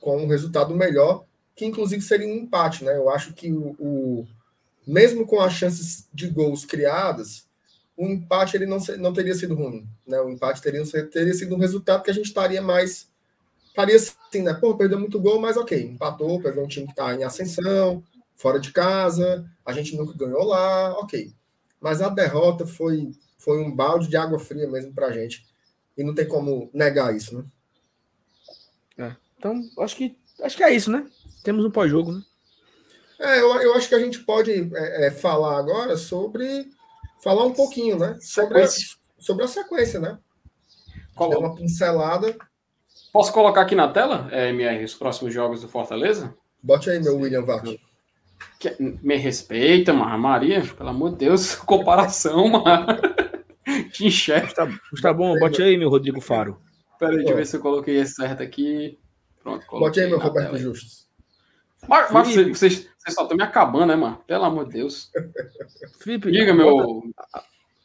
[0.00, 1.24] com um resultado melhor,
[1.54, 2.84] que inclusive seria um empate.
[2.84, 2.96] Né?
[2.96, 4.28] Eu acho que o, o
[4.86, 7.46] mesmo com as chances de gols criadas,
[7.96, 9.86] o empate ele não, não teria sido ruim.
[10.06, 10.20] Né?
[10.20, 13.08] O empate teria, teria sido um resultado que a gente estaria mais
[13.74, 14.54] estaria assim, né?
[14.54, 18.04] Pô, perdeu muito gol, mas ok, empatou, pegou um time que está em ascensão,
[18.36, 21.32] fora de casa, a gente nunca ganhou lá, ok.
[21.80, 25.44] Mas a derrota foi, foi um balde de água fria mesmo pra gente.
[25.98, 27.44] E não tem como negar isso, né?
[28.96, 31.04] É, então, acho que, acho que é isso, né?
[31.44, 32.22] Temos um pós-jogo, né?
[33.20, 36.68] É, eu, eu acho que a gente pode é, é, falar agora sobre.
[37.22, 38.18] Falar um pouquinho, né?
[38.20, 38.66] Sobre a,
[39.18, 40.18] sobre a sequência, né?
[41.14, 41.38] Coloca.
[41.38, 42.36] uma pincelada
[43.14, 46.34] Posso colocar aqui na tela, é, MR, os próximos jogos do Fortaleza?
[46.60, 47.78] Bote aí, meu William Vac.
[48.78, 50.18] Me respeita, mano.
[50.18, 52.86] Maria, pelo amor de Deus, comparação, mano.
[53.92, 54.52] Te enxerga.
[54.52, 54.68] Tá,
[55.00, 56.60] tá bom, bote aí, meu Rodrigo Faro.
[56.98, 58.98] Pera aí, deixa eu ver se eu coloquei esse certo aqui.
[59.40, 61.03] Pronto, Bote aí, meu Roberto Justus.
[61.88, 64.18] Mas, mas vocês, vocês, só estão me acabando, né, mano?
[64.26, 65.10] Pelo amor de Deus.
[66.00, 67.02] Felipe, Diga, meu.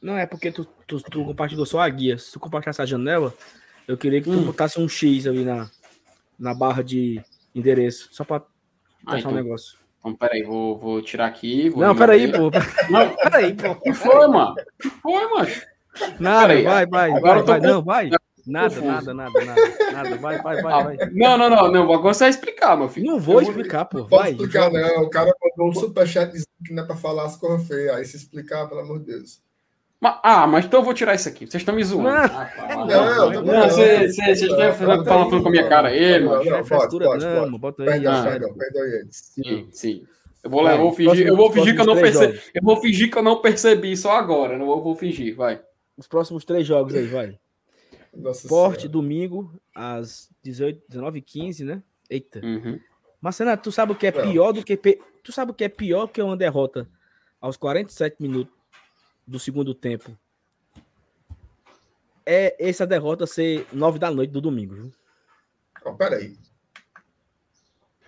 [0.01, 2.17] Não, é porque tu, tu, tu compartilhou só a guia.
[2.17, 3.34] Se tu compartilhar essa janela,
[3.88, 4.45] eu queria que tu hum.
[4.45, 5.69] botasse um X ali na,
[6.39, 7.21] na barra de
[7.53, 8.43] endereço, só para
[9.05, 9.77] ah, então, um negócio.
[9.99, 11.69] Então, peraí, vou, vou tirar aqui.
[11.69, 12.49] Vou não, peraí, pô.
[12.89, 13.76] Não, peraí, pô.
[13.76, 14.55] que foi, mano?
[14.80, 15.51] que foi, mano?
[16.19, 18.09] Nada, peraí, vai, vai, agora vai, vai, não, vai.
[18.49, 20.17] Nada, nada, nada, nada, nada.
[20.17, 20.97] Vai, vai, vai, vai.
[21.11, 21.93] Não, não, não, não.
[21.93, 23.07] Agora você vai explicar, meu filho.
[23.07, 24.05] Não vou explicar, pô.
[24.05, 24.31] Vai.
[24.31, 25.03] explicar, não.
[25.03, 27.95] O cara mandou um superchat dizendo que não é pra falar as coisas feias.
[27.95, 29.41] Aí se explicar, pelo amor de Deus.
[30.01, 31.45] Ah, mas então eu vou tirar isso aqui.
[31.45, 32.09] Vocês estão me zoando.
[32.09, 35.93] Não, ah, não, não, não, não, vocês estão falando com a minha cara.
[35.93, 36.43] Ele, mano.
[36.43, 37.59] Não, pode, pode, pode.
[37.59, 37.89] Bota aí.
[37.89, 39.07] Perdão, perdão, perdão ele.
[39.11, 40.07] Sim, sim.
[40.41, 42.39] Eu vou, eu vou fingir, eu vou fingir que eu não percebi.
[42.53, 44.57] Eu vou fingir que eu não percebi só agora.
[44.57, 45.61] Não vou, vou fingir, vai.
[45.97, 47.38] Os próximos três jogos aí, vai.
[48.19, 48.91] Nossa Esporte, senhora.
[48.91, 51.83] domingo, às 18, 19h15, né?
[52.09, 52.39] Eita.
[52.43, 52.79] Uhum.
[53.21, 54.77] Marcena, tu sabe o que é pior do que.
[54.77, 56.87] Tu sabe o que é pior que uma derrota
[57.39, 58.53] aos 47 minutos
[59.25, 60.17] do segundo tempo?
[62.25, 64.91] É essa derrota ser 9 da noite do domingo, viu?
[65.83, 66.37] Oh, peraí.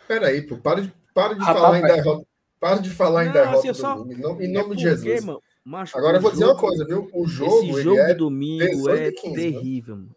[0.08, 0.58] Peraí, pô.
[0.58, 2.28] Para de, para de ah, falar tá, em derrota.
[2.60, 3.96] Para de falar não, em derrota assim, só...
[3.96, 5.26] em nome, em nome é de Jesus.
[5.26, 7.10] Mano, macho, Agora eu vou dizer uma coisa, viu?
[7.14, 7.64] O jogo.
[7.64, 10.02] Esse jogo é domingo é 15, terrível, né?
[10.04, 10.16] mano.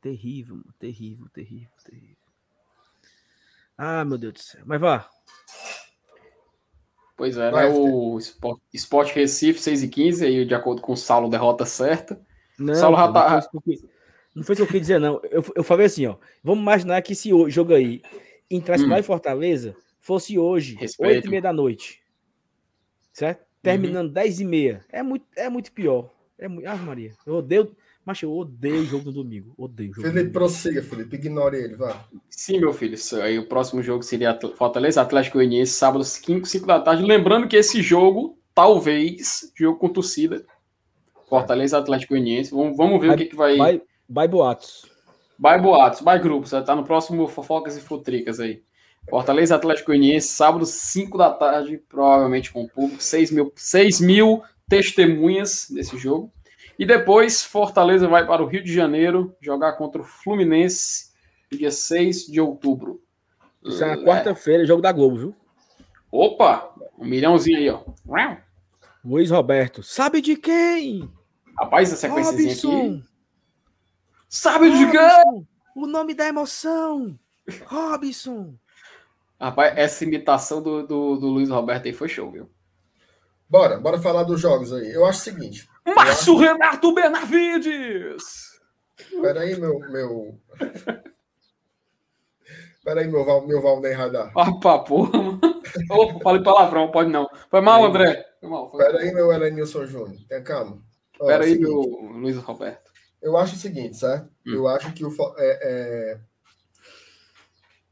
[0.00, 0.74] Terrível, mano.
[0.78, 2.16] Terrível, terrível, terrível.
[3.76, 4.62] Ah, meu Deus do céu.
[4.64, 5.08] Mas vá.
[7.16, 7.66] Pois é, né?
[7.66, 12.20] O Sport, Sport Recife 6 e 15, aí de acordo com o Saulo, derrota certa.
[12.56, 13.48] Não, Saulo já tá...
[14.34, 15.20] não foi isso que eu quis dizer, não.
[15.24, 16.16] Eu, eu falei assim, ó.
[16.44, 18.02] Vamos imaginar que esse jogo aí,
[18.48, 19.00] Internacional hum.
[19.00, 21.16] e Fortaleza, fosse hoje, Respeito.
[21.16, 22.00] 8 e meia da noite.
[23.12, 23.47] Certo?
[23.62, 24.12] Terminando uhum.
[24.12, 24.84] 10 e meia.
[24.90, 26.10] É muito, é muito pior.
[26.38, 26.66] É muito...
[26.68, 27.12] Ah, Maria.
[27.26, 27.76] Eu odeio.
[28.04, 29.52] Mas eu odeio o jogo no domingo.
[29.58, 30.08] Odeio o jogo.
[30.08, 31.16] Felipe, prossiga, Felipe.
[31.16, 32.06] Ignore ele, vá.
[32.30, 32.96] Sim, meu filho.
[33.22, 37.02] Aí o próximo jogo seria Fortaleza Atlético Goianiense, sábado, 5, 5 da tarde.
[37.02, 40.46] Lembrando que esse jogo, talvez, jogo com torcida.
[41.28, 42.50] Fortaleza Atlético Goianiense.
[42.50, 43.56] Vamos, vamos ver vai, o que, que vai.
[43.56, 44.86] Vai, vai boatos.
[45.38, 46.50] Vai boatos, vai grupos.
[46.50, 48.62] Tá no próximo Fofocas e Futricas aí.
[49.10, 53.02] Fortaleza Atlético Goianiense, sábado, 5 da tarde, provavelmente com o público.
[53.02, 56.32] 6 mil, 6 mil testemunhas desse jogo.
[56.78, 61.08] E depois, Fortaleza vai para o Rio de Janeiro jogar contra o Fluminense
[61.50, 63.02] dia 6 de outubro.
[63.64, 65.36] Isso é na quarta-feira, jogo da Globo, viu?
[66.12, 66.72] Opa!
[66.98, 67.82] Um milhãozinho aí, ó.
[69.04, 69.82] Luiz Roberto.
[69.82, 71.10] Sabe de quem?
[71.58, 73.04] Rapaz, a sequência aqui.
[74.28, 75.48] Sabe Robson, de quem?
[75.74, 77.18] O nome da emoção.
[77.66, 78.54] Robson.
[79.40, 82.50] Rapaz, essa imitação do, do, do Luiz Roberto aí foi show, viu?
[83.48, 84.92] Bora, bora falar dos jogos aí.
[84.92, 85.68] Eu acho o seguinte.
[85.86, 86.36] Márcio acho...
[86.36, 88.58] Renato Benavides!
[89.22, 89.78] Peraí, meu.
[89.78, 90.38] meu...
[92.84, 94.32] Peraí, meu, Val, meu Valnei Radar.
[94.36, 95.40] Ah, pá, porra, mano.
[95.90, 97.28] Opa, falei palavrão, pode não.
[97.50, 98.24] Foi mal, André.
[98.40, 98.70] Foi mal.
[98.70, 100.18] Foi Peraí, meu Elenilson Júnior.
[100.26, 100.82] Tenha calma.
[101.18, 102.90] Peraí, meu Luiz Roberto.
[103.20, 104.30] Eu acho o seguinte, certo?
[104.46, 104.54] Hum.
[104.54, 105.10] Eu acho que o.
[105.36, 106.20] É, é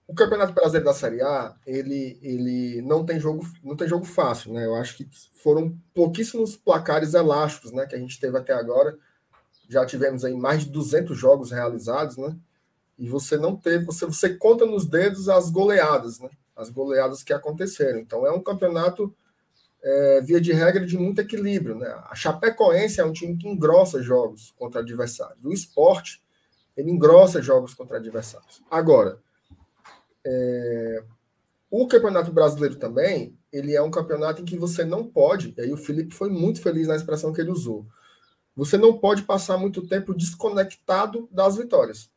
[0.09, 4.53] o Campeonato Brasileiro da Série A, ele, ele não tem jogo não tem jogo fácil,
[4.53, 4.65] né?
[4.65, 5.09] Eu acho que
[5.43, 8.97] foram pouquíssimos placares elásticos, né, que a gente teve até agora.
[9.69, 12.37] Já tivemos aí mais de 200 jogos realizados, né?
[12.97, 16.31] E você não teve, você, você conta nos dedos as goleadas, né?
[16.55, 17.99] As goleadas que aconteceram.
[17.99, 19.13] Então é um campeonato
[19.83, 21.89] é, via de regra de muito equilíbrio, né?
[22.09, 25.45] A Chapecoense é um time que engrossa jogos contra adversários.
[25.45, 26.23] O esporte
[26.77, 28.63] ele engrossa jogos contra adversários.
[28.71, 29.19] Agora,
[30.27, 31.05] é,
[31.71, 35.73] o Campeonato Brasileiro também, ele é um campeonato em que você não pode, e aí
[35.73, 37.87] o Felipe foi muito feliz na expressão que ele usou,
[38.57, 42.11] você não pode passar muito tempo desconectado das vitórias.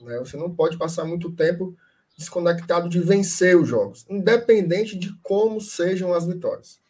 [0.00, 0.18] Né?
[0.18, 1.76] Você não pode passar muito tempo
[2.18, 6.80] desconectado de vencer os jogos, independente de como sejam as vitórias.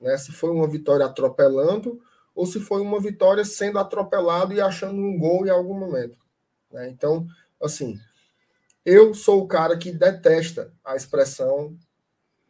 [0.00, 0.16] Né?
[0.16, 2.00] Se foi uma vitória atropelando
[2.34, 6.16] ou se foi uma vitória sendo atropelado e achando um gol em algum momento.
[6.72, 6.88] Né?
[6.88, 7.26] Então,
[7.62, 8.00] assim,
[8.90, 11.76] eu sou o cara que detesta a expressão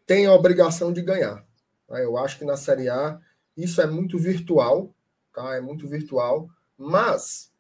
[0.07, 1.47] tem a obrigação de ganhar.
[1.87, 2.01] Tá?
[2.01, 3.21] Eu acho que na Série A
[3.55, 4.95] isso é muito virtual,
[5.35, 5.55] tá?
[5.55, 6.49] É muito virtual,
[6.79, 7.53] mas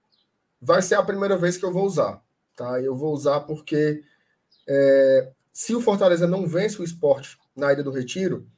[0.60, 2.22] vai ser a primeira vez que eu vou usar,
[2.56, 2.80] tá?
[2.80, 4.02] Eu vou usar porque
[4.66, 8.48] é, se o Fortaleza não vence o esporte na Ilha do Retiro,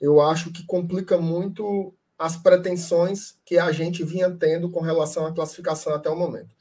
[0.00, 5.32] eu acho que complica muito as pretensões que a gente vinha tendo com relação à
[5.32, 6.56] classificação até o momento.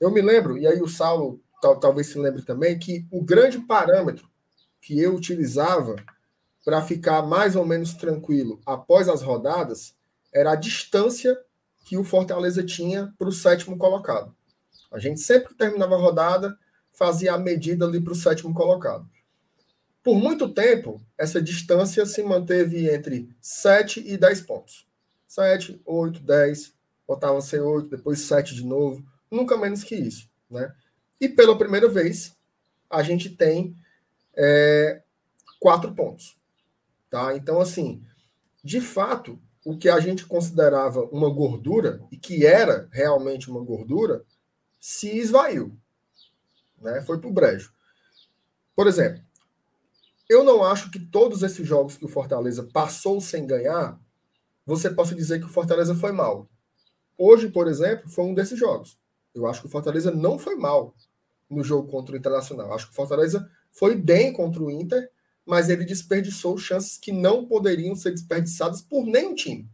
[0.00, 3.58] Eu me lembro, e aí o Saulo tal, talvez se lembre também, que o grande
[3.58, 4.28] parâmetro
[4.80, 5.96] que eu utilizava
[6.64, 9.94] para ficar mais ou menos tranquilo após as rodadas
[10.32, 11.38] era a distância
[11.84, 14.34] que o Fortaleza tinha para o sétimo colocado.
[14.90, 16.56] A gente sempre que terminava a rodada
[16.92, 19.08] fazia a medida ali para o sétimo colocado.
[20.02, 24.86] Por muito tempo, essa distância se manteve entre 7 e 10 pontos.
[25.28, 26.72] 7, 8, 10,
[27.06, 30.28] botava ser 8, depois 7 de novo, nunca menos que isso.
[30.50, 30.72] Né?
[31.20, 32.36] E pela primeira vez,
[32.88, 33.76] a gente tem
[34.34, 35.02] é,
[35.60, 36.38] quatro pontos.
[37.10, 37.36] Tá?
[37.36, 38.02] Então, assim,
[38.64, 44.24] de fato, o que a gente considerava uma gordura, e que era realmente uma gordura,
[44.80, 45.76] se esvaiu.
[46.80, 47.02] Né?
[47.02, 47.72] Foi para o brejo.
[48.74, 49.22] Por exemplo,
[50.28, 54.00] eu não acho que todos esses jogos que o Fortaleza passou sem ganhar,
[54.64, 56.48] você possa dizer que o Fortaleza foi mal.
[57.18, 58.98] Hoje, por exemplo, foi um desses jogos.
[59.34, 60.94] Eu acho que o Fortaleza não foi mal
[61.50, 62.72] no jogo contra o Internacional.
[62.72, 65.10] Acho que o Fortaleza foi bem contra o Inter,
[65.44, 69.68] mas ele desperdiçou chances que não poderiam ser desperdiçadas por nenhum time.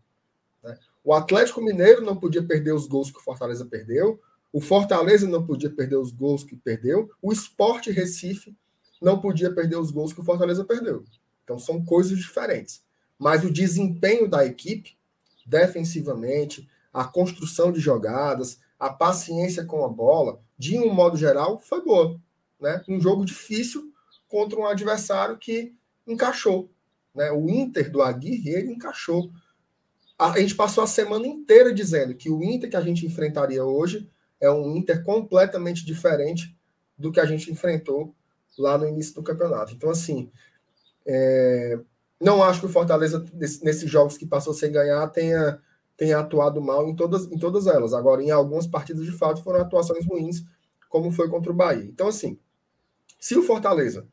[0.63, 0.79] Né?
[1.05, 4.21] O Atlético Mineiro não podia perder os gols que o Fortaleza perdeu.
[4.53, 7.11] O Fortaleza não podia perder os gols que perdeu.
[7.21, 8.57] O Esporte Recife
[9.03, 11.05] não podia perder os gols que o Fortaleza perdeu.
[11.45, 12.83] Então são coisas diferentes.
[13.19, 14.97] Mas o desempenho da equipe,
[15.45, 21.83] defensivamente, a construção de jogadas, a paciência com a bola, de um modo geral, foi
[21.83, 22.21] boa.
[22.61, 22.83] Né?
[22.89, 23.93] Um jogo difícil
[24.29, 25.75] contra um adversário que
[26.07, 26.71] encaixou.
[27.15, 27.31] Né?
[27.33, 29.31] O Inter do Aguirre, ele encaixou.
[30.19, 34.11] A gente passou a semana inteira dizendo que o Inter que a gente enfrentaria hoje
[34.41, 36.57] é um Inter completamente diferente
[36.97, 38.15] do que a gente enfrentou
[38.59, 39.75] lá no início do campeonato.
[39.75, 40.31] Então, assim,
[41.07, 41.79] é...
[42.21, 45.61] não acho que o Fortaleza, nesses jogos que passou sem ganhar, tenha,
[45.97, 47.93] tenha atuado mal em todas, em todas elas.
[47.93, 50.45] Agora, em algumas partidas, de fato, foram atuações ruins,
[50.89, 51.85] como foi contra o Bahia.
[51.85, 52.39] Então, assim,
[53.19, 54.07] se o Fortaleza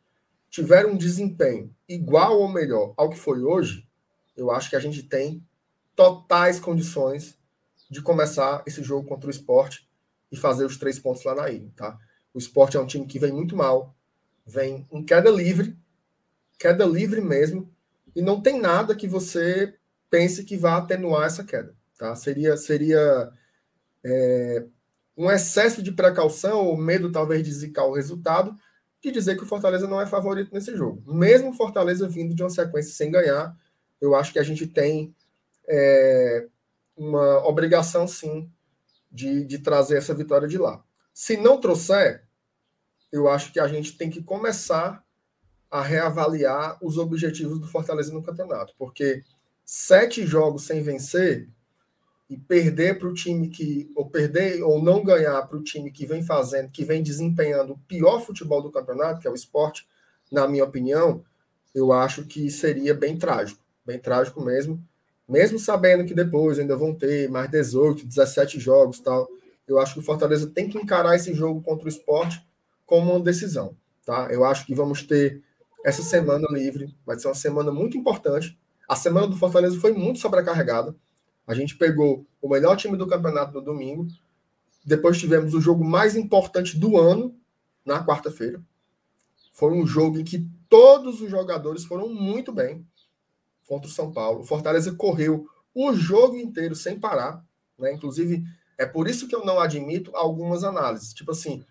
[0.49, 3.87] tiver um desempenho igual ou melhor ao que foi hoje,
[4.35, 5.43] eu acho que a gente tem
[5.95, 7.37] totais condições
[7.89, 9.87] de começar esse jogo contra o esporte
[10.31, 11.99] e fazer os três pontos lá na ilha, tá?
[12.33, 13.95] O esporte é um time que vem muito mal,
[14.45, 15.77] vem em queda livre,
[16.57, 17.71] queda livre mesmo,
[18.15, 19.75] e não tem nada que você
[20.13, 22.15] pense que vá atenuar essa queda, tá?
[22.15, 23.31] Seria, seria
[24.05, 24.63] é,
[25.17, 28.55] um excesso de precaução ou medo talvez de zicar o resultado
[29.01, 31.01] de dizer que o Fortaleza não é favorito nesse jogo.
[31.11, 33.57] Mesmo o Fortaleza vindo de uma sequência sem ganhar,
[33.99, 35.15] eu acho que a gente tem
[35.67, 36.45] é,
[36.95, 38.47] uma obrigação, sim,
[39.11, 40.83] de, de trazer essa vitória de lá.
[41.11, 42.23] Se não trouxer,
[43.11, 45.03] eu acho que a gente tem que começar
[45.71, 49.23] a reavaliar os objetivos do Fortaleza no campeonato, porque
[49.65, 51.49] sete jogos sem vencer
[52.29, 56.05] e perder para o time que ou perder ou não ganhar para o time que
[56.05, 59.87] vem fazendo, que vem desempenhando o pior futebol do campeonato, que é o esporte,
[60.31, 61.23] na minha opinião,
[61.75, 64.83] eu acho que seria bem trágico, bem trágico mesmo
[65.27, 69.27] mesmo sabendo que depois ainda vão ter mais 18, 17 jogos tal,
[69.67, 72.45] eu acho que o Fortaleza tem que encarar esse jogo contra o esporte
[72.85, 73.75] como uma decisão.
[74.05, 74.27] Tá?
[74.29, 75.41] Eu acho que vamos ter
[75.85, 78.57] essa semana livre, vai ser uma semana muito importante.
[78.93, 80.95] A semana do Fortaleza foi muito sobrecarregada.
[81.47, 84.05] A gente pegou o melhor time do campeonato no domingo.
[84.85, 87.35] Depois tivemos o jogo mais importante do ano
[87.83, 88.63] na quarta-feira.
[89.51, 92.85] Foi um jogo em que todos os jogadores foram muito bem
[93.67, 94.41] contra o São Paulo.
[94.41, 97.43] O Fortaleza correu o jogo inteiro sem parar,
[97.79, 97.91] né?
[97.93, 98.43] Inclusive,
[98.77, 101.15] é por isso que eu não admito algumas análises.
[101.15, 101.65] Tipo assim,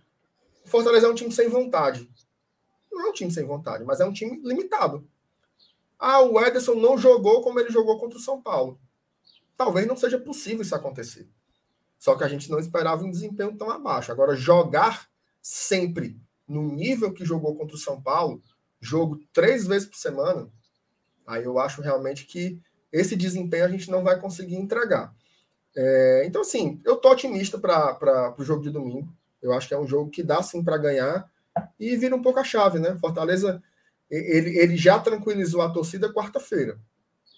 [0.66, 2.10] o Fortaleza é um time sem vontade.
[2.90, 5.08] Não é um time sem vontade, mas é um time limitado.
[6.02, 8.80] Ah, o Ederson não jogou como ele jogou contra o São Paulo.
[9.56, 11.28] Talvez não seja possível isso acontecer.
[11.98, 14.10] Só que a gente não esperava um desempenho tão abaixo.
[14.10, 15.08] Agora, jogar
[15.40, 18.42] sempre no nível que jogou contra o São Paulo,
[18.80, 20.50] jogo três vezes por semana,
[21.26, 22.60] Aí eu acho realmente que
[22.92, 25.14] esse desempenho a gente não vai conseguir entregar.
[25.74, 29.08] É, então, assim, eu tô otimista para o jogo de domingo.
[29.40, 31.28] Eu acho que é um jogo que dá sim para ganhar
[31.78, 32.96] e vira um pouco a chave, né?
[32.98, 33.62] Fortaleza
[34.12, 36.78] ele, ele já tranquilizou a torcida quarta-feira.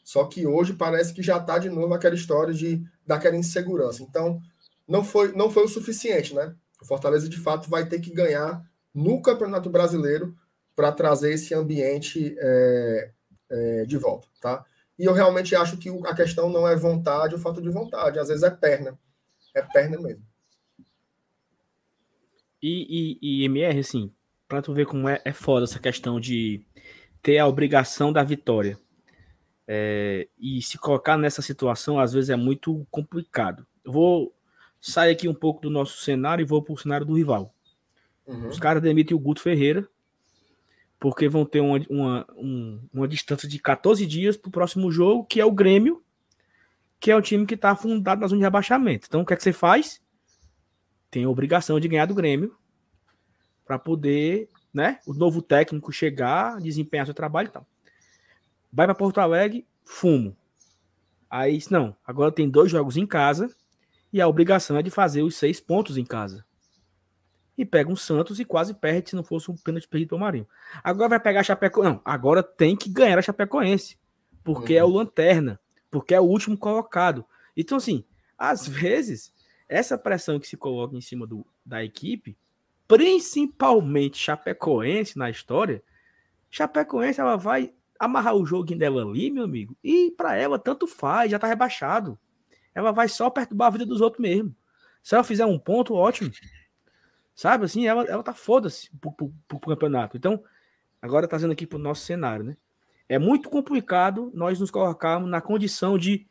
[0.03, 4.03] Só que hoje parece que já está de novo aquela história de daquela insegurança.
[4.03, 4.41] Então,
[4.87, 6.55] não foi, não foi o suficiente, né?
[6.81, 10.37] O Fortaleza de fato vai ter que ganhar no Campeonato Brasileiro
[10.77, 13.11] para trazer esse ambiente é,
[13.51, 14.65] é, de volta, tá?
[14.99, 18.29] E eu realmente acho que a questão não é vontade ou falta de vontade, às
[18.29, 18.99] vezes é perna.
[19.55, 20.25] É perna mesmo.
[22.63, 24.11] E, e, e MR, assim,
[24.55, 26.63] para tu ver como é, é foda essa questão de
[27.21, 28.79] ter a obrigação da vitória.
[29.67, 33.67] É, e se colocar nessa situação, às vezes é muito complicado.
[33.85, 34.35] Eu vou
[34.81, 37.53] sair aqui um pouco do nosso cenário e vou para o cenário do rival.
[38.27, 38.49] Uhum.
[38.49, 39.89] Os caras demitem o Guto Ferreira,
[41.01, 45.25] porque vão ter uma, uma, um, uma distância de 14 dias para o próximo jogo,
[45.25, 46.01] que é o Grêmio,
[47.01, 49.07] que é o time que está afundado na zona de rebaixamento.
[49.09, 50.01] Então, o que é que você faz?
[51.11, 52.57] Tem a obrigação de ganhar do Grêmio
[53.65, 57.67] para poder, né, o novo técnico chegar, desempenhar seu trabalho e tal.
[58.73, 60.37] Vai para Porto Alegre, fumo.
[61.31, 63.55] Aí, não, agora tem dois jogos em casa
[64.13, 66.45] e a obrigação é de fazer os seis pontos em casa
[67.57, 70.21] e pega um Santos e quase perde se não fosse um pênalti perdido para o
[70.21, 70.49] Marinho.
[70.83, 71.95] Agora vai pegar a Chapecoense.
[71.95, 73.97] Não, agora tem que ganhar a Chapecoense,
[74.43, 74.79] porque uhum.
[74.81, 75.61] é o lanterna,
[75.91, 77.25] porque é o último colocado.
[77.57, 78.05] Então, assim,
[78.37, 79.33] às vezes,
[79.69, 82.37] essa pressão que se coloca em cima do, da equipe,
[82.87, 85.83] principalmente Chapecoense na história,
[86.51, 91.31] Chapecoense ela vai amarrar o jogo dela ali, meu amigo, e para ela tanto faz,
[91.31, 92.19] já tá rebaixado.
[92.75, 94.55] Ela vai só perturbar a vida dos outros mesmo.
[95.03, 96.31] Se ela fizer um ponto, ótimo.
[97.35, 100.17] Sabe assim, ela, ela tá foda-se pro, pro, pro, campeonato.
[100.17, 100.43] Então,
[101.01, 102.57] agora trazendo aqui pro nosso cenário, né?
[103.09, 106.27] É muito complicado nós nos colocarmos na condição de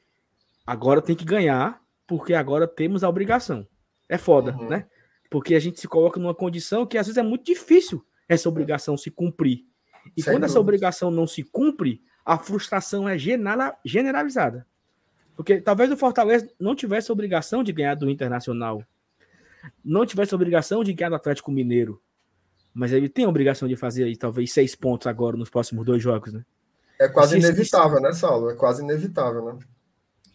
[0.65, 3.67] agora tem que ganhar, porque agora temos a obrigação.
[4.09, 4.69] É foda, uhum.
[4.69, 4.87] né?
[5.33, 8.95] Porque a gente se coloca numa condição que às vezes é muito difícil essa obrigação
[8.95, 9.65] se cumprir.
[10.15, 10.45] E Sem quando dúvida.
[10.45, 14.67] essa obrigação não se cumpre, a frustração é generalizada.
[15.35, 18.83] Porque talvez o Fortaleza não tivesse a obrigação de ganhar do Internacional,
[19.83, 21.99] não tivesse a obrigação de ganhar do Atlético Mineiro,
[22.71, 26.03] mas ele tem a obrigação de fazer aí talvez seis pontos agora nos próximos dois
[26.03, 26.45] jogos, né?
[26.99, 28.51] É quase inevitável, né, Saulo?
[28.51, 29.59] É quase inevitável, né?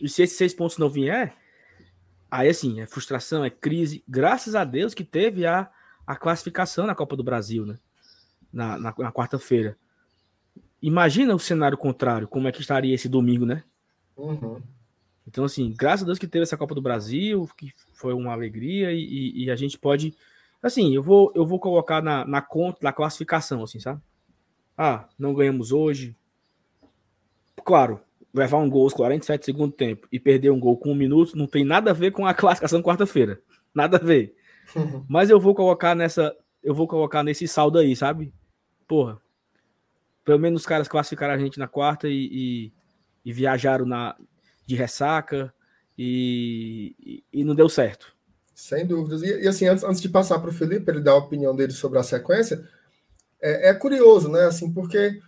[0.01, 1.37] E se esses seis pontos não vier,
[2.31, 4.03] aí assim, é frustração, é crise.
[4.09, 5.71] Graças a Deus que teve a,
[6.07, 7.79] a classificação na Copa do Brasil, né?
[8.53, 9.77] Na, na, na quarta-feira.
[10.81, 13.65] Imagina o cenário contrário, como é que estaria esse domingo, né?
[14.17, 14.63] Uhum.
[15.27, 18.93] Então, assim, graças a Deus que teve essa Copa do Brasil, que foi uma alegria,
[18.93, 20.15] e, e a gente pode.
[20.63, 24.01] Assim, eu vou, eu vou colocar na, na conta, na classificação, assim, sabe?
[24.77, 26.17] Ah, não ganhamos hoje.
[27.65, 28.01] Claro,
[28.33, 31.47] levar um gol aos 47 segundo tempo e perder um gol com um minuto não
[31.47, 33.41] tem nada a ver com a classificação quarta-feira.
[33.75, 34.35] Nada a ver.
[34.75, 35.05] Uhum.
[35.09, 36.35] Mas eu vou colocar nessa.
[36.63, 38.33] Eu vou colocar nesse saldo aí, sabe?
[38.87, 39.21] Porra.
[40.25, 42.73] Pelo menos os caras classificaram a gente na quarta e, e,
[43.25, 44.15] e viajaram na,
[44.67, 45.53] de ressaca
[45.97, 48.15] e, e, e não deu certo.
[48.55, 49.23] Sem dúvidas.
[49.23, 51.73] E, e assim, antes, antes de passar para o Felipe, ele dar a opinião dele
[51.73, 52.63] sobre a sequência,
[53.41, 54.45] é, é curioso, né?
[54.45, 55.19] Assim, porque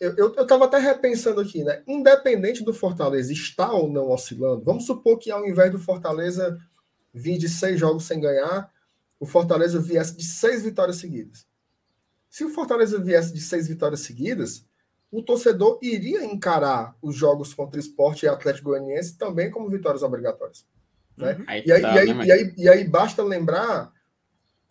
[0.00, 1.82] eu estava até repensando aqui, né?
[1.86, 6.58] Independente do Fortaleza estar ou não oscilando, vamos supor que ao invés do Fortaleza
[7.12, 8.70] vir de seis jogos sem ganhar,
[9.18, 11.46] o Fortaleza viesse de seis vitórias seguidas.
[12.30, 14.64] Se o Fortaleza viesse de seis vitórias seguidas,
[15.10, 20.64] o torcedor iria encarar os jogos contra Esporte e Atlético Goianiense também como vitórias obrigatórias.
[21.16, 21.32] Né?
[21.32, 21.44] Uhum.
[21.48, 23.92] Aí e, aí, tá, e, aí, né, e, aí, e aí basta lembrar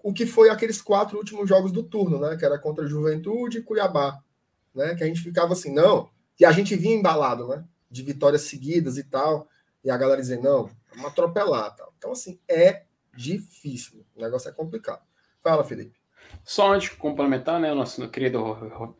[0.01, 2.37] o que foi aqueles quatro últimos jogos do turno, né?
[2.37, 4.23] Que era contra Juventude e Cuiabá.
[4.77, 4.95] Né?
[4.95, 6.09] Que a gente ficava assim, não.
[6.39, 7.65] E a gente vinha embalado, né?
[7.89, 9.47] De vitórias seguidas e tal.
[9.83, 11.75] E a galera dizendo, não, vamos atropelar.
[11.75, 11.91] Tal.
[11.97, 12.83] Então, assim, é
[13.15, 14.05] difícil.
[14.15, 15.01] O negócio é complicado.
[15.43, 15.97] Fala, Felipe.
[16.43, 18.39] Só antes de complementar, né, o nosso querido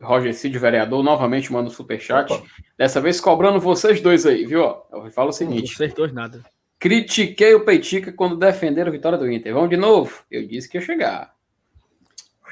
[0.00, 2.32] Roger Cid, vereador, novamente manda um superchat.
[2.32, 2.44] Opa.
[2.76, 4.62] Dessa vez cobrando vocês dois aí, viu?
[4.90, 5.76] Eu falo o seguinte.
[5.76, 6.42] Vocês dois nada.
[6.78, 9.52] Critiquei o Peitica quando defenderam a vitória do Inter.
[9.52, 10.24] Vamos de novo?
[10.30, 11.34] Eu disse que ia chegar.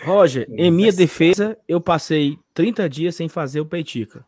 [0.04, 4.24] Roger, em minha defesa, eu passei 30 dias sem fazer o Peitica.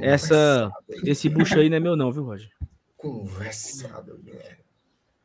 [0.00, 0.70] Essa,
[1.04, 2.50] esse bucho aí não é meu não, viu, Roger?
[2.96, 4.58] Conversado, velho.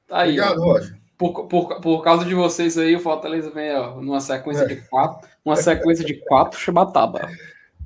[0.07, 4.01] Tá aí, Obrigado, Roger por, por, por causa de vocês aí, o Fortaleza vem ó,
[4.01, 7.29] numa sequência de quatro, uma sequência de quatro chibatada.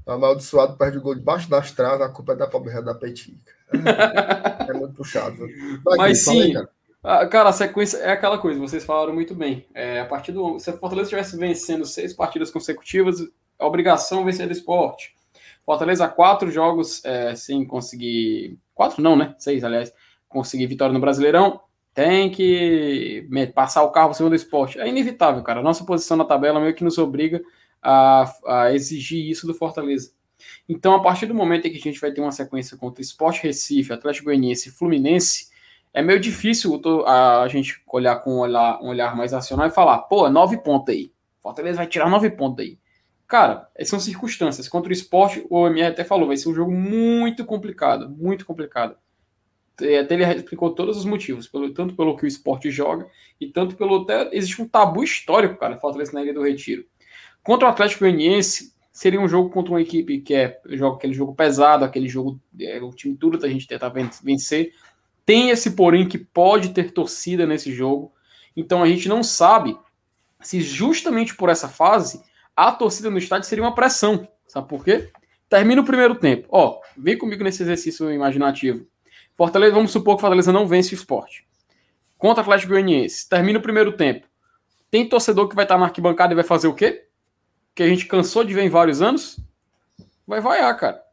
[0.06, 3.52] Amaldiçoado perde o gol debaixo das travas, a culpa é da pobreza da Petica.
[3.74, 5.38] É, é muito puxado.
[5.84, 6.54] Vai, Mas sim,
[7.08, 7.28] cara.
[7.28, 7.50] cara.
[7.50, 9.66] a sequência é aquela coisa, vocês falaram muito bem.
[9.74, 10.60] É, a partir do.
[10.60, 13.22] Se o Fortaleza estivesse vencendo seis partidas consecutivas,
[13.58, 15.16] a obrigação vencer do esporte.
[15.66, 18.58] Fortaleza, quatro jogos é, sem conseguir.
[18.74, 19.36] Quatro não, né?
[19.38, 19.92] Seis, aliás.
[20.30, 21.62] Conseguir vitória no Brasileirão
[21.94, 24.80] tem que passar o carro por cima do esporte.
[24.80, 25.62] É inevitável, cara.
[25.62, 27.42] A nossa posição na tabela meio que nos obriga
[27.82, 30.12] a, a, exigir isso do Fortaleza.
[30.70, 33.42] Então, a partir do momento em que a gente vai ter uma sequência contra Esporte
[33.42, 35.48] Recife, Atlético Goianiense e Fluminense,
[35.98, 39.98] é meio difícil a gente olhar com um olhar, um olhar mais racional e falar,
[40.04, 41.12] pô, nove pontos aí.
[41.42, 42.78] Fortaleza vai tirar nove pontos aí.
[43.28, 44.70] Cara, essas são circunstâncias.
[44.70, 48.96] Contra o esporte, o MR até falou, vai ser um jogo muito complicado, muito complicado.
[49.74, 53.08] Até ele explicou todos os motivos, pelo, tanto pelo que o esporte joga
[53.42, 54.04] e tanto pelo.
[54.04, 56.86] Até, existe um tabu histórico, cara, Fortaleza na Ilha do Retiro.
[57.42, 61.34] Contra o Atlético Goianiense, seria um jogo contra uma equipe que é joga aquele jogo
[61.34, 62.40] pesado, aquele jogo.
[62.60, 63.92] É, o time duro da gente tentar
[64.24, 64.74] vencer.
[65.28, 68.14] Tem esse porém que pode ter torcida nesse jogo.
[68.56, 69.78] Então a gente não sabe
[70.40, 72.24] se justamente por essa fase
[72.56, 74.26] a torcida no estádio seria uma pressão.
[74.48, 75.12] Sabe por quê?
[75.50, 76.48] Termina o primeiro tempo.
[76.50, 78.88] Ó, vem comigo nesse exercício imaginativo.
[79.36, 81.46] Fortaleza, vamos supor que Fortaleza não vence o esporte.
[82.18, 83.28] Contra o Atlético Goianiense.
[83.28, 84.26] Termina o primeiro tempo.
[84.90, 87.06] Tem torcedor que vai estar na arquibancada e vai fazer o quê?
[87.76, 89.38] Que a gente cansou de ver em vários anos?
[90.26, 91.04] Vai vaiar, cara.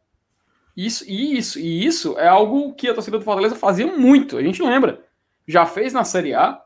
[0.76, 4.36] Isso, e isso, e isso é algo que a torcida do Fortaleza fazia muito.
[4.36, 5.04] A gente lembra.
[5.46, 6.60] Já fez na Série A,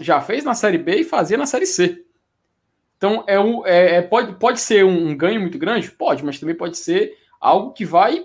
[0.00, 2.04] já fez na Série B e fazia na Série C.
[2.96, 5.90] Então é, um, é, é pode, pode ser um ganho muito grande?
[5.90, 8.24] Pode, mas também pode ser algo que vai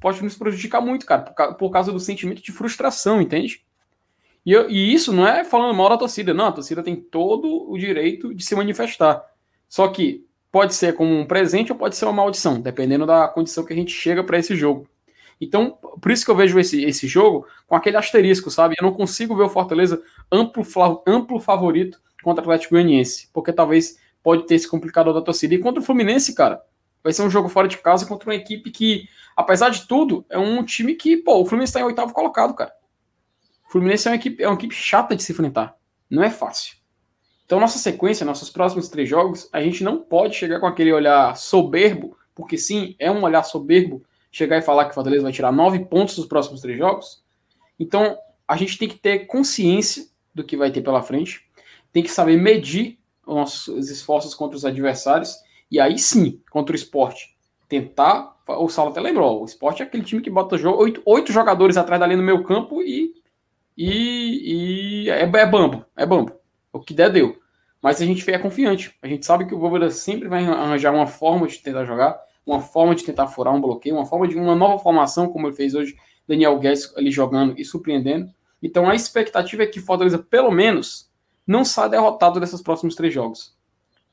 [0.00, 3.62] pode nos prejudicar muito, cara, por, por causa do sentimento de frustração, entende?
[4.44, 7.70] E, eu, e, isso não é falando mal da torcida, não, a torcida tem todo
[7.70, 9.22] o direito de se manifestar.
[9.68, 13.64] Só que pode ser como um presente ou pode ser uma maldição, dependendo da condição
[13.64, 14.88] que a gente chega para esse jogo.
[15.40, 18.74] Então, por isso que eu vejo esse, esse jogo com aquele asterisco, sabe?
[18.78, 20.64] Eu não consigo ver o Fortaleza amplo,
[21.06, 25.54] amplo favorito contra o Atlético Goianiense, porque talvez pode ter esse complicador da torcida.
[25.54, 26.60] E contra o Fluminense, cara,
[27.02, 29.08] vai ser um jogo fora de casa contra uma equipe que
[29.40, 32.72] apesar de tudo, é um time que, pô, o Fluminense está em oitavo colocado, cara.
[33.66, 35.74] O Fluminense é uma equipe, é uma equipe chata de se enfrentar.
[36.08, 36.76] Não é fácil.
[37.50, 41.36] Então, nossa sequência, nossos próximos três jogos, a gente não pode chegar com aquele olhar
[41.36, 45.50] soberbo, porque sim, é um olhar soberbo chegar e falar que o Fortaleza vai tirar
[45.50, 47.24] nove pontos dos próximos três jogos.
[47.76, 48.16] Então,
[48.46, 51.44] a gente tem que ter consciência do que vai ter pela frente,
[51.92, 55.34] tem que saber medir os nossos esforços contra os adversários,
[55.68, 57.36] e aí sim, contra o esporte,
[57.68, 58.36] tentar.
[58.46, 61.98] O Saulo até lembrou: o esporte é aquele time que bota oito, oito jogadores atrás
[61.98, 63.12] dali no meu campo e.
[63.76, 66.39] E, e é, é bambo, é bambo.
[66.72, 67.38] O que der, deu.
[67.82, 68.94] Mas a gente é confiante.
[69.02, 72.60] A gente sabe que o Voivoda sempre vai arranjar uma forma de tentar jogar, uma
[72.60, 75.74] forma de tentar furar um bloqueio, uma forma de uma nova formação, como ele fez
[75.74, 75.96] hoje,
[76.28, 78.30] Daniel Guedes ali jogando e surpreendendo.
[78.62, 81.10] Então a expectativa é que Fortaleza, pelo menos,
[81.46, 83.56] não saia derrotado desses próximos três jogos.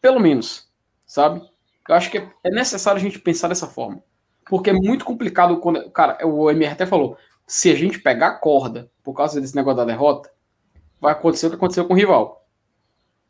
[0.02, 0.70] Pelo menos,
[1.06, 1.42] sabe?
[1.88, 4.02] Eu acho que é necessário a gente pensar dessa forma.
[4.50, 5.90] Porque é muito complicado quando.
[5.92, 9.78] Cara, o MR até falou: se a gente pegar a corda por causa desse negócio
[9.78, 10.32] da derrota,
[11.00, 12.47] vai acontecer o que aconteceu com o rival.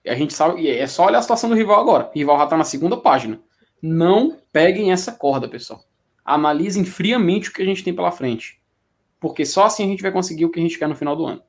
[0.07, 2.09] A gente sabe, é só olhar a situação do rival agora.
[2.13, 3.39] O rival já está na segunda página.
[3.81, 5.83] Não peguem essa corda, pessoal.
[6.23, 8.61] Analisem friamente o que a gente tem pela frente.
[9.19, 11.25] Porque só assim a gente vai conseguir o que a gente quer no final do
[11.25, 11.41] ano.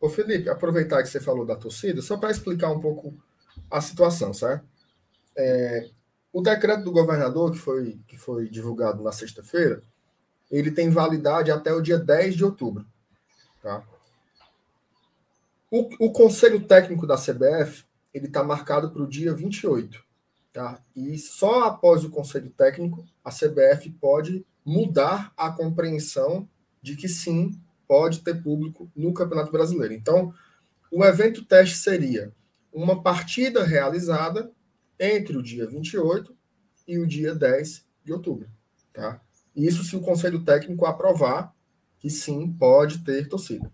[0.00, 3.14] Ô Felipe, aproveitar que você falou da torcida, só para explicar um pouco
[3.70, 4.64] a situação, certo?
[5.36, 5.90] É,
[6.32, 9.82] o decreto do governador, que foi, que foi divulgado na sexta-feira,
[10.50, 12.86] ele tem validade até o dia 10 de outubro.
[13.62, 13.82] Tá?
[15.70, 20.02] O, o Conselho Técnico da CBF ele está marcado para o dia 28.
[20.52, 20.82] Tá?
[20.96, 26.48] E só após o Conselho Técnico, a CBF pode mudar a compreensão
[26.82, 29.94] de que sim, pode ter público no Campeonato Brasileiro.
[29.94, 30.34] Então,
[30.90, 32.32] o evento teste seria
[32.72, 34.50] uma partida realizada
[34.98, 36.36] entre o dia 28
[36.86, 38.48] e o dia 10 de outubro.
[38.92, 39.20] Tá?
[39.54, 41.54] Isso se o Conselho Técnico aprovar
[41.98, 43.70] que sim, pode ter torcida.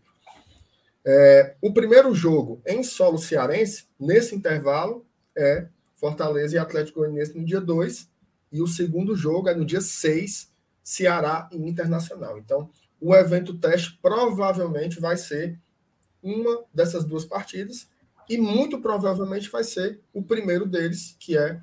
[1.09, 5.07] É, o primeiro jogo em solo cearense, nesse intervalo,
[5.37, 8.11] é Fortaleza e Atlético Goianiense no dia 2,
[8.51, 10.53] e o segundo jogo é no dia 6,
[10.83, 12.37] Ceará e Internacional.
[12.39, 12.70] Então,
[13.01, 15.57] o evento teste provavelmente vai ser
[16.20, 17.89] uma dessas duas partidas,
[18.28, 21.61] e muito provavelmente vai ser o primeiro deles, que é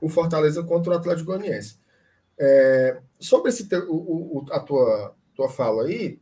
[0.00, 1.78] o Fortaleza contra o Atlético Goianiense.
[2.36, 6.18] É, sobre esse o, o, a tua, tua fala aí,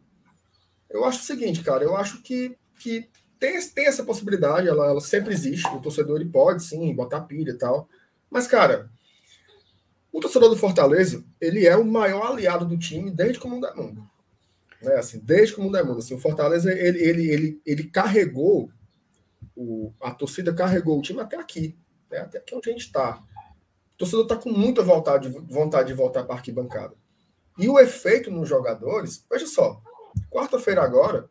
[0.91, 3.09] eu acho o seguinte, cara, eu acho que, que
[3.39, 7.53] tem, tem essa possibilidade, ela, ela sempre existe, o torcedor ele pode sim botar pilha
[7.53, 7.89] e tal,
[8.31, 8.91] mas, cara,
[10.13, 13.67] o torcedor do Fortaleza, ele é o maior aliado do time desde que o mundo
[13.67, 14.09] é mundo.
[14.83, 14.95] Né?
[14.95, 15.99] Assim, desde que o mundo é mundo.
[15.99, 18.71] Assim, o Fortaleza, ele, ele, ele, ele carregou
[19.55, 21.77] o, a torcida carregou o time até aqui,
[22.11, 22.19] né?
[22.19, 23.23] até aqui onde a gente está.
[23.95, 26.95] O torcedor está com muita vontade, vontade de voltar para a arquibancada.
[27.59, 29.83] E o efeito nos jogadores, veja só,
[30.31, 31.29] quarta-feira agora,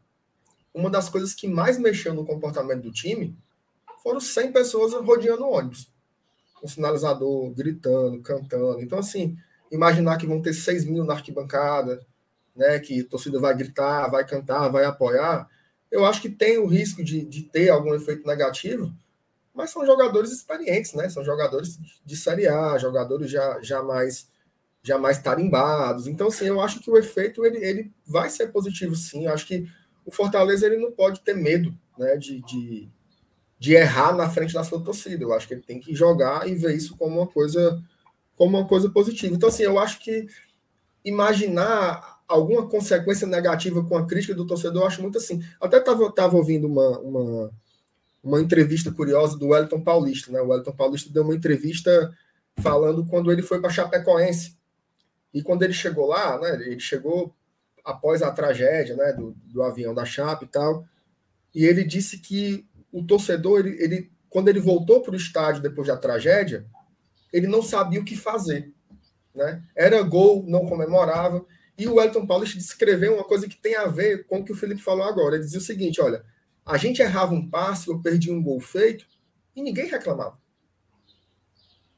[0.73, 3.35] uma das coisas que mais mexeu no comportamento do time
[4.03, 5.91] foram 100 pessoas rodeando o ônibus.
[6.63, 8.81] Um sinalizador, gritando, cantando.
[8.81, 9.37] Então, assim,
[9.71, 12.05] imaginar que vão ter 6 mil na arquibancada,
[12.55, 15.49] né, que a torcida vai gritar, vai cantar, vai apoiar,
[15.91, 18.93] eu acho que tem o risco de, de ter algum efeito negativo,
[19.53, 21.09] mas são jogadores experientes, né?
[21.09, 24.29] São jogadores de Série A, jogadores já, já, mais,
[24.89, 26.07] já mais tarimbados.
[26.07, 29.25] Então, assim, eu acho que o efeito ele, ele vai ser positivo, sim.
[29.27, 29.67] Eu acho que
[30.03, 32.89] o Fortaleza ele não pode ter medo né, de, de,
[33.59, 35.23] de errar na frente da sua torcida.
[35.23, 37.79] Eu acho que ele tem que jogar e ver isso como uma coisa
[38.35, 39.35] como uma coisa positiva.
[39.35, 40.25] Então, assim, eu acho que
[41.05, 45.43] imaginar alguma consequência negativa com a crítica do torcedor, eu acho muito assim.
[45.61, 47.51] Até estava tava ouvindo uma, uma,
[48.23, 50.41] uma entrevista curiosa do Wellington Paulista, né?
[50.41, 52.15] O Wellington Paulista deu uma entrevista
[52.59, 54.57] falando quando ele foi para Chapecoense.
[55.33, 56.53] E quando ele chegou lá, né?
[56.53, 57.35] Ele chegou
[57.83, 59.13] após a tragédia, né?
[59.13, 60.85] Do, do avião da Chape e tal.
[61.53, 65.87] E ele disse que o torcedor, ele, ele quando ele voltou para o estádio depois
[65.87, 66.65] da tragédia,
[67.33, 68.71] ele não sabia o que fazer.
[69.33, 69.63] Né?
[69.75, 71.45] Era gol, não comemorava.
[71.77, 74.55] E o Wellington Paulista descreveu uma coisa que tem a ver com o que o
[74.55, 75.35] Felipe falou agora.
[75.35, 76.23] Ele dizia o seguinte: olha,
[76.65, 79.05] a gente errava um passe ou perdia um gol feito
[79.55, 80.37] e ninguém reclamava.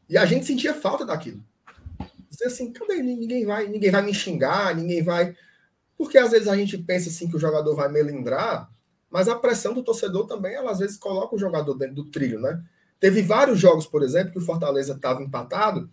[0.07, 1.43] E a gente sentia falta daquilo.
[2.41, 3.03] Dizia assim, cadê?
[3.03, 5.35] Ninguém vai, ninguém vai me xingar, ninguém vai.
[5.95, 8.67] Porque às vezes a gente pensa assim que o jogador vai melindrar,
[9.09, 12.39] mas a pressão do torcedor também, ela às vezes coloca o jogador dentro do trilho,
[12.39, 12.61] né?
[12.99, 15.89] Teve vários jogos, por exemplo, que o Fortaleza estava empatado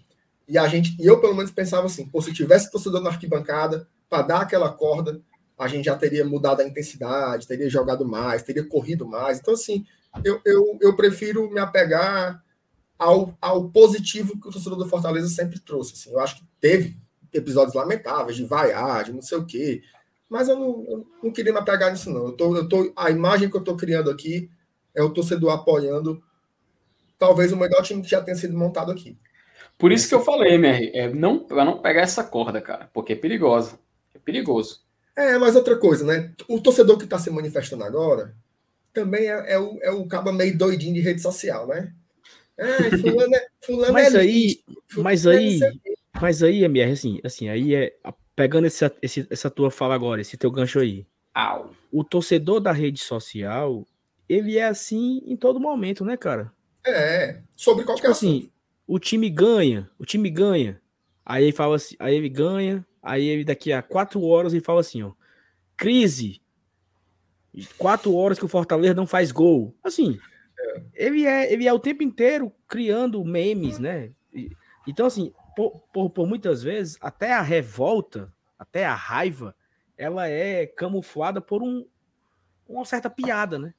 [0.48, 3.86] e a gente, e eu pelo menos pensava assim, pô, se tivesse torcedor na arquibancada
[4.08, 5.20] para dar aquela corda,
[5.58, 9.38] a gente já teria mudado a intensidade, teria jogado mais, teria corrido mais.
[9.38, 9.84] Então, assim,
[10.24, 12.42] eu, eu, eu prefiro me apegar
[12.98, 15.92] ao, ao positivo que o torcedor do Fortaleza sempre trouxe.
[15.94, 16.10] Assim.
[16.10, 16.96] Eu acho que teve
[17.32, 19.82] episódios lamentáveis de vaiar, de não sei o quê.
[20.28, 22.26] Mas eu não, eu não queria me apegar nisso, não.
[22.26, 24.50] Eu tô, eu tô, a imagem que eu estou criando aqui
[24.94, 26.22] é o torcedor apoiando
[27.18, 29.16] talvez o melhor time que já tenha sido montado aqui.
[29.76, 33.12] Por isso que eu falei, MR, é não, pra não pegar essa corda, cara, porque
[33.12, 33.78] é perigosa.
[34.14, 34.80] É perigoso.
[35.16, 36.32] É, mas outra coisa, né?
[36.48, 38.34] O torcedor que está se manifestando agora
[38.92, 41.92] também é, é, o, é o cabo meio doidinho de rede social, né?
[42.58, 44.60] É, fulano é, fulano mas é aí,
[44.96, 45.60] mas aí,
[46.20, 47.96] mas aí, MR, assim, assim, aí é
[48.34, 51.06] pegando esse, esse, essa tua fala agora, esse teu gancho aí.
[51.34, 51.70] Au.
[51.90, 53.86] O torcedor da rede social,
[54.28, 56.52] ele é assim em todo momento, né, cara?
[56.86, 58.50] É, sobre qualquer tipo assim,
[58.86, 60.80] o time ganha, o time ganha.
[61.24, 64.80] Aí ele fala assim, aí ele ganha, aí ele daqui a quatro horas ele fala
[64.80, 65.12] assim, ó,
[65.76, 66.40] crise.
[67.76, 69.74] Quatro horas que o Fortaleza não faz gol.
[69.82, 70.18] Assim.
[70.94, 74.12] Ele é ele é o tempo inteiro criando memes, né?
[74.86, 79.54] Então assim, por, por, por muitas vezes até a revolta, até a raiva,
[79.96, 81.86] ela é camuflada por um,
[82.68, 83.74] uma certa piada, né?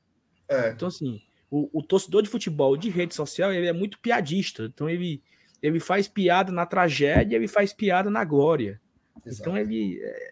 [0.47, 0.71] É.
[0.71, 4.63] Então assim, o, o, torcedor de futebol de rede social ele é muito piadista.
[4.65, 5.21] Então ele,
[5.61, 8.81] ele faz piada na tragédia, ele faz piada na glória.
[9.25, 9.41] Exato.
[9.41, 10.31] Então ele é,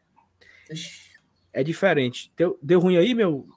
[1.53, 2.31] é diferente.
[2.35, 3.47] Deu, deu ruim aí, meu?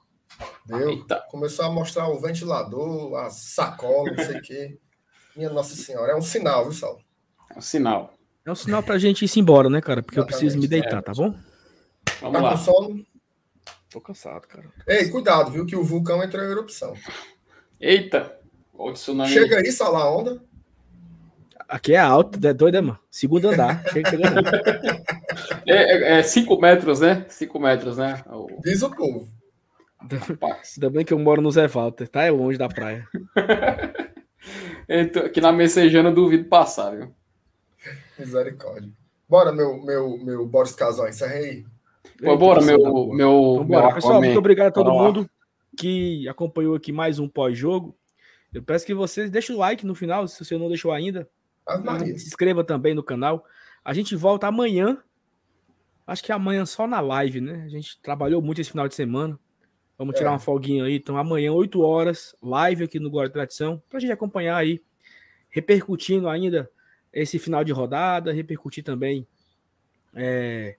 [0.65, 0.89] Deu.
[0.89, 1.23] Eita.
[1.29, 4.79] Começou a mostrar o ventilador, a sacola, não sei o quê.
[5.35, 6.99] Minha Nossa Senhora, é um sinal, viu, Sal?
[7.53, 8.13] É um sinal.
[8.45, 10.01] É um sinal pra gente ir embora, né, cara?
[10.01, 10.33] Porque Exatamente.
[10.33, 11.01] eu preciso me deitar, é.
[11.01, 11.33] tá bom?
[12.21, 12.51] Vamos tá lá.
[12.51, 13.05] com sono?
[13.89, 14.65] Tô cansado, cara.
[14.87, 15.65] Ei, cuidado, viu?
[15.65, 16.93] Que o vulcão entrou em erupção.
[17.79, 18.39] Eita!
[18.73, 19.29] O tsunami.
[19.31, 20.41] Chega aí, Sala Onda.
[21.67, 22.99] Aqui é alto, é doido, é, mano?
[23.09, 23.83] Segundo andar.
[23.91, 25.03] Chega, chega
[25.65, 27.25] é 5 é, é metros, né?
[27.29, 28.23] 5 metros, né?
[28.27, 28.61] O...
[28.61, 29.29] Diz o povo.
[30.01, 32.23] Ainda bem que eu moro no Zé Walter, tá?
[32.23, 33.07] É longe da praia.
[34.87, 37.15] então, aqui na Messejana duvido passar, viu?
[38.17, 38.91] Misericórdia.
[39.27, 41.65] Bora, meu, meu, meu Boris Casal, encerra aí.
[42.21, 43.85] Pô, bora, meu, meu, então, bora.
[43.85, 45.29] meu Pessoal, muito obrigado a todo mundo
[45.77, 47.95] que acompanhou aqui mais um pós-jogo.
[48.53, 51.29] Eu peço que vocês deixem o like no final, se você não deixou ainda.
[52.17, 53.45] Se inscreva também no canal.
[53.83, 55.01] A gente volta amanhã.
[56.05, 57.63] Acho que amanhã só na live, né?
[57.65, 59.39] A gente trabalhou muito esse final de semana.
[60.01, 60.33] Vamos tirar é.
[60.33, 60.95] uma folguinha aí.
[60.95, 64.81] Então, amanhã, 8 horas, live aqui no Guarda Tradição, para a gente acompanhar aí,
[65.47, 66.67] repercutindo ainda
[67.13, 69.27] esse final de rodada, repercutir também
[70.15, 70.75] é,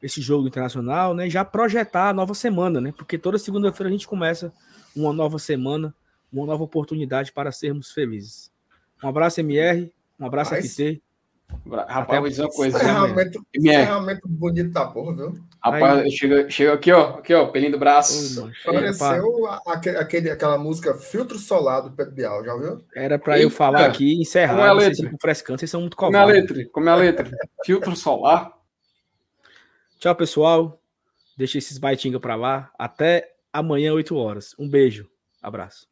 [0.00, 1.28] esse jogo internacional, né?
[1.28, 2.94] Já projetar a nova semana, né?
[2.96, 4.52] Porque toda segunda-feira a gente começa
[4.94, 5.92] uma nova semana,
[6.32, 8.52] uma nova oportunidade para sermos felizes.
[9.02, 10.70] Um abraço, MR, um abraço, Mas...
[10.70, 11.02] FT.
[11.88, 12.78] Rapaz, vou dizer uma coisa.
[12.78, 15.38] Ferramento, ferramento bonito da porra, viu?
[15.62, 17.18] Rapaz, chega, chega aqui, ó.
[17.18, 18.50] Aqui, ó, pelinho do braço.
[18.64, 22.84] Pareceu aquele, aquela música Filtro Solar do Pedro Bial, já viu?
[22.94, 24.54] Era para eu falar aqui e encerrar.
[24.54, 24.96] Como é a letra?
[24.96, 26.20] Vocês, frescando, vocês são muito covardes.
[26.22, 26.70] Como é a letra?
[26.72, 27.30] Como é a letra?
[27.64, 28.52] Filtro Solar.
[29.98, 30.80] Tchau, pessoal.
[31.36, 32.70] Deixa esses baitinga para lá.
[32.78, 34.54] Até amanhã, 8 horas.
[34.58, 35.08] Um beijo.
[35.40, 35.91] Abraço.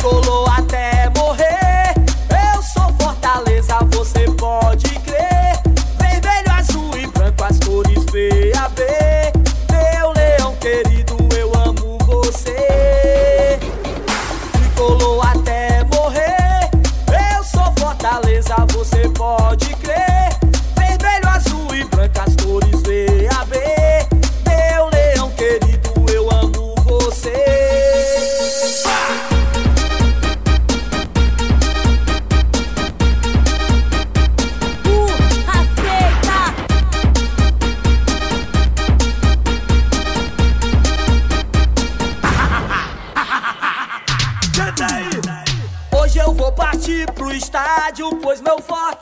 [0.00, 0.49] Tricolou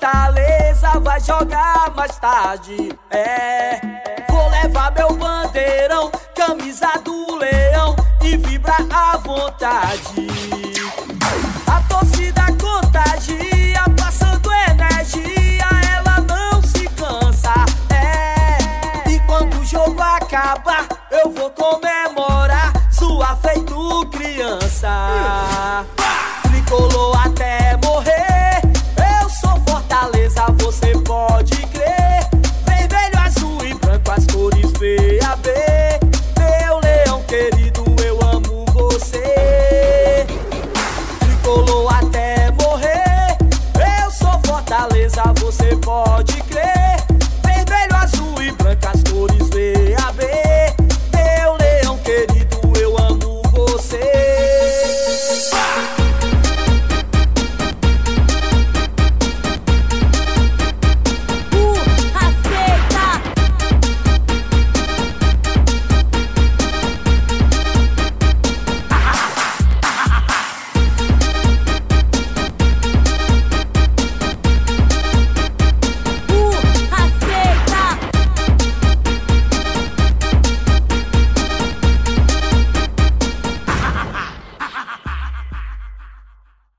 [0.09, 2.98] Fortaleza vai jogar mais tarde.
[3.10, 3.78] É,
[4.30, 7.94] vou levar meu bandeirão, camisa do leão
[8.24, 10.26] e vibrar à vontade.